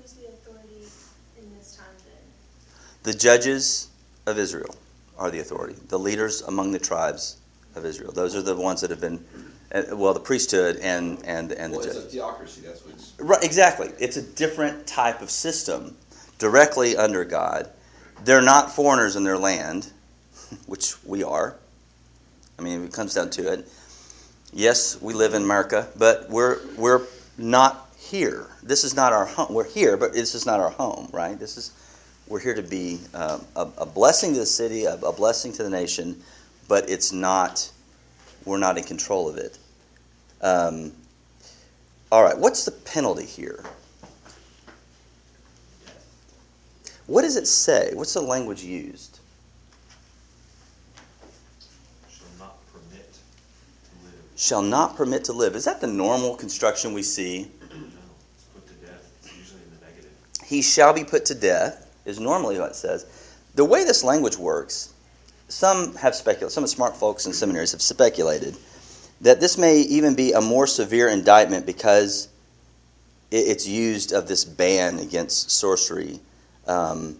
who's 0.00 0.12
the 0.14 0.26
authority 0.26 0.88
in 1.38 1.56
this 1.56 1.76
time 1.76 1.86
then? 2.04 2.16
the 3.04 3.14
judges 3.16 3.88
of 4.26 4.38
Israel 4.38 4.74
are 5.18 5.30
the 5.30 5.40
authority. 5.40 5.76
The 5.88 5.98
leaders 5.98 6.42
among 6.42 6.72
the 6.72 6.78
tribes 6.78 7.36
of 7.74 7.84
Israel. 7.84 8.12
Those 8.12 8.34
are 8.36 8.42
the 8.42 8.56
ones 8.56 8.80
that 8.80 8.90
have 8.90 9.00
been, 9.00 9.24
uh, 9.72 9.82
well, 9.96 10.14
the 10.14 10.20
priesthood 10.20 10.76
and 10.82 11.18
and 11.24 11.52
and 11.52 11.72
the 11.72 11.78
Well, 11.78 11.86
it's 11.86 11.94
judges. 11.96 12.06
a 12.06 12.16
theocracy, 12.16 12.60
that's 12.62 12.84
what's, 12.84 13.12
Right, 13.18 13.42
exactly. 13.44 13.90
It's 13.98 14.16
a 14.16 14.22
different 14.22 14.86
type 14.86 15.20
of 15.22 15.30
system, 15.30 15.96
directly 16.38 16.96
under 16.96 17.24
God. 17.24 17.70
They're 18.24 18.42
not 18.42 18.70
foreigners 18.72 19.16
in 19.16 19.24
their 19.24 19.38
land, 19.38 19.90
which 20.66 21.02
we 21.04 21.22
are. 21.22 21.56
I 22.58 22.62
mean, 22.62 22.82
if 22.82 22.88
it 22.90 22.92
comes 22.92 23.14
down 23.14 23.30
to 23.30 23.52
it. 23.52 23.68
Yes, 24.52 25.00
we 25.02 25.14
live 25.14 25.34
in 25.34 25.42
America, 25.42 25.88
but 25.96 26.30
we're 26.30 26.60
we're 26.76 27.02
not 27.36 27.88
here. 27.98 28.46
This 28.62 28.84
is 28.84 28.94
not 28.94 29.12
our 29.12 29.26
home. 29.26 29.52
We're 29.52 29.68
here, 29.68 29.96
but 29.96 30.12
this 30.12 30.34
is 30.36 30.46
not 30.46 30.60
our 30.60 30.70
home, 30.70 31.08
right? 31.12 31.36
This 31.38 31.56
is 31.56 31.72
we're 32.26 32.40
here 32.40 32.54
to 32.54 32.62
be 32.62 33.00
um, 33.12 33.44
a, 33.54 33.68
a 33.78 33.86
blessing 33.86 34.32
to 34.32 34.40
the 34.40 34.46
city, 34.46 34.84
a, 34.84 34.94
a 34.94 35.12
blessing 35.12 35.52
to 35.54 35.62
the 35.62 35.70
nation, 35.70 36.22
but 36.68 36.88
it's 36.88 37.12
not. 37.12 37.70
We're 38.44 38.58
not 38.58 38.78
in 38.78 38.84
control 38.84 39.28
of 39.28 39.36
it. 39.36 39.58
Um, 40.40 40.92
all 42.12 42.22
right, 42.22 42.36
what's 42.36 42.64
the 42.64 42.70
penalty 42.70 43.24
here? 43.24 43.64
What 47.06 47.22
does 47.22 47.36
it 47.36 47.46
say? 47.46 47.90
What's 47.94 48.14
the 48.14 48.20
language 48.20 48.62
used? 48.62 49.18
Shall 52.08 52.26
not 52.38 52.56
permit 52.72 53.12
to 53.12 54.06
live. 54.06 54.36
Shall 54.36 54.62
not 54.62 54.96
permit 54.96 55.24
to 55.24 55.32
live. 55.32 55.54
Is 55.54 55.64
that 55.64 55.80
the 55.80 55.86
normal 55.86 56.36
construction 56.36 56.94
we 56.94 57.02
see? 57.02 57.50
No, 57.70 57.76
it's 58.34 58.44
put 58.44 58.66
to 58.66 58.74
death. 58.74 59.12
It's 59.22 59.36
usually 59.36 59.60
in 59.62 59.78
the 59.78 59.86
negative. 59.86 60.12
He 60.46 60.62
shall 60.62 60.94
be 60.94 61.04
put 61.04 61.26
to 61.26 61.34
death, 61.34 61.83
is 62.04 62.20
normally 62.20 62.58
what 62.58 62.70
it 62.70 62.76
says. 62.76 63.06
The 63.54 63.64
way 63.64 63.84
this 63.84 64.02
language 64.04 64.36
works, 64.36 64.92
some 65.48 65.94
have 65.96 66.14
speculated, 66.14 66.52
some 66.52 66.66
smart 66.66 66.96
folks 66.96 67.26
in 67.26 67.32
seminaries 67.32 67.72
have 67.72 67.82
speculated 67.82 68.56
that 69.20 69.40
this 69.40 69.56
may 69.56 69.78
even 69.78 70.14
be 70.14 70.32
a 70.32 70.40
more 70.40 70.66
severe 70.66 71.08
indictment 71.08 71.66
because 71.66 72.28
it's 73.30 73.66
used 73.66 74.12
of 74.12 74.28
this 74.28 74.44
ban 74.44 74.98
against 74.98 75.50
sorcery. 75.50 76.20
Um, 76.66 77.16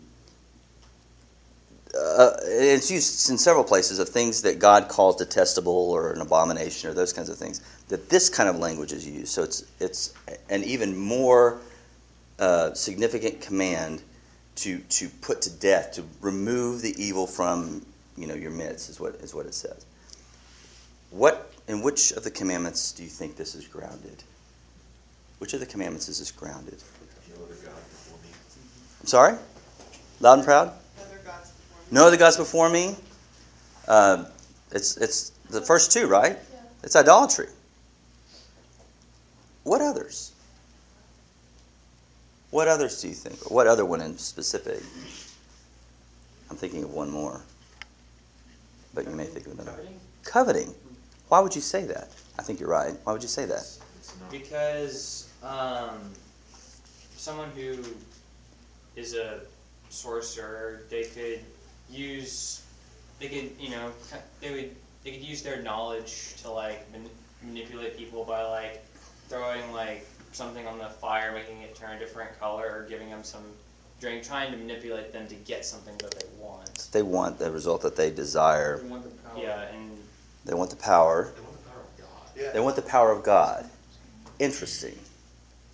uh, 1.97 2.33
it's 2.43 2.91
used 2.91 3.31
in 3.31 3.39
several 3.39 3.65
places 3.65 3.99
of 3.99 4.09
things 4.09 4.43
that 4.43 4.59
God 4.59 4.89
calls 4.89 5.17
detestable 5.17 5.91
or 5.91 6.13
an 6.13 6.21
abomination 6.21 6.91
or 6.91 6.95
those 6.95 7.13
kinds 7.13 7.29
of 7.29 7.39
things. 7.39 7.61
That 7.89 8.11
this 8.11 8.29
kind 8.29 8.49
of 8.49 8.59
language 8.59 8.93
is 8.93 9.07
used, 9.07 9.29
so 9.29 9.43
it's 9.43 9.65
it's 9.79 10.15
an 10.51 10.65
even 10.65 10.97
more 10.97 11.61
uh, 12.39 12.75
significant 12.75 13.41
command 13.41 14.03
to 14.57 14.79
to 14.79 15.09
put 15.09 15.43
to 15.43 15.51
death, 15.51 15.93
to 15.93 16.05
remove 16.21 16.83
the 16.83 16.95
evil 17.03 17.27
from 17.27 17.85
you 18.17 18.27
know 18.27 18.35
your 18.35 18.51
midst, 18.51 18.89
is 18.89 19.01
what 19.01 19.15
is 19.17 19.35
what 19.35 19.47
it 19.47 19.55
says. 19.55 19.87
What 21.11 21.53
in 21.69 21.83
which 21.83 22.13
of 22.13 22.25
the 22.25 22.31
commandments 22.31 22.93
do 22.93 23.03
you 23.03 23.09
think 23.09 23.37
this 23.37 23.55
is 23.55 23.67
grounded? 23.67 24.23
Which 25.39 25.55
of 25.55 25.61
the 25.61 25.67
commandments 25.67 26.09
is 26.09 26.19
this 26.19 26.31
grounded? 26.31 26.83
No 27.37 27.45
other 27.45 27.55
God 27.55 27.75
before 27.75 28.19
me. 28.23 28.29
I'm 29.01 29.07
sorry, 29.07 29.35
loud 30.21 30.39
and 30.39 30.45
proud. 30.45 30.69
Other 30.99 31.21
gods 31.25 31.51
before 31.51 31.81
me. 31.81 31.87
No 31.91 32.07
other 32.07 32.17
gods 32.17 32.37
before 32.37 32.71
me. 32.71 32.97
Uh, 33.89 34.25
it's 34.73 34.97
it's 34.97 35.31
the 35.51 35.61
first 35.61 35.93
two, 35.93 36.07
right? 36.07 36.39
Yeah. 36.53 36.61
It's 36.83 36.97
idolatry. 36.97 37.49
What 39.65 39.81
others? 39.81 40.34
What 42.55 42.69
others 42.69 43.03
do 43.03 43.09
you 43.09 43.15
think? 43.15 43.51
What 43.51 43.67
other 43.67 43.85
one 43.85 44.01
in 44.01 44.17
specific? 44.17 44.81
I'm 46.49 46.57
thinking 46.57 46.85
of 46.85 46.95
one 46.95 47.11
more, 47.11 47.41
but 48.95 49.07
you 49.07 49.11
may 49.11 49.25
think 49.25 49.47
of 49.47 49.55
another. 49.55 49.73
Coveting? 49.73 49.99
Coveting. 50.23 50.75
Why 51.27 51.41
would 51.41 51.57
you 51.57 51.61
say 51.61 51.85
that? 51.87 52.13
I 52.39 52.43
think 52.43 52.61
you're 52.61 52.69
right. 52.69 52.95
Why 53.03 53.13
would 53.13 53.23
you 53.23 53.29
say 53.29 53.45
that? 53.47 53.57
It's, 53.57 53.81
it's 53.99 54.21
not. 54.21 54.31
Because 54.31 55.29
um, 55.43 55.99
someone 57.17 57.51
who 57.57 57.83
is 58.95 59.17
a 59.17 59.41
sorcerer, 59.89 60.83
they 60.89 61.07
could 61.07 61.41
use, 61.91 62.63
they 63.19 63.31
could, 63.31 63.51
you 63.59 63.71
know, 63.71 63.91
they 64.41 64.53
would, 64.53 64.77
they 65.03 65.11
could 65.11 65.25
use 65.25 65.43
their 65.43 65.61
knowledge 65.61 66.37
to 66.43 66.53
like 66.53 66.89
man- 66.93 67.11
manipulate 67.43 67.99
people 67.99 68.25
by 68.25 68.45
like 68.45 68.85
throwing 69.29 69.73
like 69.73 70.07
something 70.35 70.67
on 70.67 70.79
the 70.79 70.89
fire, 70.89 71.33
making 71.33 71.63
it 71.63 71.75
turn 71.75 71.97
a 71.97 71.99
different 71.99 72.39
color, 72.41 72.65
or 72.67 72.87
giving 72.89 73.11
them 73.11 73.23
some 73.23 73.45
drink, 74.01 74.23
trying 74.23 74.51
to 74.53 74.59
manipulate 74.59 75.13
them 75.13 75.27
to 75.29 75.35
get 75.35 75.65
something 75.65 75.97
that 75.99 76.11
they 76.11 76.27
want. 76.39 76.89
They 76.93 77.03
want 77.03 77.39
the 77.39 77.51
result 77.51 77.83
that 77.83 77.97
they 77.97 78.11
desire. 78.11 78.81
We 78.83 78.91
want 78.91 79.05
the 79.05 79.11
power. 79.11 79.39
Yeah, 79.41 79.63
and 79.75 79.99
They 80.45 80.55
want 80.55 80.71
the 80.71 80.77
power. 80.77 81.33
They 81.35 81.41
want 81.41 81.57
the 81.57 81.71
power 81.71 81.81
of 81.81 81.97
God. 82.37 82.55
They 82.55 82.61
want 82.61 82.77
the 82.77 82.83
power 82.83 83.13
of 83.13 83.23
God. 83.23 83.71
Interesting. 84.39 84.99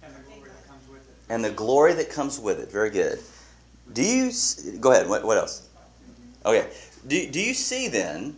And 0.02 0.14
the 0.14 0.20
glory 0.20 0.50
that 0.50 0.68
comes 0.68 0.88
with 0.88 1.08
it. 1.08 1.32
And 1.32 1.44
the 1.44 1.50
glory 1.50 1.92
that 1.94 2.10
comes 2.10 2.38
with 2.38 2.60
it. 2.60 2.70
Very 2.70 2.90
good. 2.90 3.18
Do 3.92 4.02
you 4.02 4.30
go 4.78 4.92
ahead? 4.92 5.08
What, 5.08 5.24
what 5.24 5.38
else? 5.38 5.68
Okay. 6.44 6.68
Do, 7.08 7.30
do 7.30 7.40
you 7.40 7.54
see 7.54 7.88
then 7.88 8.36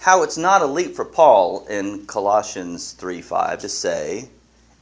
how 0.00 0.22
it's 0.22 0.38
not 0.38 0.62
a 0.62 0.66
leap 0.66 0.94
for 0.94 1.04
Paul 1.04 1.66
in 1.66 2.06
Colossians 2.06 2.92
three 2.92 3.20
five 3.20 3.58
to 3.60 3.68
say, 3.68 4.28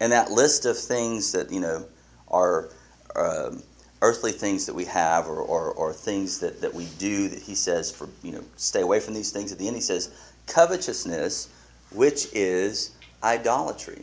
in 0.02 0.10
that 0.10 0.32
list 0.32 0.66
of 0.66 0.76
things 0.76 1.30
that 1.30 1.50
you 1.52 1.60
know 1.60 1.86
are 2.28 2.68
um, 3.14 3.62
earthly 4.02 4.32
things 4.32 4.66
that 4.66 4.74
we 4.74 4.84
have 4.84 5.28
or, 5.28 5.38
or, 5.38 5.70
or 5.70 5.92
things 5.92 6.40
that, 6.40 6.60
that 6.60 6.74
we 6.74 6.86
do 6.98 7.28
that 7.28 7.38
he 7.38 7.54
says 7.54 7.90
for 7.90 8.08
you 8.22 8.32
know 8.32 8.42
stay 8.56 8.80
away 8.80 8.98
from 8.98 9.14
these 9.14 9.30
things. 9.30 9.52
At 9.52 9.58
the 9.58 9.66
end 9.68 9.76
he 9.76 9.80
says 9.80 10.12
covetousness, 10.48 11.48
which 11.92 12.26
is 12.34 12.90
idolatry. 13.22 14.02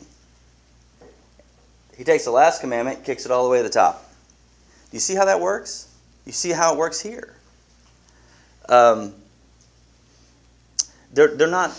He 1.97 2.05
takes 2.05 2.23
the 2.23 2.31
last 2.31 2.61
commandment, 2.61 3.03
kicks 3.03 3.25
it 3.25 3.31
all 3.31 3.43
the 3.43 3.49
way 3.49 3.57
to 3.57 3.63
the 3.63 3.69
top. 3.69 4.09
Do 4.89 4.95
you 4.95 5.01
see 5.01 5.15
how 5.15 5.25
that 5.25 5.41
works? 5.41 5.93
You 6.25 6.31
see 6.31 6.51
how 6.51 6.73
it 6.73 6.77
works 6.77 7.01
here. 7.01 7.35
Um, 8.69 9.13
they're, 11.11 11.35
they're 11.35 11.47
not 11.49 11.71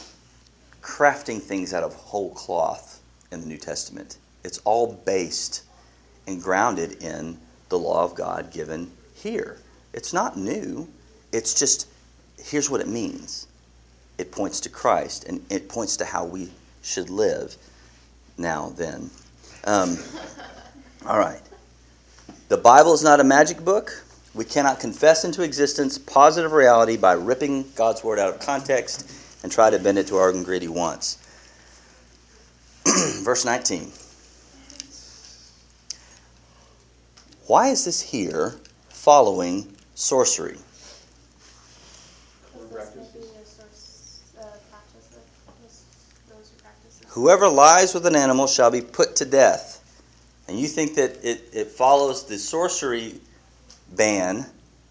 crafting 0.83 1.40
things 1.40 1.72
out 1.72 1.85
of 1.85 1.94
whole 1.94 2.35
cloth 2.35 2.89
in 3.30 3.40
the 3.40 3.46
New 3.46 3.58
Testament. 3.58 4.18
It's 4.44 4.58
all 4.58 4.94
based 5.04 5.62
and 6.26 6.42
grounded 6.42 7.02
in 7.02 7.38
the 7.68 7.78
law 7.78 8.04
of 8.04 8.14
God 8.14 8.52
given 8.52 8.90
here. 9.14 9.58
It's 9.92 10.12
not 10.12 10.36
new. 10.36 10.88
It's 11.32 11.54
just, 11.54 11.88
here's 12.38 12.70
what 12.70 12.80
it 12.80 12.88
means 12.88 13.46
it 14.18 14.30
points 14.32 14.60
to 14.60 14.68
Christ 14.68 15.24
and 15.24 15.44
it 15.50 15.68
points 15.68 15.96
to 15.98 16.04
how 16.04 16.26
we 16.26 16.50
should 16.82 17.08
live 17.08 17.56
now, 18.36 18.70
then. 18.76 19.10
Um, 19.64 19.96
all 21.06 21.18
right. 21.18 21.40
The 22.48 22.56
Bible 22.56 22.92
is 22.92 23.02
not 23.02 23.20
a 23.20 23.24
magic 23.24 23.64
book. 23.64 24.04
We 24.34 24.44
cannot 24.44 24.80
confess 24.80 25.24
into 25.24 25.42
existence 25.42 25.98
positive 25.98 26.52
reality 26.52 26.96
by 26.96 27.12
ripping 27.12 27.64
God's 27.74 28.04
word 28.04 28.18
out 28.18 28.32
of 28.34 28.40
context 28.40 29.10
and 29.42 29.50
try 29.50 29.70
to 29.70 29.78
bend 29.78 29.98
it 29.98 30.06
to 30.08 30.16
our 30.16 30.30
own 30.30 30.42
greedy 30.42 30.68
wants. 30.68 31.18
Verse 33.22 33.44
19. 33.44 33.92
Why 37.46 37.68
is 37.68 37.84
this 37.84 38.00
here 38.00 38.56
following 38.90 39.74
sorcery? 39.94 40.58
Because 42.52 42.90
this 42.94 43.14
may 43.14 43.20
be 43.20 43.26
a 43.26 43.46
source, 43.46 44.20
practice 44.70 45.06
of 45.16 45.22
those- 45.62 45.82
those 46.28 46.50
who 46.50 46.62
practice 46.62 47.00
it. 47.00 47.06
Whoever 47.08 47.48
lies 47.48 47.94
with 47.94 48.06
an 48.06 48.14
animal 48.14 48.46
shall 48.46 48.70
be 48.70 48.80
put 48.80 49.16
to 49.16 49.24
death. 49.24 49.80
And 50.46 50.58
you 50.58 50.68
think 50.68 50.94
that 50.96 51.24
it, 51.24 51.48
it 51.52 51.70
follows 51.70 52.24
the 52.24 52.38
sorcery 52.38 53.20
ban 53.92 54.46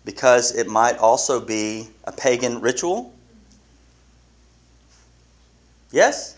because 0.06 0.54
it 0.56 0.68
might 0.68 0.98
also 0.98 1.40
be 1.40 1.90
a 2.06 2.12
pagan 2.12 2.62
ritual? 2.62 3.14
Yes? 5.92 6.36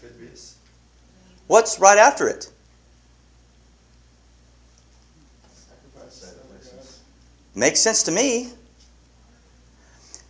What's 1.51 1.81
right 1.81 1.97
after 1.97 2.29
it? 2.29 2.49
Makes 7.53 7.81
sense 7.81 8.03
to 8.03 8.11
me. 8.13 8.51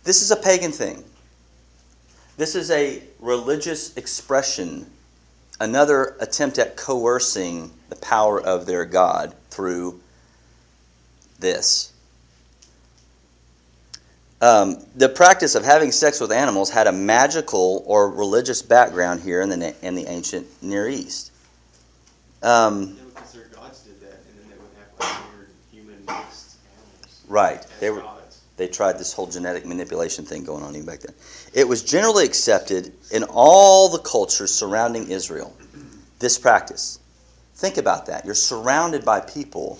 This 0.02 0.20
is 0.20 0.32
a 0.32 0.36
pagan 0.36 0.72
thing. 0.72 1.04
This 2.36 2.56
is 2.56 2.72
a 2.72 3.04
religious 3.20 3.96
expression, 3.96 4.90
another 5.60 6.16
attempt 6.18 6.58
at 6.58 6.76
coercing 6.76 7.70
the 7.88 7.94
power 7.94 8.42
of 8.42 8.66
their 8.66 8.84
God 8.84 9.32
through 9.48 10.00
this. 11.38 11.91
Um, 14.42 14.84
the 14.96 15.08
practice 15.08 15.54
of 15.54 15.64
having 15.64 15.92
sex 15.92 16.20
with 16.20 16.32
animals 16.32 16.68
had 16.68 16.88
a 16.88 16.92
magical 16.92 17.84
or 17.86 18.10
religious 18.10 18.60
background 18.60 19.20
here 19.20 19.40
in 19.40 19.48
the, 19.48 19.74
in 19.86 19.94
the 19.94 20.04
ancient 20.06 20.48
Near 20.60 20.88
East. 20.88 21.30
Um, 22.42 22.96
Yeah, 22.98 23.04
because 23.14 23.32
their 23.32 23.44
gods 23.44 23.82
did 23.84 24.00
that, 24.00 24.18
and 24.28 24.40
then 24.40 24.50
they 24.50 24.56
would 24.56 24.72
have 24.76 24.98
like 24.98 25.32
weird 25.32 25.48
human 25.70 25.98
mixed 26.04 26.56
animals. 26.74 27.24
right. 27.28 27.64
They 27.78 27.90
were, 27.90 28.02
they 28.56 28.66
tried 28.66 28.98
this 28.98 29.12
whole 29.12 29.28
genetic 29.28 29.64
manipulation 29.64 30.24
thing 30.24 30.42
going 30.42 30.64
on 30.64 30.74
even 30.74 30.86
back 30.86 31.00
then. 31.00 31.14
It 31.54 31.68
was 31.68 31.84
generally 31.84 32.24
accepted 32.24 32.92
in 33.12 33.22
all 33.22 33.90
the 33.90 34.00
cultures 34.00 34.52
surrounding 34.52 35.08
Israel, 35.08 35.56
this 36.18 36.36
practice. 36.36 36.98
Think 37.54 37.76
about 37.76 38.06
that. 38.06 38.24
You're 38.24 38.34
surrounded 38.34 39.04
by 39.04 39.20
people. 39.20 39.78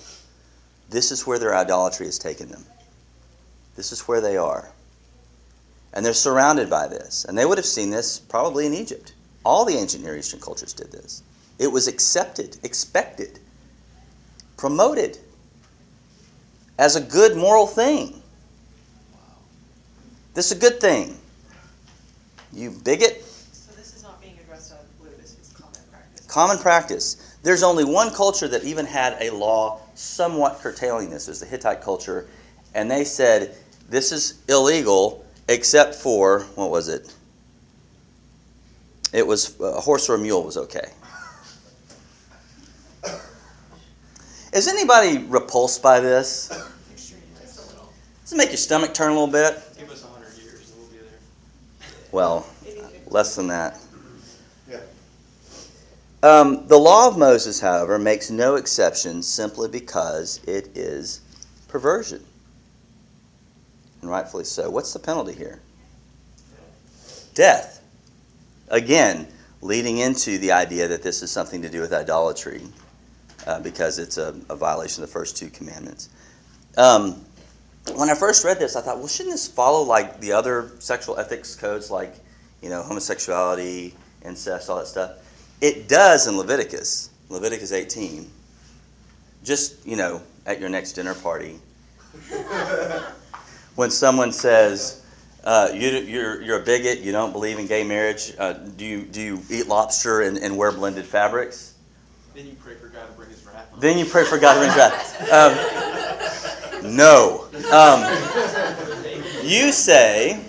This 0.89 1.11
is 1.11 1.27
where 1.27 1.37
their 1.37 1.53
idolatry 1.53 2.05
has 2.05 2.17
taken 2.17 2.47
them. 2.47 2.63
This 3.75 3.91
is 3.91 4.01
where 4.01 4.21
they 4.21 4.37
are. 4.37 4.71
And 5.93 6.05
they're 6.05 6.13
surrounded 6.13 6.69
by 6.69 6.87
this. 6.87 7.25
And 7.25 7.37
they 7.37 7.45
would 7.45 7.57
have 7.57 7.65
seen 7.65 7.89
this 7.89 8.19
probably 8.19 8.65
in 8.65 8.73
Egypt. 8.73 9.13
All 9.45 9.65
the 9.65 9.75
ancient 9.75 10.03
Near 10.03 10.17
Eastern 10.17 10.39
cultures 10.39 10.73
did 10.73 10.91
this. 10.91 11.23
It 11.59 11.71
was 11.71 11.87
accepted, 11.87 12.57
expected, 12.63 13.39
promoted 14.57 15.17
as 16.79 16.95
a 16.95 17.01
good 17.01 17.35
moral 17.37 17.67
thing. 17.67 18.21
This 20.33 20.51
is 20.51 20.57
a 20.57 20.59
good 20.59 20.79
thing. 20.79 21.17
You 22.51 22.71
bigot, 22.71 23.23
So 23.23 23.71
this 23.75 23.95
is 23.95 24.03
not 24.03 24.21
being 24.21 24.37
addressed 24.43 24.73
out 24.73 24.79
of 24.79 24.87
the 24.87 25.03
blue, 25.03 25.15
this 25.21 25.37
is 25.39 25.53
common 25.53 25.79
practice. 25.91 26.25
common 26.27 26.57
practice. 26.57 27.37
There's 27.43 27.63
only 27.63 27.83
one 27.83 28.11
culture 28.11 28.47
that 28.47 28.63
even 28.63 28.85
had 28.85 29.17
a 29.19 29.31
law 29.31 29.81
somewhat 29.95 30.59
curtailing 30.59 31.09
this. 31.09 31.27
It 31.27 31.31
was 31.31 31.39
the 31.39 31.45
Hittite 31.45 31.81
culture. 31.81 32.27
And 32.73 32.89
they 32.89 33.03
said, 33.03 33.55
this 33.93 34.11
is 34.11 34.41
illegal 34.49 35.23
except 35.47 35.93
for, 35.93 36.41
what 36.55 36.71
was 36.71 36.89
it? 36.89 37.13
It 39.13 39.25
was 39.25 39.59
a 39.59 39.79
horse 39.79 40.09
or 40.09 40.15
a 40.15 40.17
mule 40.17 40.43
was 40.43 40.57
okay. 40.57 40.89
Is 44.51 44.67
anybody 44.67 45.19
repulsed 45.19 45.83
by 45.83 45.99
this? 45.99 46.47
Does 46.47 48.33
it 48.33 48.35
make 48.35 48.49
your 48.49 48.57
stomach 48.57 48.95
turn 48.95 49.11
a 49.11 49.13
little 49.13 49.27
bit? 49.27 49.61
Give 49.77 49.91
us 49.91 50.03
a 50.03 50.07
hundred 50.07 50.35
years, 50.37 50.71
and 50.71 50.79
we'll 50.79 50.89
be 50.89 50.97
there. 50.97 51.19
Well, 52.11 52.47
less 53.07 53.35
than 53.35 53.47
that. 53.47 53.79
Yeah. 54.67 54.79
Um, 56.23 56.65
the 56.67 56.77
law 56.77 57.07
of 57.07 57.17
Moses, 57.17 57.59
however, 57.59 57.99
makes 57.99 58.31
no 58.31 58.55
exception 58.55 59.21
simply 59.21 59.69
because 59.69 60.39
it 60.47 60.75
is 60.75 61.21
perversion. 61.67 62.23
And 64.03 64.11
rightfully 64.11 64.43
so. 64.43 64.69
What's 64.69 64.91
the 64.91 64.99
penalty 64.99 65.31
here? 65.31 65.61
Death. 67.35 67.81
Again, 68.67 69.29
leading 69.61 69.99
into 69.99 70.37
the 70.39 70.51
idea 70.51 70.89
that 70.89 71.01
this 71.03 71.23
is 71.23 71.31
something 71.31 71.61
to 71.61 71.69
do 71.69 71.79
with 71.79 71.93
idolatry 71.93 72.63
uh, 73.47 73.61
because 73.61 73.99
it's 73.99 74.17
a, 74.17 74.35
a, 74.49 74.57
violation 74.57 75.01
of 75.01 75.09
the 75.09 75.13
first 75.13 75.37
two 75.37 75.47
commandments. 75.49 76.09
Um, 76.75 77.23
when 77.95 78.09
I 78.09 78.15
first 78.15 78.43
read 78.43 78.59
this, 78.59 78.75
I 78.75 78.81
thought, 78.81 78.97
well, 78.97 79.07
shouldn't 79.07 79.35
this 79.35 79.47
follow 79.47 79.83
like 79.83 80.19
the 80.19 80.33
other 80.33 80.71
sexual 80.79 81.17
ethics 81.17 81.55
codes, 81.55 81.89
like 81.89 82.13
you 82.61 82.67
know, 82.67 82.83
homosexuality, 82.83 83.95
incest, 84.25 84.69
all 84.69 84.79
that 84.79 84.87
stuff? 84.87 85.11
It 85.61 85.87
does 85.87 86.27
in 86.27 86.35
Leviticus, 86.37 87.09
Leviticus 87.29 87.71
18. 87.71 88.29
Just 89.45 89.87
you 89.87 89.95
know, 89.95 90.21
at 90.45 90.59
your 90.59 90.67
next 90.67 90.91
dinner 90.91 91.15
party, 91.15 91.57
when 93.75 93.89
someone 93.89 94.31
says, 94.31 95.03
uh, 95.43 95.69
you, 95.73 95.89
you're, 95.89 96.41
you're 96.41 96.61
a 96.61 96.63
bigot, 96.63 96.99
you 96.99 97.11
don't 97.11 97.31
believe 97.31 97.59
in 97.59 97.67
gay 97.67 97.83
marriage, 97.83 98.33
uh, 98.39 98.53
do, 98.53 98.85
you, 98.85 99.03
do 99.03 99.21
you 99.21 99.41
eat 99.49 99.67
lobster 99.67 100.21
and, 100.21 100.37
and 100.37 100.55
wear 100.55 100.71
blended 100.71 101.05
fabrics? 101.05 101.75
Then 102.33 102.47
you 102.47 102.55
pray 102.63 102.75
for 102.75 102.87
God 102.87 103.07
to 103.07 103.13
bring 103.13 103.29
his 103.29 103.45
wrath 103.45 103.69
on 103.73 103.79
Then 103.79 103.97
you 103.97 104.05
pray 104.05 104.25
for 104.25 104.37
God 104.37 104.53
to 104.53 104.59
bring 104.59 104.69
his 104.69 104.77
wrath. 104.77 106.83
Um, 106.83 106.95
no. 106.95 107.45
Um, 107.71 108.01
you 109.43 109.71
say, 109.71 110.41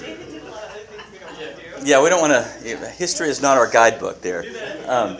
David 0.00 0.30
did 0.30 0.42
a 0.42 0.46
lot 0.46 0.64
of 0.64 0.70
other 0.70 0.80
things 0.80 1.12
we 1.12 1.18
don't 1.18 1.30
want 1.30 1.48
to 1.48 1.80
do. 1.80 1.86
yeah, 1.86 2.02
we 2.02 2.08
don't 2.08 2.20
want 2.20 2.32
to, 2.32 2.42
history 2.90 3.28
is 3.28 3.40
not 3.40 3.56
our 3.56 3.70
guidebook 3.70 4.20
there. 4.20 4.44
Um, 4.86 5.18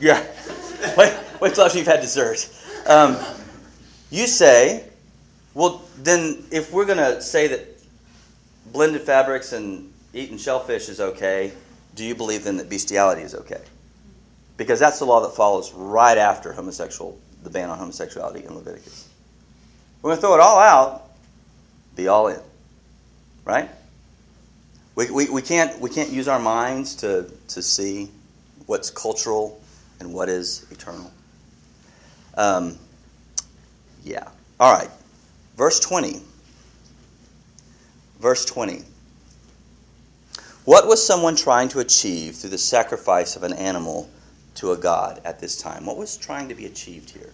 yeah. 0.00 0.24
Wait, 0.96 1.14
wait 1.40 1.54
till 1.54 1.64
after 1.64 1.78
you've 1.78 1.86
had 1.86 2.00
dessert. 2.00 2.48
Um, 2.86 3.16
you 4.10 4.26
say, 4.26 4.88
well, 5.54 5.81
then 5.98 6.44
if 6.50 6.72
we're 6.72 6.86
going 6.86 6.98
to 6.98 7.20
say 7.20 7.48
that 7.48 7.68
blended 8.72 9.02
fabrics 9.02 9.52
and 9.52 9.92
eating 10.14 10.38
shellfish 10.38 10.88
is 10.88 11.00
okay, 11.00 11.52
do 11.94 12.04
you 12.04 12.14
believe 12.14 12.44
then 12.44 12.56
that 12.56 12.68
bestiality 12.68 13.22
is 13.22 13.34
okay? 13.34 13.60
Because 14.56 14.78
that's 14.78 14.98
the 14.98 15.04
law 15.04 15.20
that 15.20 15.34
follows 15.34 15.72
right 15.72 16.18
after 16.18 16.52
homosexual, 16.52 17.18
the 17.42 17.50
ban 17.50 17.70
on 17.70 17.78
homosexuality 17.78 18.44
in 18.44 18.54
Leviticus. 18.54 19.08
We're 20.00 20.10
going 20.10 20.18
to 20.18 20.20
throw 20.20 20.34
it 20.34 20.40
all 20.40 20.58
out, 20.58 21.10
be 21.96 22.08
all 22.08 22.28
in. 22.28 22.40
Right? 23.44 23.68
We, 24.94 25.10
we, 25.10 25.30
we, 25.30 25.42
can't, 25.42 25.78
we 25.80 25.90
can't 25.90 26.10
use 26.10 26.28
our 26.28 26.38
minds 26.38 26.94
to, 26.96 27.30
to 27.48 27.62
see 27.62 28.10
what's 28.66 28.90
cultural 28.90 29.60
and 30.00 30.12
what 30.12 30.28
is 30.28 30.66
eternal. 30.70 31.10
Um, 32.36 32.78
yeah. 34.04 34.28
All 34.58 34.72
right. 34.72 34.90
Verse 35.56 35.78
20. 35.80 36.20
Verse 38.20 38.44
20. 38.44 38.82
What 40.64 40.86
was 40.86 41.04
someone 41.04 41.34
trying 41.36 41.68
to 41.70 41.80
achieve 41.80 42.36
through 42.36 42.50
the 42.50 42.58
sacrifice 42.58 43.34
of 43.36 43.42
an 43.42 43.52
animal 43.52 44.08
to 44.56 44.72
a 44.72 44.76
god 44.76 45.20
at 45.24 45.40
this 45.40 45.56
time? 45.56 45.86
What 45.86 45.96
was 45.96 46.16
trying 46.16 46.48
to 46.48 46.54
be 46.54 46.66
achieved 46.66 47.10
here? 47.10 47.30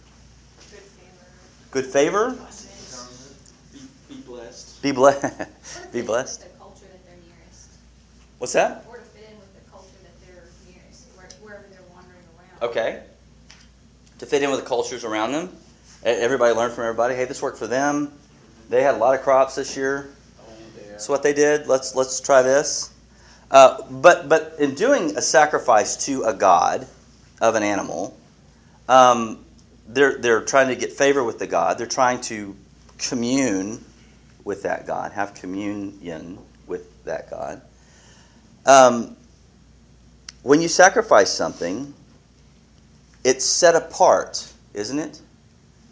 Good 1.71 1.85
favor. 1.85 2.31
Good 2.31 2.45
favor? 2.47 2.49
Be, 4.09 4.15
be 4.15 4.21
blessed. 4.23 4.83
Be, 4.83 4.93
ble- 4.93 5.11
be 5.13 5.19
Or 5.19 5.21
to 5.21 5.45
fit 5.93 5.95
in 6.01 6.07
blessed? 6.07 6.41
with 6.43 6.53
The 6.53 6.59
culture 6.59 6.87
that 6.91 7.05
they're 7.05 7.17
nearest, 7.17 7.69
What's 8.39 8.53
that? 8.55 8.85
or 8.89 8.97
to 8.97 9.03
fit 9.03 9.29
in 9.31 9.39
with 9.39 9.53
the 9.63 9.71
culture 9.71 9.89
that 10.03 10.27
they're 10.27 10.45
nearest, 10.73 11.05
wherever 11.43 11.65
they're 11.71 11.81
wandering 11.93 12.25
around. 12.39 12.71
Okay. 12.71 13.03
To 14.21 14.27
fit 14.27 14.43
in 14.43 14.51
with 14.51 14.61
the 14.61 14.67
cultures 14.67 15.05
around 15.05 15.33
them. 15.33 15.55
Everybody 16.16 16.55
learned 16.55 16.73
from 16.73 16.85
everybody. 16.85 17.14
Hey, 17.14 17.27
this 17.27 17.42
worked 17.42 17.59
for 17.59 17.66
them. 17.66 18.12
They 18.71 18.83
had 18.83 18.94
a 18.94 18.99
lot 18.99 19.14
of 19.14 19.23
crops 19.23 19.57
this 19.57 19.77
year. 19.77 20.09
So 20.97 21.12
what 21.12 21.23
they 21.23 21.35
did. 21.35 21.66
Let's 21.66 21.94
let's 21.94 22.21
try 22.21 22.40
this. 22.40 22.90
Uh, 23.51 23.83
but 23.90 24.27
but 24.27 24.55
in 24.59 24.75
doing 24.75 25.16
a 25.18 25.23
sacrifice 25.23 26.07
to 26.07 26.23
a 26.23 26.33
god 26.33 26.87
of 27.42 27.57
an 27.57 27.62
animal, 27.62 28.18
um, 28.88 29.44
they're 29.87 30.16
they're 30.18 30.40
trying 30.40 30.68
to 30.68 30.77
get 30.77 30.92
favor 30.92 31.23
with 31.23 31.38
the 31.38 31.47
god. 31.47 31.77
They're 31.77 31.87
trying 31.87 32.23
to 32.23 32.57
commune 32.97 33.85
with 34.44 34.62
that 34.62 34.87
god, 34.87 35.12
have 35.12 35.35
communion 35.35 36.38
with 36.66 37.05
that 37.05 37.29
god. 37.29 37.61
Um, 38.64 39.14
when 40.42 40.62
you 40.62 40.68
sacrifice 40.68 41.31
something, 41.31 41.92
it's 43.25 43.44
set 43.44 43.75
apart, 43.75 44.51
isn't 44.73 44.99
it? 44.99 45.21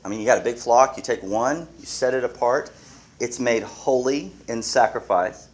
I 0.07 0.09
mean, 0.09 0.21
you 0.21 0.27
got 0.27 0.39
a 0.39 0.45
big 0.45 0.55
flock, 0.55 0.97
you 0.97 1.03
take 1.03 1.21
one, 1.25 1.67
you 1.81 1.85
set 1.85 2.15
it 2.15 2.23
apart, 2.23 2.71
it's 3.19 3.41
made 3.41 3.65
holy 3.65 4.31
in 4.47 4.63
sacrifice. 4.63 5.49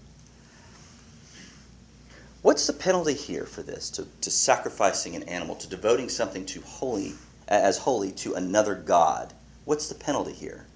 What's 2.42 2.66
the 2.66 2.74
penalty 2.74 3.14
here 3.14 3.46
for 3.46 3.62
this? 3.62 3.88
To, 3.92 4.06
to 4.20 4.30
sacrificing 4.30 5.16
an 5.16 5.22
animal, 5.22 5.54
to 5.54 5.66
devoting 5.66 6.10
something 6.10 6.44
to 6.44 6.60
holy 6.60 7.14
as 7.48 7.78
holy 7.78 8.12
to 8.12 8.34
another 8.34 8.74
god. 8.74 9.32
What's 9.64 9.88
the 9.88 9.94
penalty 9.94 10.34
here? 10.34 10.66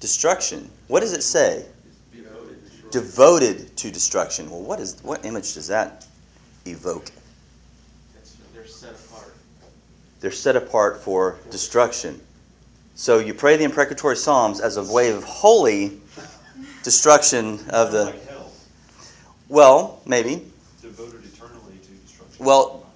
Destruction. 0.00 0.70
What 0.88 1.00
does 1.00 1.14
it 1.14 1.22
say? 1.22 1.64
Devoted 2.90 3.74
to 3.78 3.90
destruction. 3.90 4.50
Well, 4.50 4.60
what 4.60 4.80
is 4.80 5.02
what 5.02 5.24
image 5.24 5.54
does 5.54 5.68
that 5.68 6.06
evoke? 6.66 7.10
That's, 8.14 8.36
they're 8.52 8.66
set 8.66 8.90
apart. 8.90 9.32
They're 10.20 10.30
set 10.30 10.56
apart 10.56 11.00
for 11.00 11.38
destruction. 11.50 12.20
So 12.94 13.20
you 13.20 13.32
pray 13.32 13.56
the 13.56 13.64
imprecatory 13.64 14.16
psalms 14.16 14.60
as 14.60 14.76
a 14.76 14.92
way 14.92 15.10
of 15.10 15.22
holy 15.22 16.00
destruction 16.82 17.60
of 17.70 17.92
the. 17.92 18.06
like 18.06 18.22
Well, 19.48 20.00
maybe. 20.04 20.44
devoted 20.82 21.24
eternally 21.24 21.78
to 21.82 21.90
destruction. 21.90 22.44
Well, 22.44 22.86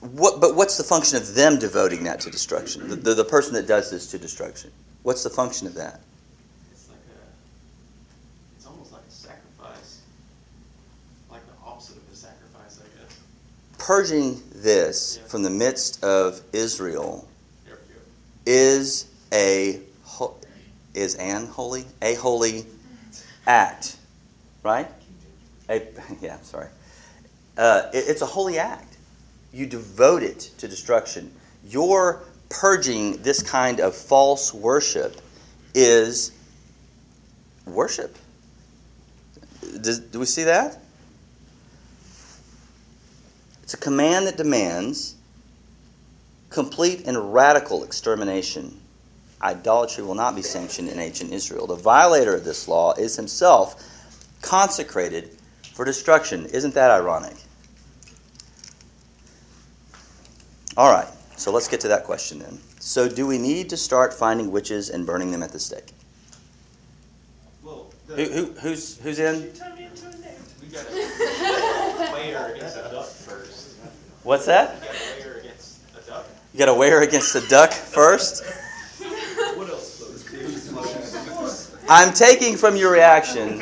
what? 0.00 0.40
But 0.40 0.56
what's 0.56 0.78
the 0.78 0.84
function 0.84 1.18
of 1.18 1.34
them 1.34 1.58
devoting 1.58 2.04
that 2.04 2.20
to 2.20 2.30
destruction? 2.30 2.88
The, 2.88 2.96
the, 2.96 3.14
the 3.14 3.24
person 3.24 3.52
that 3.54 3.66
does 3.66 3.90
this 3.90 4.10
to 4.12 4.18
destruction. 4.18 4.70
What's 5.02 5.22
the 5.22 5.30
function 5.30 5.66
of 5.66 5.74
that? 5.74 6.00
It's 6.70 6.88
like 6.88 6.98
a, 7.10 8.56
it's 8.56 8.66
almost 8.66 8.92
like 8.92 9.02
a 9.06 9.12
sacrifice. 9.12 10.00
Like 11.30 11.44
the 11.46 11.66
opposite 11.66 11.98
of 11.98 12.02
a 12.10 12.16
sacrifice, 12.16 12.80
I 12.80 13.02
guess. 13.02 13.18
Purging 13.78 14.42
this 14.62 15.18
from 15.26 15.42
the 15.42 15.50
midst 15.50 16.02
of 16.04 16.40
Israel 16.52 17.28
is 18.46 19.06
a 19.32 19.80
is 20.94 21.14
an 21.16 21.46
holy 21.46 21.84
a 22.02 22.14
holy 22.14 22.66
act, 23.46 23.96
right? 24.62 24.88
A, 25.68 25.82
yeah, 26.20 26.38
sorry. 26.42 26.68
Uh, 27.56 27.90
it- 27.92 28.04
it's 28.08 28.22
a 28.22 28.26
holy 28.26 28.58
act. 28.58 28.96
You 29.52 29.66
devote 29.66 30.22
it 30.22 30.50
to 30.58 30.68
destruction. 30.68 31.32
Your 31.64 32.22
purging 32.48 33.22
this 33.22 33.42
kind 33.42 33.80
of 33.80 33.94
false 33.94 34.52
worship 34.52 35.20
is 35.74 36.32
worship. 37.66 38.16
Does, 39.80 40.00
do 40.00 40.18
we 40.18 40.26
see 40.26 40.44
that? 40.44 40.81
It's 43.72 43.80
a 43.80 43.84
command 43.84 44.26
that 44.26 44.36
demands 44.36 45.14
complete 46.50 47.06
and 47.06 47.32
radical 47.32 47.84
extermination. 47.84 48.78
Idolatry 49.40 50.04
will 50.04 50.14
not 50.14 50.36
be 50.36 50.42
sanctioned 50.42 50.90
in 50.90 50.98
ancient 50.98 51.32
Israel. 51.32 51.66
The 51.66 51.76
violator 51.76 52.34
of 52.34 52.44
this 52.44 52.68
law 52.68 52.92
is 52.92 53.16
himself 53.16 53.82
consecrated 54.42 55.38
for 55.72 55.86
destruction. 55.86 56.44
Isn't 56.52 56.74
that 56.74 56.90
ironic? 56.90 57.34
All 60.76 60.92
right, 60.92 61.08
so 61.36 61.50
let's 61.50 61.66
get 61.66 61.80
to 61.80 61.88
that 61.88 62.04
question 62.04 62.40
then. 62.40 62.58
So, 62.78 63.08
do 63.08 63.26
we 63.26 63.38
need 63.38 63.70
to 63.70 63.78
start 63.78 64.12
finding 64.12 64.50
witches 64.50 64.90
and 64.90 65.06
burning 65.06 65.30
them 65.30 65.42
at 65.42 65.50
the 65.50 65.58
stake? 65.58 65.92
Well, 67.62 67.90
Who, 68.08 68.16
the, 68.16 68.24
who, 68.26 68.44
who's, 68.52 68.98
who's 68.98 69.18
in? 69.18 69.50
we 70.60 70.68
gotta 70.68 72.12
weigh 72.12 72.32
her 72.32 72.54
against 72.54 72.76
a 72.76 72.82
duck 72.82 73.06
first. 73.06 73.62
What's 74.24 74.46
that? 74.46 74.80
We 74.80 74.86
gotta 74.88 74.94
weigh 74.94 75.22
her 75.24 75.38
against 75.40 75.80
a 75.96 76.08
duck. 76.08 76.26
You 76.52 76.58
got 76.58 76.66
to 76.66 76.74
weigh 76.74 76.90
her 76.90 77.02
against 77.02 77.32
the 77.32 77.40
duck 77.48 77.72
first. 77.72 78.44
What 79.56 79.68
else? 79.68 79.92
I'm 81.88 82.12
taking 82.12 82.56
from 82.56 82.76
your 82.76 82.92
reaction, 82.92 83.58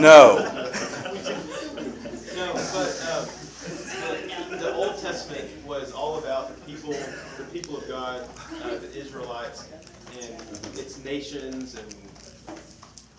no. 0.00 0.52
No, 2.36 2.52
but 2.52 2.92
um, 3.10 3.26
the, 4.50 4.56
the 4.58 4.74
Old 4.74 4.98
Testament 4.98 5.48
was 5.66 5.90
all 5.90 6.18
about 6.18 6.54
the 6.54 6.60
people, 6.66 6.92
the 7.38 7.44
people 7.50 7.78
of 7.78 7.88
God, 7.88 8.28
uh, 8.62 8.76
the 8.76 8.94
Israelites, 8.94 9.68
and 10.20 10.38
its 10.78 11.02
nations 11.02 11.76
and 11.76 11.94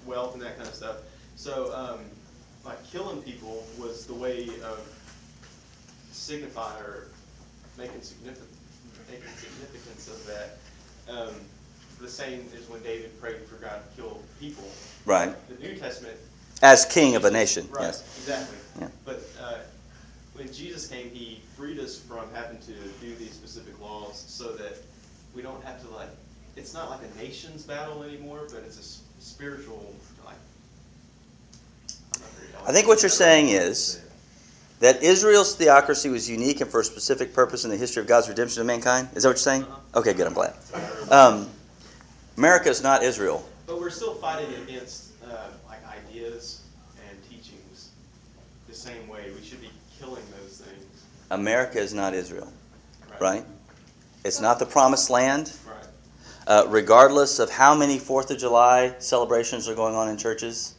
wealth 0.06 0.36
and 0.36 0.44
that 0.44 0.56
kind 0.56 0.70
of 0.70 0.76
stuff. 0.76 0.98
So, 1.36 1.74
um, 1.74 2.00
like 2.64 2.78
killing 2.92 3.24
people 3.24 3.66
was 3.80 4.06
the 4.06 4.14
way 4.14 4.44
of 4.64 4.88
signify 6.28 6.78
or 6.82 7.08
making 7.78 8.02
significant, 8.02 8.50
making 9.10 9.30
significance 9.38 10.10
of 10.10 10.26
that. 10.28 10.58
Um, 11.10 11.34
the 12.02 12.10
same 12.10 12.46
as 12.56 12.70
when 12.70 12.84
David 12.84 13.20
prayed 13.22 13.42
for 13.46 13.56
God 13.56 13.82
to 13.82 14.02
kill 14.02 14.22
people. 14.40 14.66
Right. 15.06 15.34
The 15.48 15.56
New 15.66 15.76
Testament 15.78 16.18
As 16.62 16.86
king 16.86 17.16
of 17.16 17.24
a 17.24 17.32
nation, 17.32 17.66
Right, 17.72 17.84
yes. 17.86 18.04
exactly. 18.20 18.58
Yeah. 18.80 18.90
But 19.06 19.24
uh, 19.42 19.60
when 20.34 20.52
Jesus 20.52 20.86
came, 20.88 21.10
he 21.12 21.42
freed 21.56 21.80
us 21.80 21.98
from 21.98 22.26
having 22.34 22.60
to 22.60 22.74
do 23.02 23.16
these 23.16 23.32
specific 23.32 23.80
laws 23.82 24.24
so 24.28 24.52
that 24.52 24.78
we 25.34 25.42
don't 25.42 25.64
have 25.64 25.82
to 25.82 25.88
like, 25.96 26.10
it's 26.58 26.74
not 26.74 26.90
like 26.90 27.00
a 27.16 27.18
nation's 27.18 27.64
battle 27.64 28.04
anymore, 28.04 28.42
but 28.52 28.64
it's 28.66 28.78
a 28.78 29.24
spiritual, 29.24 29.96
like. 30.26 30.36
I'm 32.16 32.22
not 32.22 32.30
very 32.32 32.68
I 32.68 32.74
think 32.74 32.88
what 32.88 33.02
you're 33.02 33.10
saying 33.10 33.50
is 33.50 34.02
that 34.80 35.02
Israel's 35.02 35.56
theocracy 35.56 36.10
was 36.10 36.30
unique 36.30 36.62
and 36.62 36.70
for 36.70 36.82
a 36.82 36.84
specific 36.84 37.34
purpose 37.34 37.64
in 37.64 37.72
the 37.72 37.78
history 37.78 38.02
of 38.02 38.08
God's 38.08 38.30
redemption 38.30 38.62
of 38.62 38.68
mankind. 38.68 39.10
Is 39.16 39.24
that 39.24 39.30
what 39.30 39.34
you're 39.34 39.38
saying? 39.38 39.64
Uh-huh. 39.64 40.00
Okay, 40.00 40.14
good. 40.14 40.28
I'm 40.28 40.34
glad. 40.34 40.54
Um, 41.10 41.50
America 42.38 42.70
is 42.70 42.84
not 42.84 43.04
Israel. 43.04 43.48
But 43.66 43.80
we're 43.80 43.90
still 43.90 44.14
fighting 44.16 44.54
against 44.64 45.12
uh, 45.26 45.48
like 45.68 45.80
ideas 45.88 46.62
and 47.10 47.18
teachings 47.30 47.90
the 48.68 48.76
same 48.76 49.08
way. 49.08 49.32
We 49.36 49.44
should 49.44 49.62
be 49.62 49.72
killing 50.00 50.24
those 50.40 50.60
things. 50.62 51.06
America 51.32 51.80
is 51.80 51.94
not 51.94 52.14
Israel, 52.14 52.52
right? 53.20 53.44
It's 54.24 54.40
not 54.40 54.60
the 54.60 54.66
promised 54.66 55.10
land. 55.10 55.54
Right. 55.66 55.86
Uh, 56.46 56.66
regardless 56.70 57.40
of 57.40 57.50
how 57.50 57.76
many 57.76 57.98
Fourth 57.98 58.30
of 58.30 58.38
July 58.38 58.94
celebrations 59.00 59.68
are 59.68 59.76
going 59.76 59.96
on 59.96 60.08
in 60.08 60.18
churches, 60.18 60.76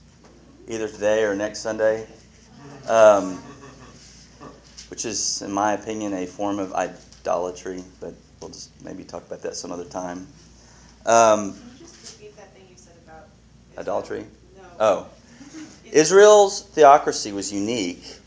either 0.69 0.89
today 0.89 1.25
or 1.25 1.35
next 1.35 1.61
Sunday, 1.61 2.07
um, 2.89 3.43
which 4.91 5.05
is, 5.05 5.43
in 5.43 5.53
my 5.53 5.73
opinion, 5.73 6.15
a 6.15 6.27
form 6.27 6.59
of 6.59 6.73
idolatry. 6.73 7.83
But 8.01 8.15
we'll 8.41 8.51
just 8.51 8.71
maybe 8.85 9.05
talk 9.05 9.27
about 9.27 9.43
that 9.43 9.57
some 9.57 9.73
other 9.73 9.85
time. 9.85 10.27
Um, 11.07 11.53
Can 11.53 11.63
you 11.73 11.87
just 11.87 12.19
repeat 12.19 12.37
that 12.37 12.55
thing 12.55 12.67
you 12.71 12.77
said 12.77 12.95
about? 13.05 13.29
Idolatry? 13.79 14.25
No. 14.57 14.63
oh, 14.81 15.07
Israel's 15.93 16.63
theocracy 16.63 17.33
was 17.33 17.53
unique 17.53 18.19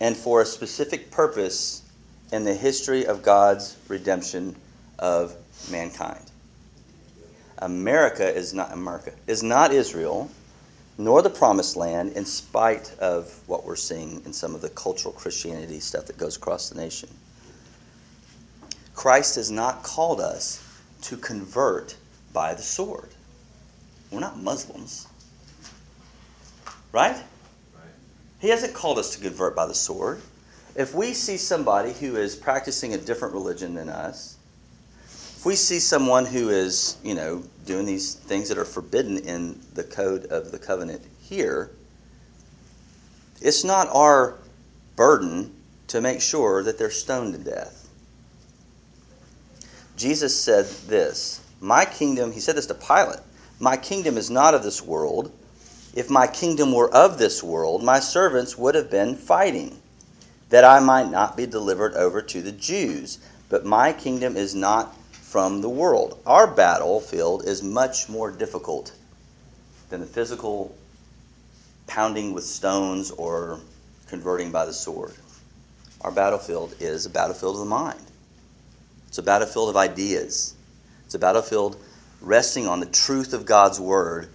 and 0.00 0.16
for 0.16 0.42
a 0.42 0.46
specific 0.46 1.10
purpose 1.10 1.82
in 2.32 2.44
the 2.44 2.54
history 2.54 3.06
of 3.06 3.22
God's 3.22 3.76
redemption 3.88 4.56
of 4.98 5.34
mankind. 5.70 6.30
America 7.58 8.28
is 8.34 8.52
not 8.52 8.72
America 8.72 9.12
is 9.26 9.42
not 9.42 9.72
Israel, 9.72 10.30
nor 10.98 11.22
the 11.22 11.30
promised 11.30 11.76
land, 11.76 12.12
in 12.12 12.24
spite 12.24 12.94
of 12.98 13.40
what 13.46 13.64
we're 13.64 13.76
seeing 13.76 14.22
in 14.24 14.32
some 14.32 14.54
of 14.54 14.62
the 14.62 14.70
cultural 14.70 15.12
Christianity 15.12 15.80
stuff 15.80 16.06
that 16.06 16.16
goes 16.16 16.36
across 16.36 16.70
the 16.70 16.80
nation. 16.80 17.08
Christ 18.94 19.36
has 19.36 19.50
not 19.50 19.82
called 19.82 20.20
us 20.20 20.62
to 21.02 21.16
convert 21.16 21.96
by 22.32 22.54
the 22.54 22.62
sword. 22.62 23.10
We're 24.10 24.20
not 24.20 24.38
Muslims. 24.38 25.06
Right? 26.92 27.14
Right. 27.14 27.24
He 28.40 28.48
hasn't 28.48 28.72
called 28.72 28.98
us 28.98 29.14
to 29.16 29.20
convert 29.20 29.54
by 29.54 29.66
the 29.66 29.74
sword. 29.74 30.22
If 30.74 30.94
we 30.94 31.12
see 31.12 31.36
somebody 31.36 31.92
who 31.92 32.16
is 32.16 32.36
practicing 32.36 32.94
a 32.94 32.98
different 32.98 33.34
religion 33.34 33.74
than 33.74 33.88
us, 33.88 34.35
we 35.46 35.54
see 35.54 35.78
someone 35.78 36.26
who 36.26 36.48
is, 36.48 36.96
you 37.04 37.14
know, 37.14 37.40
doing 37.66 37.86
these 37.86 38.14
things 38.14 38.48
that 38.48 38.58
are 38.58 38.64
forbidden 38.64 39.16
in 39.18 39.56
the 39.74 39.84
code 39.84 40.26
of 40.26 40.50
the 40.50 40.58
covenant 40.58 41.00
here, 41.20 41.70
it's 43.40 43.62
not 43.62 43.88
our 43.94 44.38
burden 44.96 45.54
to 45.86 46.00
make 46.00 46.20
sure 46.20 46.64
that 46.64 46.80
they're 46.80 46.90
stoned 46.90 47.32
to 47.32 47.38
death. 47.38 47.88
Jesus 49.96 50.36
said 50.36 50.64
this 50.88 51.40
My 51.60 51.84
kingdom, 51.84 52.32
he 52.32 52.40
said 52.40 52.56
this 52.56 52.66
to 52.66 52.74
Pilate, 52.74 53.20
my 53.60 53.76
kingdom 53.76 54.18
is 54.18 54.28
not 54.28 54.52
of 54.52 54.64
this 54.64 54.82
world. 54.82 55.30
If 55.94 56.10
my 56.10 56.26
kingdom 56.26 56.72
were 56.72 56.92
of 56.92 57.18
this 57.18 57.40
world, 57.40 57.84
my 57.84 58.00
servants 58.00 58.58
would 58.58 58.74
have 58.74 58.90
been 58.90 59.14
fighting, 59.14 59.80
that 60.48 60.64
I 60.64 60.80
might 60.80 61.08
not 61.08 61.36
be 61.36 61.46
delivered 61.46 61.94
over 61.94 62.20
to 62.20 62.42
the 62.42 62.50
Jews. 62.50 63.20
But 63.48 63.64
my 63.64 63.92
kingdom 63.92 64.36
is 64.36 64.56
not 64.56 64.92
from 65.36 65.60
the 65.60 65.68
world. 65.68 66.18
Our 66.24 66.46
battlefield 66.46 67.44
is 67.44 67.62
much 67.62 68.08
more 68.08 68.30
difficult 68.30 68.94
than 69.90 70.00
the 70.00 70.06
physical 70.06 70.74
pounding 71.86 72.32
with 72.32 72.42
stones 72.42 73.10
or 73.10 73.60
converting 74.08 74.50
by 74.50 74.64
the 74.64 74.72
sword. 74.72 75.12
Our 76.00 76.10
battlefield 76.10 76.74
is 76.80 77.04
a 77.04 77.10
battlefield 77.10 77.56
of 77.56 77.58
the 77.58 77.66
mind. 77.66 78.00
It's 79.08 79.18
a 79.18 79.22
battlefield 79.22 79.68
of 79.68 79.76
ideas. 79.76 80.54
It's 81.04 81.14
a 81.14 81.18
battlefield 81.18 81.76
resting 82.22 82.66
on 82.66 82.80
the 82.80 82.86
truth 82.86 83.34
of 83.34 83.44
God's 83.44 83.78
word, 83.78 84.30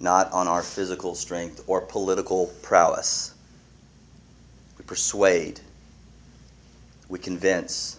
not 0.00 0.32
on 0.32 0.48
our 0.48 0.62
physical 0.62 1.14
strength 1.14 1.62
or 1.66 1.82
political 1.82 2.46
prowess. 2.62 3.34
We 4.78 4.86
persuade, 4.86 5.60
we 7.10 7.18
convince, 7.18 7.95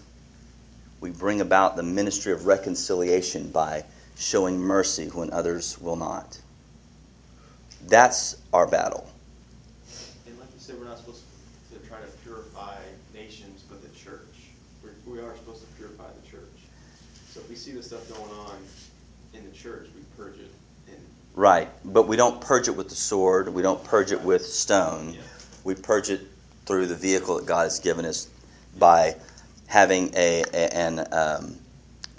we 1.00 1.12
bring 1.12 1.42
about 1.42 1.76
the 1.76 1.84
ministry 1.84 2.34
of 2.34 2.46
reconciliation 2.46 3.50
by 3.50 3.84
showing 4.18 4.60
mercy 4.60 5.08
when 5.08 5.32
others 5.32 5.80
will 5.80 5.96
not. 5.96 6.40
That's 7.88 8.38
our 8.54 8.68
battle. 8.68 9.10
And 10.26 10.38
like 10.40 10.50
you 10.54 10.60
said, 10.60 10.78
we're 10.80 10.86
not 10.86 10.98
supposed 10.98 11.22
to 11.72 11.88
try 11.88 12.00
to 12.00 12.08
purify 12.24 12.78
nations, 13.14 13.64
but 13.70 13.82
the 13.82 13.98
church. 13.98 14.22
We're, 14.84 14.92
we 15.06 15.20
are 15.20 15.36
supposed 15.36 15.62
to 15.62 15.68
purify 15.76 16.06
the 16.22 16.28
church. 16.28 16.42
So 17.30 17.40
if 17.42 17.50
we 17.50 17.56
see 17.56 17.72
the 17.72 17.84
stuff 17.84 18.10
going 18.10 18.32
on 18.32 18.58
in 19.34 19.46
the 19.46 19.56
church, 19.56 19.88
we 19.96 20.02
purge 20.18 20.40
it. 20.40 20.52
And 20.88 20.98
Right, 21.36 21.70
but 21.86 22.08
we 22.08 22.16
don't 22.16 22.42
purge 22.42 22.68
it 22.68 22.76
with 22.76 22.90
the 22.90 22.96
sword. 22.96 23.54
We 23.54 23.62
don't 23.62 23.84
purge 23.84 24.12
it 24.12 24.22
with 24.22 24.46
stone. 24.46 25.14
Yeah. 25.14 25.22
We 25.64 25.76
purge 25.76 26.10
it 26.10 26.22
through 26.66 26.88
the 26.88 26.96
vehicle 26.96 27.38
that 27.38 27.46
God 27.46 27.64
has 27.64 27.80
given 27.80 28.06
us 28.06 28.28
by 28.78 29.16
having 29.68 30.14
a, 30.16 30.44
a 30.54 30.76
an 30.76 31.00
um, 31.12 31.58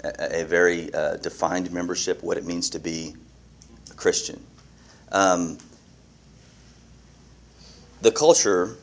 a, 0.03 0.41
a 0.41 0.45
very 0.45 0.93
uh, 0.93 1.17
defined 1.17 1.71
membership, 1.71 2.23
what 2.23 2.37
it 2.37 2.45
means 2.45 2.69
to 2.71 2.79
be 2.79 3.15
a 3.91 3.93
Christian. 3.93 4.41
Um, 5.11 5.57
the 8.01 8.11
culture 8.11 8.77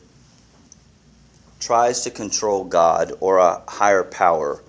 tries 1.59 2.01
to 2.01 2.11
control 2.11 2.63
God 2.63 3.13
or 3.19 3.37
a 3.39 3.61
higher 3.67 4.03
power 4.03 4.61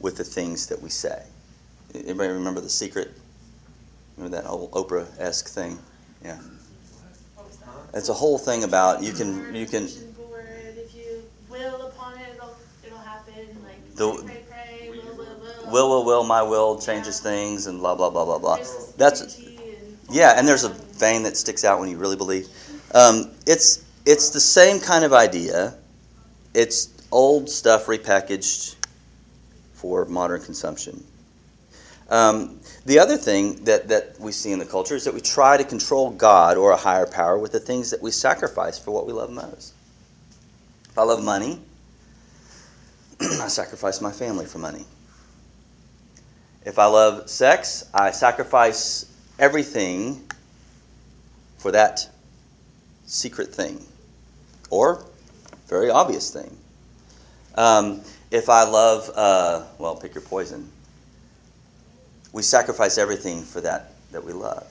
with 0.00 0.16
the 0.16 0.24
things 0.24 0.68
that 0.68 0.80
we 0.80 0.88
say. 0.88 1.22
Anybody 1.94 2.32
remember 2.32 2.60
the 2.60 2.68
secret? 2.68 3.10
Remember 4.16 4.36
that 4.36 4.48
old 4.48 4.70
Oprah-esque 4.72 5.48
thing? 5.48 5.78
Yeah. 6.22 6.36
What 7.34 7.46
was 7.46 7.56
that? 7.56 7.98
It's 7.98 8.08
a 8.08 8.14
whole 8.14 8.38
thing 8.38 8.64
about 8.64 9.02
you 9.02 9.12
can 9.12 9.54
you 9.54 9.66
can 9.66 9.84
Vision 9.86 10.12
board, 10.12 10.46
if 10.76 10.94
you 10.94 11.22
will 11.50 11.86
upon 11.86 12.18
it, 12.18 12.34
it'll, 12.34 12.54
it'll 12.84 12.98
happen, 12.98 13.48
like, 13.64 13.87
The- 13.98 14.30
will, 15.66 15.90
will, 15.90 16.04
will. 16.04 16.24
my 16.24 16.42
will 16.42 16.80
changes 16.80 17.20
things 17.20 17.66
and 17.66 17.78
blah 17.78 17.94
blah 17.94 18.10
blah 18.10 18.24
blah 18.24 18.38
blah. 18.38 18.64
That's 18.96 19.42
yeah, 20.10 20.34
and 20.36 20.48
there's 20.48 20.64
a 20.64 20.70
vein 20.70 21.24
that 21.24 21.36
sticks 21.36 21.64
out 21.64 21.80
when 21.80 21.88
you 21.88 21.98
really 21.98 22.16
believe. 22.16 22.48
Um, 22.94 23.32
it's 23.46 23.84
it's 24.06 24.30
the 24.30 24.40
same 24.40 24.80
kind 24.80 25.04
of 25.04 25.12
idea. 25.12 25.74
It's 26.54 26.88
old 27.12 27.48
stuff 27.50 27.86
repackaged 27.86 28.76
for 29.74 30.04
modern 30.06 30.42
consumption. 30.42 31.04
Um, 32.08 32.60
the 32.86 32.98
other 32.98 33.18
thing 33.18 33.64
that, 33.64 33.88
that 33.88 34.18
we 34.18 34.32
see 34.32 34.50
in 34.52 34.58
the 34.58 34.64
culture 34.64 34.94
is 34.94 35.04
that 35.04 35.12
we 35.12 35.20
try 35.20 35.58
to 35.58 35.64
control 35.64 36.10
God 36.10 36.56
or 36.56 36.72
a 36.72 36.76
higher 36.76 37.06
power 37.06 37.38
with 37.38 37.52
the 37.52 37.60
things 37.60 37.90
that 37.90 38.00
we 38.00 38.10
sacrifice 38.10 38.78
for 38.78 38.92
what 38.92 39.06
we 39.06 39.12
love 39.12 39.30
most. 39.30 39.74
If 40.88 40.96
I 40.96 41.02
love 41.02 41.22
money, 41.22 41.60
I 43.20 43.48
sacrifice 43.48 44.00
my 44.00 44.12
family 44.12 44.46
for 44.46 44.58
money. 44.58 44.84
If 46.64 46.78
I 46.78 46.86
love 46.86 47.28
sex, 47.28 47.84
I 47.94 48.10
sacrifice 48.10 49.06
everything 49.38 50.30
for 51.58 51.72
that 51.72 52.08
secret 53.06 53.54
thing 53.54 53.84
or 54.70 55.04
very 55.66 55.90
obvious 55.90 56.32
thing. 56.32 56.56
Um, 57.54 58.02
if 58.30 58.48
I 58.48 58.64
love, 58.64 59.10
uh, 59.14 59.64
well, 59.78 59.96
pick 59.96 60.14
your 60.14 60.22
poison. 60.22 60.70
We 62.32 62.42
sacrifice 62.42 62.98
everything 62.98 63.42
for 63.42 63.60
that 63.62 63.92
that 64.12 64.24
we 64.24 64.32
love. 64.32 64.66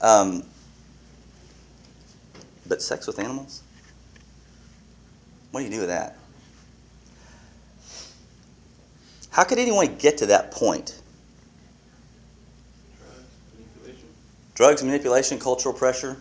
Um, 0.00 0.42
but 2.66 2.82
sex 2.82 3.06
with 3.06 3.18
animals? 3.18 3.62
What 5.50 5.60
do 5.60 5.64
you 5.66 5.72
do 5.72 5.80
with 5.80 5.88
that? 5.88 6.16
How 9.38 9.44
could 9.44 9.60
anyone 9.60 9.94
get 9.98 10.18
to 10.18 10.26
that 10.26 10.50
point? 10.50 11.00
drugs, 12.98 13.22
manipulation. 13.54 14.08
Drugs, 14.56 14.82
manipulation, 14.82 15.38
cultural 15.38 15.72
pressure? 15.72 16.16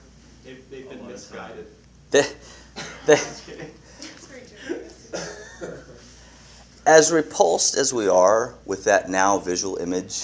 They've, 0.45 0.63
they've 0.69 0.87
been 0.87 1.07
misguided. 1.07 1.65
They, 2.11 2.21
they, 3.07 3.15
Just 3.15 3.47
kidding. 3.47 3.71
It's 4.01 4.27
very 4.27 4.43
generous. 4.67 5.89
as 6.85 7.11
repulsed 7.11 7.75
as 7.75 7.91
we 7.91 8.07
are 8.07 8.53
with 8.67 8.83
that 8.83 9.09
now 9.09 9.39
visual 9.39 9.77
image, 9.77 10.23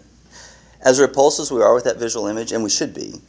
as 0.82 0.98
repulsed 0.98 1.38
as 1.38 1.52
we 1.52 1.60
are 1.60 1.74
with 1.74 1.84
that 1.84 1.98
visual 1.98 2.28
image, 2.28 2.50
and 2.50 2.64
we 2.64 2.70
should 2.70 2.94
be, 2.94 3.20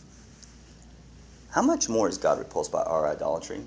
how 1.52 1.62
much 1.62 1.90
more 1.90 2.08
is 2.08 2.18
God 2.18 2.40
repulsed 2.40 2.72
by 2.72 2.84
our 2.84 3.06
idolatry? 3.06 3.60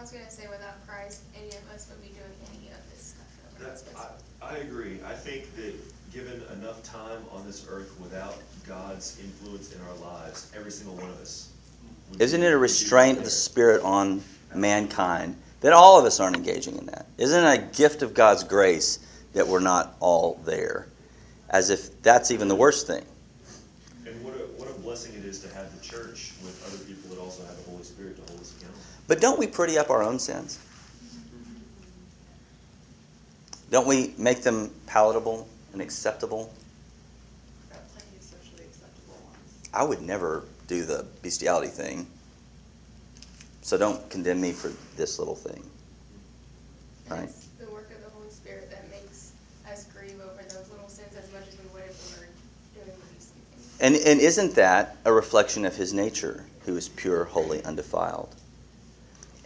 was 0.00 0.12
gonna 0.12 0.30
say 0.30 0.46
without 0.48 0.86
Christ, 0.88 1.20
any 1.36 1.48
of 1.48 1.68
us 1.74 1.86
would 1.90 2.00
be 2.00 2.08
doing 2.08 2.32
any 2.48 2.68
of 2.72 2.80
this 2.90 3.12
stuff. 3.12 3.26
that 3.36 3.60
we're 3.60 3.66
That, 3.68 3.78
supposed 3.78 4.24
to. 4.39 4.39
I, 4.50 4.56
agree. 4.58 4.98
I 5.06 5.14
think 5.14 5.54
that 5.56 5.74
given 6.12 6.42
enough 6.52 6.82
time 6.82 7.22
on 7.32 7.46
this 7.46 7.66
earth 7.68 7.94
without 8.00 8.36
God's 8.66 9.18
influence 9.20 9.74
in 9.74 9.80
our 9.82 9.94
lives, 9.96 10.50
every 10.56 10.70
single 10.70 10.96
one 10.96 11.08
of 11.08 11.20
us. 11.20 11.50
Isn't 12.18 12.42
it 12.42 12.52
a 12.52 12.58
restraint 12.58 13.18
of 13.18 13.24
the 13.24 13.30
Spirit 13.30 13.82
on 13.82 14.22
mankind 14.54 15.36
that 15.60 15.72
all 15.72 15.98
of 15.98 16.04
us 16.04 16.18
aren't 16.18 16.36
engaging 16.36 16.76
in 16.76 16.86
that? 16.86 17.06
Isn't 17.18 17.44
it 17.44 17.58
a 17.58 17.76
gift 17.76 18.02
of 18.02 18.14
God's 18.14 18.42
grace 18.42 18.98
that 19.34 19.46
we're 19.46 19.60
not 19.60 19.96
all 20.00 20.40
there? 20.44 20.88
As 21.48 21.70
if 21.70 22.02
that's 22.02 22.30
even 22.30 22.48
the 22.48 22.56
worst 22.56 22.86
thing. 22.86 23.04
And 24.06 24.24
what 24.24 24.34
a, 24.34 24.38
what 24.56 24.68
a 24.68 24.74
blessing 24.80 25.14
it 25.14 25.24
is 25.24 25.38
to 25.40 25.54
have 25.54 25.72
the 25.78 25.84
church 25.84 26.32
with 26.42 26.64
other 26.66 26.82
people 26.84 27.14
that 27.14 27.20
also 27.20 27.44
have 27.46 27.56
the 27.56 27.70
Holy 27.70 27.84
Spirit 27.84 28.16
to 28.16 28.32
hold 28.32 28.40
us 28.40 28.56
accountable. 28.56 28.82
But 29.06 29.20
don't 29.20 29.38
we 29.38 29.46
pretty 29.46 29.78
up 29.78 29.90
our 29.90 30.02
own 30.02 30.18
sins? 30.18 30.58
Don't 33.70 33.86
we 33.86 34.14
make 34.18 34.42
them 34.42 34.70
palatable 34.86 35.48
and 35.72 35.80
acceptable? 35.80 36.52
Got 37.70 37.88
plenty 37.92 38.16
of 38.16 38.22
socially 38.22 38.64
acceptable 38.64 39.14
ones. 39.24 39.68
I 39.72 39.84
would 39.84 40.02
never 40.02 40.44
do 40.66 40.84
the 40.84 41.06
bestiality 41.22 41.68
thing. 41.68 42.06
So 43.62 43.78
don't 43.78 44.08
condemn 44.10 44.40
me 44.40 44.52
for 44.52 44.72
this 44.96 45.18
little 45.18 45.36
thing. 45.36 45.62
Right. 47.08 47.24
it's 47.24 47.46
the 47.58 47.66
work 47.66 47.90
of 47.90 48.02
the 48.04 48.10
Holy 48.10 48.30
Spirit 48.30 48.70
that 48.70 48.88
makes 48.90 49.32
us 49.70 49.86
grieve 49.86 50.20
over 50.20 50.42
those 50.42 50.68
little 50.70 50.88
sins 50.88 51.14
as 51.16 51.32
much 51.32 51.42
as 51.48 51.58
we 51.58 51.66
would 51.72 51.88
if 51.88 52.18
we 52.18 52.20
were 52.20 52.84
doing 52.84 52.96
these 53.14 53.26
things. 53.26 53.76
And, 53.80 53.94
and 53.96 54.20
isn't 54.20 54.54
that 54.56 54.96
a 55.04 55.12
reflection 55.12 55.64
of 55.64 55.76
his 55.76 55.92
nature, 55.92 56.44
who 56.66 56.76
is 56.76 56.88
pure, 56.88 57.24
holy, 57.24 57.64
undefiled? 57.64 58.34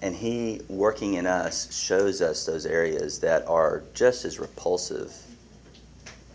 And 0.02 0.14
he, 0.14 0.60
working 0.68 1.14
in 1.14 1.26
us, 1.26 1.74
shows 1.74 2.20
us 2.20 2.44
those 2.44 2.66
areas 2.66 3.20
that 3.20 3.46
are 3.48 3.84
just 3.94 4.24
as 4.24 4.38
repulsive, 4.38 5.12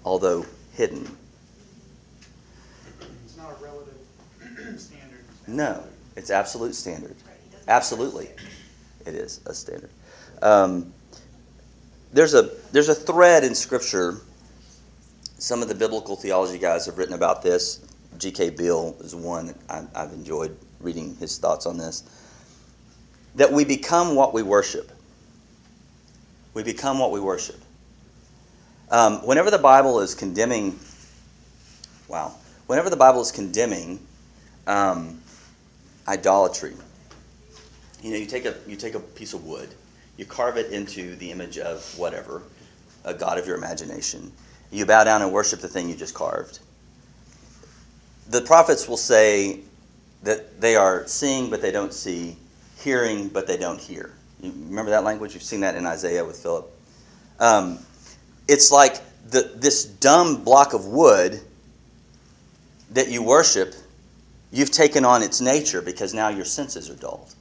although 0.04 0.46
hidden. 0.74 1.06
It's 3.26 3.38
not 3.38 3.52
a 3.60 3.64
relative 3.64 3.96
standard. 4.80 5.20
No, 5.48 5.84
it's 6.16 6.30
absolute 6.32 6.74
standard. 6.74 7.16
Right, 7.28 7.36
he 7.44 7.50
doesn't- 7.52 7.70
Absolutely, 7.70 8.30
it 9.06 9.14
is 9.14 9.42
a 9.46 9.54
standard. 9.54 9.92
Um, 10.42 10.94
there's 12.12 12.34
a 12.34 12.50
there's 12.72 12.90
a 12.90 12.96
thread 12.96 13.44
in 13.44 13.54
Scripture. 13.54 14.22
Some 15.38 15.62
of 15.62 15.68
the 15.68 15.76
biblical 15.76 16.16
theology 16.16 16.58
guys 16.58 16.86
have 16.88 16.98
written 16.98 17.14
about 17.14 17.44
this. 17.44 17.82
G.K. 18.18 18.52
Beale 18.52 18.96
is 19.02 19.16
one 19.16 19.54
I, 19.70 19.86
I've 19.96 20.12
enjoyed 20.12 20.58
reading 20.82 21.16
his 21.18 21.38
thoughts 21.38 21.66
on 21.66 21.78
this. 21.78 22.04
That 23.36 23.52
we 23.52 23.66
become 23.66 24.16
what 24.16 24.34
we 24.34 24.44
worship. 24.44 24.92
We 26.54 26.64
become 26.64 27.00
what 27.00 27.12
we 27.12 27.20
worship. 27.20 27.60
Um, 28.92 29.26
whenever 29.26 29.52
the 29.52 29.60
Bible 29.60 30.00
is 30.00 30.16
condemning, 30.16 30.80
wow, 32.08 32.34
whenever 32.66 32.90
the 32.90 32.98
Bible 32.98 33.22
is 33.22 33.32
condemning 33.32 34.00
um, 34.66 35.22
idolatry, 36.08 36.74
you 38.02 38.12
know, 38.12 38.18
you 38.18 38.26
take 38.26 38.46
a 38.46 38.56
you 38.68 38.76
take 38.76 38.96
a 38.96 39.00
piece 39.00 39.34
of 39.34 39.46
wood, 39.46 39.70
you 40.18 40.26
carve 40.26 40.58
it 40.58 40.72
into 40.72 41.16
the 41.18 41.32
image 41.32 41.58
of 41.60 41.84
whatever, 41.98 42.42
a 43.06 43.14
god 43.14 43.38
of 43.38 43.46
your 43.46 43.58
imagination. 43.58 44.32
You 44.72 44.86
bow 44.86 45.04
down 45.04 45.22
and 45.22 45.32
worship 45.32 45.62
the 45.62 45.68
thing 45.68 45.90
you 45.90 45.96
just 45.96 46.14
carved. 46.14 46.60
The 48.28 48.42
prophets 48.42 48.88
will 48.88 48.98
say 48.98 49.62
that 50.24 50.62
they 50.62 50.76
are 50.76 51.08
seeing 51.08 51.50
but 51.50 51.62
they 51.62 51.72
don't 51.72 51.94
see, 51.94 52.38
hearing 52.84 53.28
but 53.28 53.48
they 53.48 53.58
don't 53.58 53.80
hear. 53.80 54.14
You 54.42 54.52
remember 54.52 54.92
that 54.92 55.04
language? 55.04 55.34
You've 55.34 55.44
seen 55.44 55.62
that 55.62 55.76
in 55.76 55.86
Isaiah 55.86 56.24
with 56.24 56.38
Philip. 56.38 56.72
Um, 57.40 57.80
it's 58.48 58.72
like 58.72 59.00
the, 59.30 59.52
this 59.56 59.86
dumb 59.86 60.44
block 60.44 60.74
of 60.74 60.86
wood 60.86 61.40
that 62.92 63.10
you 63.10 63.22
worship, 63.22 63.76
you've 64.52 64.72
taken 64.72 65.06
on 65.06 65.22
its 65.22 65.42
nature 65.42 65.82
because 65.82 66.14
now 66.14 66.30
your 66.30 66.46
senses 66.46 66.90
are 66.90 66.96
dulled. 66.96 67.34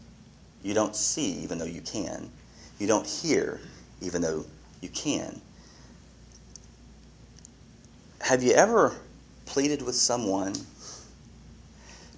You 0.63 0.75
don't 0.75 0.95
see 0.95 1.33
even 1.43 1.59
though 1.59 1.65
you 1.65 1.81
can. 1.81 2.31
You 2.79 2.87
don't 2.87 3.07
hear 3.07 3.61
even 4.03 4.23
though 4.23 4.45
you 4.81 4.89
can. 4.89 5.41
Have 8.21 8.43
you 8.43 8.53
ever 8.53 8.95
pleaded 9.47 9.83
with 9.83 9.95
someone 9.95 10.55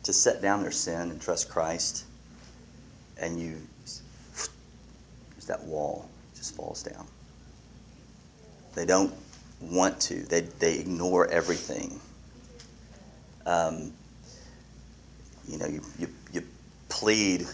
to 0.03 0.13
set 0.13 0.43
down 0.43 0.63
their 0.63 0.73
sin 0.73 1.11
and 1.11 1.21
trust 1.21 1.49
Christ 1.49 2.05
and 3.21 3.41
you 3.41 3.57
that 5.51 5.63
wall 5.65 6.09
just 6.35 6.55
falls 6.55 6.83
down. 6.83 7.07
They 8.75 8.87
don't 8.87 9.13
want 9.61 10.01
to. 10.03 10.23
They, 10.23 10.43
they 10.43 10.79
ignore 10.79 11.27
everything. 11.27 12.01
Um, 13.45 13.93
you 15.49 15.59
know, 15.59 15.67
you, 15.67 15.83
you, 15.99 16.09
you 16.33 16.43
plead. 16.89 17.47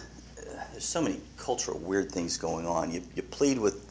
There's 0.72 0.84
so 0.84 1.00
many 1.00 1.20
cultural 1.38 1.78
weird 1.78 2.12
things 2.12 2.36
going 2.36 2.66
on. 2.66 2.92
You, 2.92 3.02
you 3.14 3.22
plead 3.22 3.58
with 3.58 3.82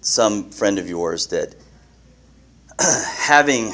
some 0.00 0.50
friend 0.50 0.78
of 0.78 0.88
yours 0.88 1.26
that 1.26 1.54
having 2.80 3.70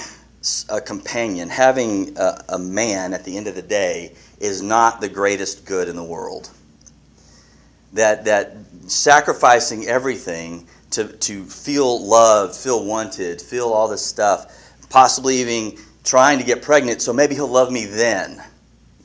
a 0.69 0.81
companion, 0.81 1.49
having 1.49 2.19
a, 2.19 2.45
a 2.49 2.59
man 2.59 3.15
at 3.15 3.25
the 3.25 3.37
end 3.37 3.47
of 3.47 3.55
the 3.55 3.63
day 3.63 4.13
is 4.41 4.61
not 4.61 5.01
the 5.01 5.09
greatest 5.09 5.65
good 5.67 5.89
in 5.89 5.95
the 5.95 6.03
world. 6.03 6.51
That, 7.95 8.25
that 8.27 8.57
sacrificing 8.87 9.87
everything 9.87 10.69
to, 10.91 11.09
to 11.09 11.45
feel 11.45 12.07
loved, 12.07 12.55
feel 12.55 12.85
wanted, 12.85 13.41
feel 13.41 13.69
all 13.69 13.89
this 13.89 14.05
stuff, 14.05 14.57
possibly 14.91 15.37
even 15.37 15.77
trying 16.05 16.39
to 16.39 16.45
get 16.45 16.63
pregnant, 16.63 17.03
so 17.03 17.13
maybe 17.13 17.35
he'll 17.35 17.49
love 17.49 17.71
me 17.71 17.85
then, 17.87 18.43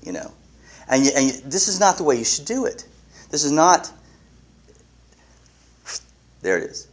you 0.04 0.12
know. 0.12 0.32
And, 0.88 1.04
you, 1.06 1.12
and 1.16 1.26
you, 1.26 1.34
this 1.46 1.68
is 1.68 1.80
not 1.80 1.98
the 1.98 2.04
way 2.04 2.18
you 2.18 2.26
should 2.26 2.46
do 2.46 2.66
it. 2.66 2.86
This 3.30 3.44
is 3.44 3.52
not. 3.52 3.92
There 6.42 6.58
it 6.58 6.70
is. 6.70 6.88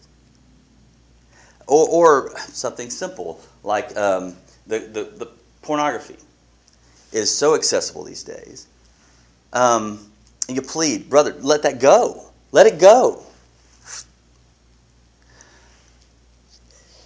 Or, 1.66 1.88
or 1.88 2.38
something 2.38 2.90
simple 2.90 3.40
like 3.62 3.96
um, 3.96 4.34
the, 4.66 4.80
the, 4.80 5.04
the 5.04 5.30
pornography 5.60 6.16
is 7.12 7.32
so 7.36 7.54
accessible 7.54 8.04
these 8.04 8.24
days. 8.24 8.66
Um, 9.52 10.11
you 10.54 10.62
plead, 10.62 11.08
brother, 11.08 11.34
let 11.40 11.62
that 11.62 11.80
go. 11.80 12.24
Let 12.52 12.66
it 12.66 12.78
go. 12.78 13.22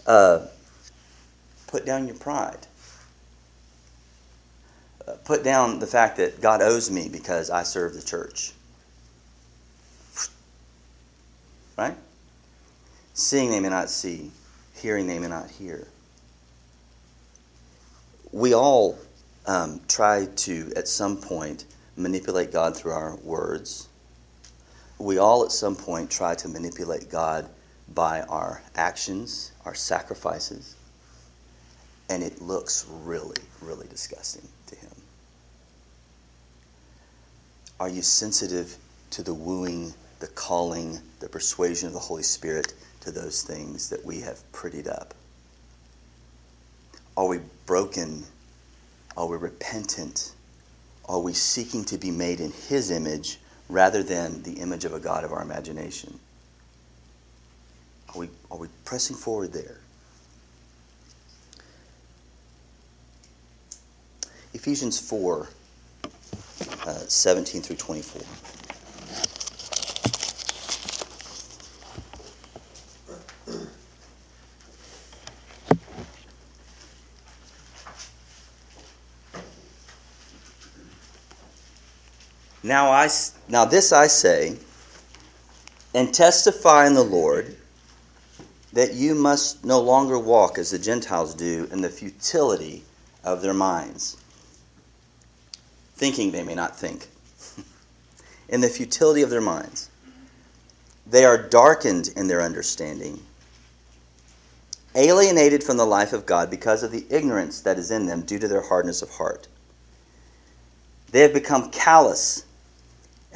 Uh, 0.07 0.47
put 1.67 1.85
down 1.85 2.07
your 2.07 2.17
pride. 2.17 2.67
Uh, 5.07 5.13
put 5.25 5.43
down 5.43 5.79
the 5.79 5.87
fact 5.87 6.17
that 6.17 6.41
God 6.41 6.63
owes 6.63 6.91
me 6.91 7.09
because 7.09 7.51
I 7.51 7.63
serve 7.63 7.95
the 7.95 8.03
church. 8.03 8.53
Right? 11.77 11.97
Seeing 13.15 13.51
they 13.51 13.61
may 13.61 13.69
not 13.69 13.91
see, 13.91 14.31
hearing 14.75 15.07
they 15.07 15.19
may 15.19 15.29
not 15.29 15.51
hear. 15.51 15.87
We 18.33 18.55
all 18.55 18.99
um, 19.47 19.81
try 19.89 20.27
to, 20.27 20.73
at 20.77 20.89
some 20.89 21.17
point, 21.17 21.65
manipulate 21.97 22.53
God 22.53 22.77
through 22.77 22.93
our 22.93 23.17
words. 23.17 23.89
We 24.99 25.19
all, 25.19 25.45
at 25.45 25.53
some 25.53 25.77
point, 25.77 26.11
try 26.11 26.35
to 26.37 26.49
manipulate 26.49 27.11
God 27.11 27.49
by 27.95 28.23
our 28.23 28.63
actions, 28.75 29.53
our 29.65 29.75
sacrifices, 29.75 30.75
and 32.09 32.23
it 32.23 32.41
looks 32.41 32.87
really, 32.89 33.43
really 33.61 33.87
disgusting 33.89 34.49
to 34.67 34.77
Him. 34.77 34.91
Are 37.79 37.89
you 37.89 38.03
sensitive 38.03 38.77
to 39.11 39.23
the 39.23 39.35
wooing, 39.35 39.93
the 40.19 40.29
calling, 40.29 40.99
the 41.21 41.29
persuasion 41.29 41.89
of 41.89 41.93
the 41.93 42.01
Holy 42.01 42.23
Spirit 42.23 42.73
to 43.01 43.11
those 43.11 43.43
things 43.43 43.91
that 43.91 44.05
we 44.05 44.21
have 44.21 44.41
prettied 44.53 44.89
up? 44.89 45.15
Are 47.17 47.29
we 47.29 47.41
broken? 47.67 48.25
Are 49.17 49.27
we 49.27 49.37
repentant? 49.37 50.33
Are 51.09 51.21
we 51.21 51.33
seeking 51.33 51.85
to 51.87 51.99
be 51.99 52.11
made 52.11 52.41
in 52.41 52.53
His 52.69 52.91
image 52.91 53.39
rather 53.69 54.03
than 54.03 54.43
the 54.43 54.55
image 54.55 54.85
of 54.85 54.93
a 54.93 55.01
God 55.01 55.25
of 55.25 55.33
our 55.33 55.43
imagination? 55.43 56.19
Are 58.15 58.21
we, 58.21 58.29
are 58.51 58.59
we 58.59 58.69
pressing 58.85 59.17
forward 59.17 59.53
there? 59.53 59.79
Ephesians 64.55 64.99
4 64.99 65.49
uh, 66.87 66.93
17 66.93 67.63
through 67.63 67.77
24. 67.77 68.23
Now 82.67 82.91
I 82.91 83.09
now 83.47 83.65
this 83.65 83.93
I 83.93 84.09
say 84.09 84.57
and 85.95 86.13
testify 86.13 86.89
in 86.89 86.95
the 86.95 87.05
Lord 87.05 87.57
that 88.73 88.93
you 88.93 89.15
must 89.15 89.65
no 89.65 89.81
longer 89.81 90.19
walk 90.19 90.59
as 90.59 90.73
the 90.73 90.79
Gentiles 90.81 91.33
do 91.33 91.69
in 91.71 91.81
the 91.81 91.89
futility 91.89 92.83
of 93.23 93.41
their 93.41 93.55
minds, 93.55 94.17
thinking 95.95 96.33
they 96.33 96.43
may 96.43 96.57
not 96.57 96.77
think. 96.77 97.07
in 98.49 98.63
the 98.63 98.69
futility 98.69 99.23
of 99.23 99.31
their 99.31 99.41
minds. 99.41 99.89
They 101.07 101.25
are 101.25 101.39
darkened 101.41 102.09
in 102.17 102.27
their 102.27 102.43
understanding, 102.43 103.23
alienated 104.97 105.63
from 105.63 105.77
the 105.77 105.87
life 105.87 106.13
of 106.13 106.27
God 106.27 106.51
because 106.51 106.83
of 106.83 106.91
the 106.91 107.07
ignorance 107.11 107.61
that 107.61 107.79
is 107.79 107.93
in 107.93 108.07
them 108.07 108.23
due 108.23 108.41
to 108.41 108.49
their 108.49 108.63
hardness 108.63 109.03
of 109.03 109.11
heart. 109.11 109.47
They 111.13 111.21
have 111.21 111.33
become 111.33 111.71
callous 111.71 112.43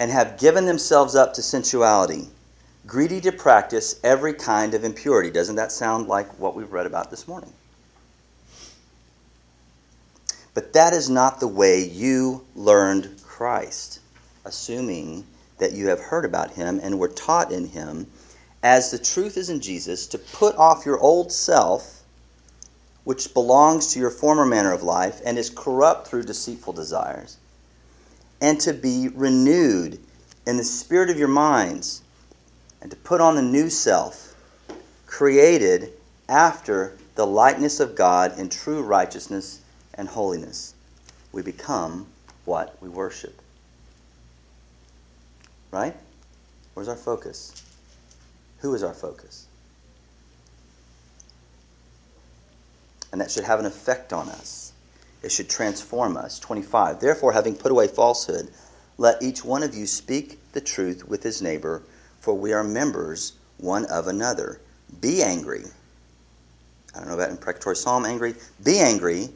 and 0.01 0.11
have 0.11 0.39
given 0.39 0.65
themselves 0.65 1.15
up 1.15 1.35
to 1.35 1.43
sensuality, 1.43 2.27
greedy 2.87 3.21
to 3.21 3.31
practice 3.31 4.01
every 4.03 4.33
kind 4.33 4.73
of 4.73 4.83
impurity. 4.83 5.31
Doesn't 5.31 5.57
that 5.57 5.71
sound 5.71 6.09
like 6.09 6.39
what 6.39 6.57
we've 6.57 6.73
read 6.73 6.87
about 6.87 7.11
this 7.11 7.29
morning? 7.29 7.53
But 10.55 10.73
that 10.73 10.95
is 10.95 11.11
not 11.11 11.39
the 11.39 11.47
way 11.47 11.85
you 11.85 12.45
learned 12.57 13.21
Christ, 13.23 14.01
assuming 14.47 15.27
that 15.59 15.73
you 15.73 15.89
have 15.89 16.01
heard 16.01 16.25
about 16.25 16.53
him 16.53 16.81
and 16.83 16.99
were 16.99 17.09
taught 17.09 17.53
in 17.53 17.69
him, 17.69 18.07
as 18.63 18.91
the 18.91 18.99
truth 18.99 19.37
is 19.37 19.51
in 19.51 19.61
Jesus, 19.61 20.07
to 20.09 20.19
put 20.19 20.57
off 20.57 20.87
your 20.87 20.99
old 20.99 21.31
self, 21.31 22.03
which 23.05 23.35
belongs 23.35 23.93
to 23.93 24.01
your 24.01 24.11
former 24.11 24.47
manner 24.47 24.73
of 24.73 24.83
life 24.83 25.21
and 25.27 25.39
is 25.39 25.51
corrupt 25.51 26.09
through 26.09 26.23
deceitful 26.23 26.73
desires, 26.73 27.37
and 28.41 28.61
to 28.61 28.73
be 28.73 29.09
renewed 29.09 29.99
in 30.47 30.57
the 30.57 30.65
spirit 30.65 31.11
of 31.11 31.19
your 31.19 31.29
minds, 31.29 32.03
and 32.81 32.91
to 32.91 32.97
put 32.97 33.21
on 33.21 33.35
the 33.35 33.43
new 33.43 33.69
self, 33.69 34.35
created 35.07 35.93
after 36.29 36.97
the 37.15 37.27
likeness 37.27 37.81
of 37.81 37.95
God 37.95 38.39
in 38.39 38.49
true 38.49 38.83
righteousness 38.83 39.61
and 39.95 40.09
holiness. 40.09 40.75
We 41.33 41.43
become 41.43 42.07
what 42.45 42.77
we 42.81 42.89
worship. 42.89 43.41
Right? 45.71 45.95
Where's 46.75 46.89
our 46.89 46.97
focus? 46.97 47.63
Who 48.61 48.75
is 48.75 48.83
our 48.83 48.95
focus? 48.95 49.47
And 53.13 53.21
that 53.21 53.31
should 53.31 53.45
have 53.45 53.61
an 53.61 53.67
effect 53.67 54.13
on 54.13 54.29
us. 54.29 54.73
It 55.23 55.33
should 55.33 55.51
transform 55.51 56.17
us. 56.17 56.39
25. 56.39 57.01
Therefore, 57.01 57.33
having 57.33 57.55
put 57.55 57.71
away 57.71 57.89
falsehood, 57.89 58.51
let 58.97 59.23
each 59.23 59.45
one 59.45 59.63
of 59.63 59.75
you 59.75 59.87
speak 59.87 60.39
the 60.53 60.61
truth 60.61 61.09
with 61.09 61.23
his 61.23 61.43
neighbor, 61.43 61.83
for 62.21 62.35
we 62.35 62.53
are 62.53 62.65
members 62.65 63.35
one 63.59 63.85
of 63.87 64.07
another. 64.07 64.61
Be 65.01 65.23
angry. 65.23 65.65
I 66.95 66.99
don't 66.99 67.09
know 67.09 67.15
about 67.15 67.31
imprecatory 67.31 67.77
psalm 67.77 68.05
angry. 68.05 68.35
Be 68.63 68.79
angry 68.79 69.29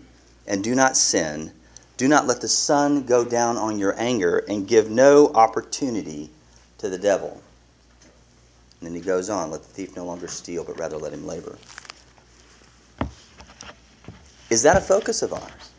and 0.47 0.65
do 0.65 0.75
not 0.75 0.97
sin. 0.97 1.53
Do 1.97 2.09
not 2.09 2.27
let 2.27 2.41
the 2.41 2.49
sun 2.49 3.05
go 3.05 3.25
down 3.25 3.57
on 3.57 3.79
your 3.79 3.99
anger 3.99 4.39
and 4.49 4.67
give 4.67 4.91
no 4.91 5.29
opportunity 5.35 6.31
to 6.79 6.89
the 6.89 6.99
devil. 6.99 7.41
And 8.81 8.89
then 8.89 8.95
he 8.95 9.01
goes 9.01 9.31
on 9.31 9.51
let 9.51 9.63
the 9.63 9.69
thief 9.69 9.97
no 9.97 10.05
longer 10.05 10.27
steal, 10.27 10.65
but 10.65 10.79
rather 10.79 10.99
let 10.99 11.13
him 11.13 11.27
labor. 11.27 11.57
Is 14.51 14.63
that 14.63 14.77
a 14.77 14.81
focus 14.81 15.23
of 15.23 15.33
ours? 15.33 15.71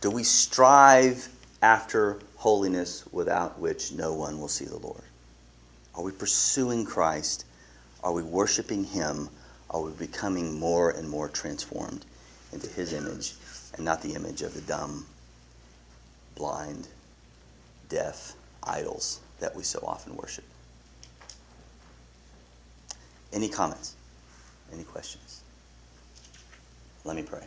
Do 0.00 0.10
we 0.10 0.22
strive 0.22 1.28
after 1.60 2.20
holiness 2.36 3.04
without 3.10 3.58
which 3.58 3.92
no 3.92 4.14
one 4.14 4.40
will 4.40 4.48
see 4.48 4.64
the 4.64 4.76
Lord? 4.76 5.02
Are 5.94 6.04
we 6.04 6.12
pursuing 6.12 6.84
Christ? 6.84 7.44
Are 8.04 8.12
we 8.12 8.22
worshiping 8.22 8.84
Him? 8.84 9.28
Are 9.70 9.80
we 9.80 9.90
becoming 9.92 10.58
more 10.58 10.90
and 10.90 11.08
more 11.08 11.28
transformed 11.28 12.04
into 12.52 12.68
His 12.68 12.92
image 12.92 13.34
and 13.74 13.84
not 13.84 14.00
the 14.00 14.14
image 14.14 14.42
of 14.42 14.54
the 14.54 14.60
dumb, 14.60 15.04
blind, 16.36 16.86
deaf 17.88 18.34
idols 18.62 19.20
that 19.40 19.56
we 19.56 19.64
so 19.64 19.80
often 19.84 20.16
worship? 20.16 20.44
Any 23.32 23.48
comments? 23.48 23.96
Any 24.72 24.84
questions? 24.84 25.42
Let 27.04 27.16
me 27.16 27.22
pray. 27.22 27.46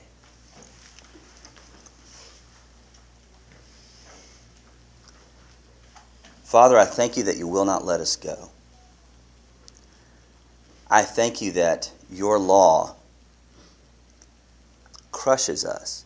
Father, 6.52 6.78
I 6.78 6.84
thank 6.84 7.16
you 7.16 7.24
that 7.24 7.38
you 7.38 7.48
will 7.48 7.64
not 7.64 7.86
let 7.86 8.02
us 8.02 8.18
go. 8.18 8.50
I 10.90 11.02
thank 11.02 11.42
you 11.42 11.54
that 11.54 11.94
your 12.12 12.38
law 12.38 12.98
crushes 15.14 15.64
us. 15.64 16.04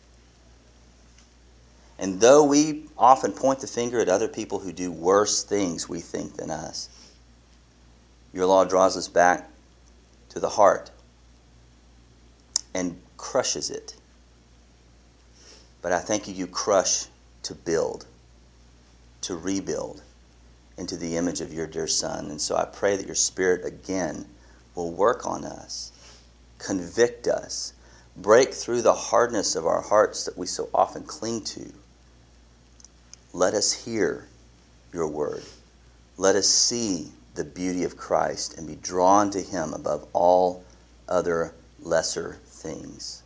And 1.97 2.21
though 2.21 2.43
we 2.43 2.83
often 2.95 3.31
point 3.31 3.61
the 3.61 3.65
finger 3.65 3.99
at 3.99 4.07
other 4.07 4.27
people 4.27 4.59
who 4.59 4.71
do 4.71 4.91
worse 4.91 5.43
things, 5.43 5.89
we 5.89 5.99
think, 5.99 6.35
than 6.35 6.51
us, 6.51 6.89
your 8.31 8.45
law 8.45 8.65
draws 8.65 8.95
us 8.95 9.07
back 9.07 9.49
to 10.29 10.39
the 10.39 10.49
heart 10.49 10.91
and 12.75 13.01
crushes 13.17 13.71
it. 13.71 13.95
But 15.81 15.91
I 15.91 15.97
thank 15.97 16.27
you, 16.27 16.35
you 16.35 16.45
crush 16.45 17.07
to 17.41 17.55
build, 17.55 18.05
to 19.21 19.35
rebuild 19.35 20.03
into 20.77 20.97
the 20.97 21.17
image 21.17 21.41
of 21.41 21.53
your 21.53 21.67
dear 21.67 21.87
Son. 21.87 22.29
And 22.29 22.41
so 22.41 22.55
I 22.55 22.65
pray 22.65 22.95
that 22.97 23.05
your 23.05 23.15
Spirit 23.15 23.65
again 23.65 24.25
will 24.75 24.91
work 24.91 25.25
on 25.25 25.45
us, 25.45 25.91
convict 26.57 27.27
us, 27.27 27.73
break 28.17 28.53
through 28.53 28.81
the 28.81 28.93
hardness 28.93 29.55
of 29.55 29.65
our 29.65 29.81
hearts 29.81 30.25
that 30.25 30.37
we 30.37 30.47
so 30.47 30.69
often 30.73 31.03
cling 31.03 31.43
to. 31.43 31.71
Let 33.33 33.53
us 33.53 33.85
hear 33.85 34.27
your 34.93 35.07
word. 35.07 35.43
Let 36.17 36.35
us 36.35 36.47
see 36.47 37.11
the 37.35 37.43
beauty 37.43 37.83
of 37.83 37.97
Christ 37.97 38.57
and 38.57 38.65
be 38.65 38.75
drawn 38.75 39.29
to 39.31 39.41
him 39.41 39.73
above 39.73 40.07
all 40.13 40.63
other 41.07 41.53
lesser 41.81 42.37
things. 42.45 43.23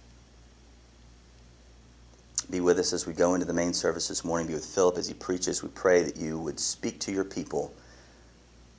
Be 2.50 2.62
with 2.62 2.80
us 2.80 2.94
as 2.94 3.06
we 3.06 3.14
go 3.14 3.36
into 3.36 3.46
the 3.46 3.54
main 3.54 3.74
service 3.74 4.08
this 4.08 4.26
morning. 4.26 4.48
Be 4.48 4.56
with 4.56 4.66
Philip 4.66 4.98
as 4.98 5.08
he 5.08 5.14
preaches. 5.14 5.62
We 5.62 5.70
pray 5.70 6.04
that 6.04 6.18
you 6.18 6.40
would 6.40 6.60
speak 6.60 7.00
to 7.02 7.12
your 7.12 7.24
people 7.24 7.74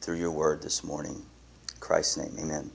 through 0.00 0.16
your 0.16 0.32
word 0.32 0.62
this 0.62 0.82
morning. 0.82 1.14
In 1.14 1.80
Christ's 1.80 2.16
name, 2.16 2.36
amen. 2.38 2.70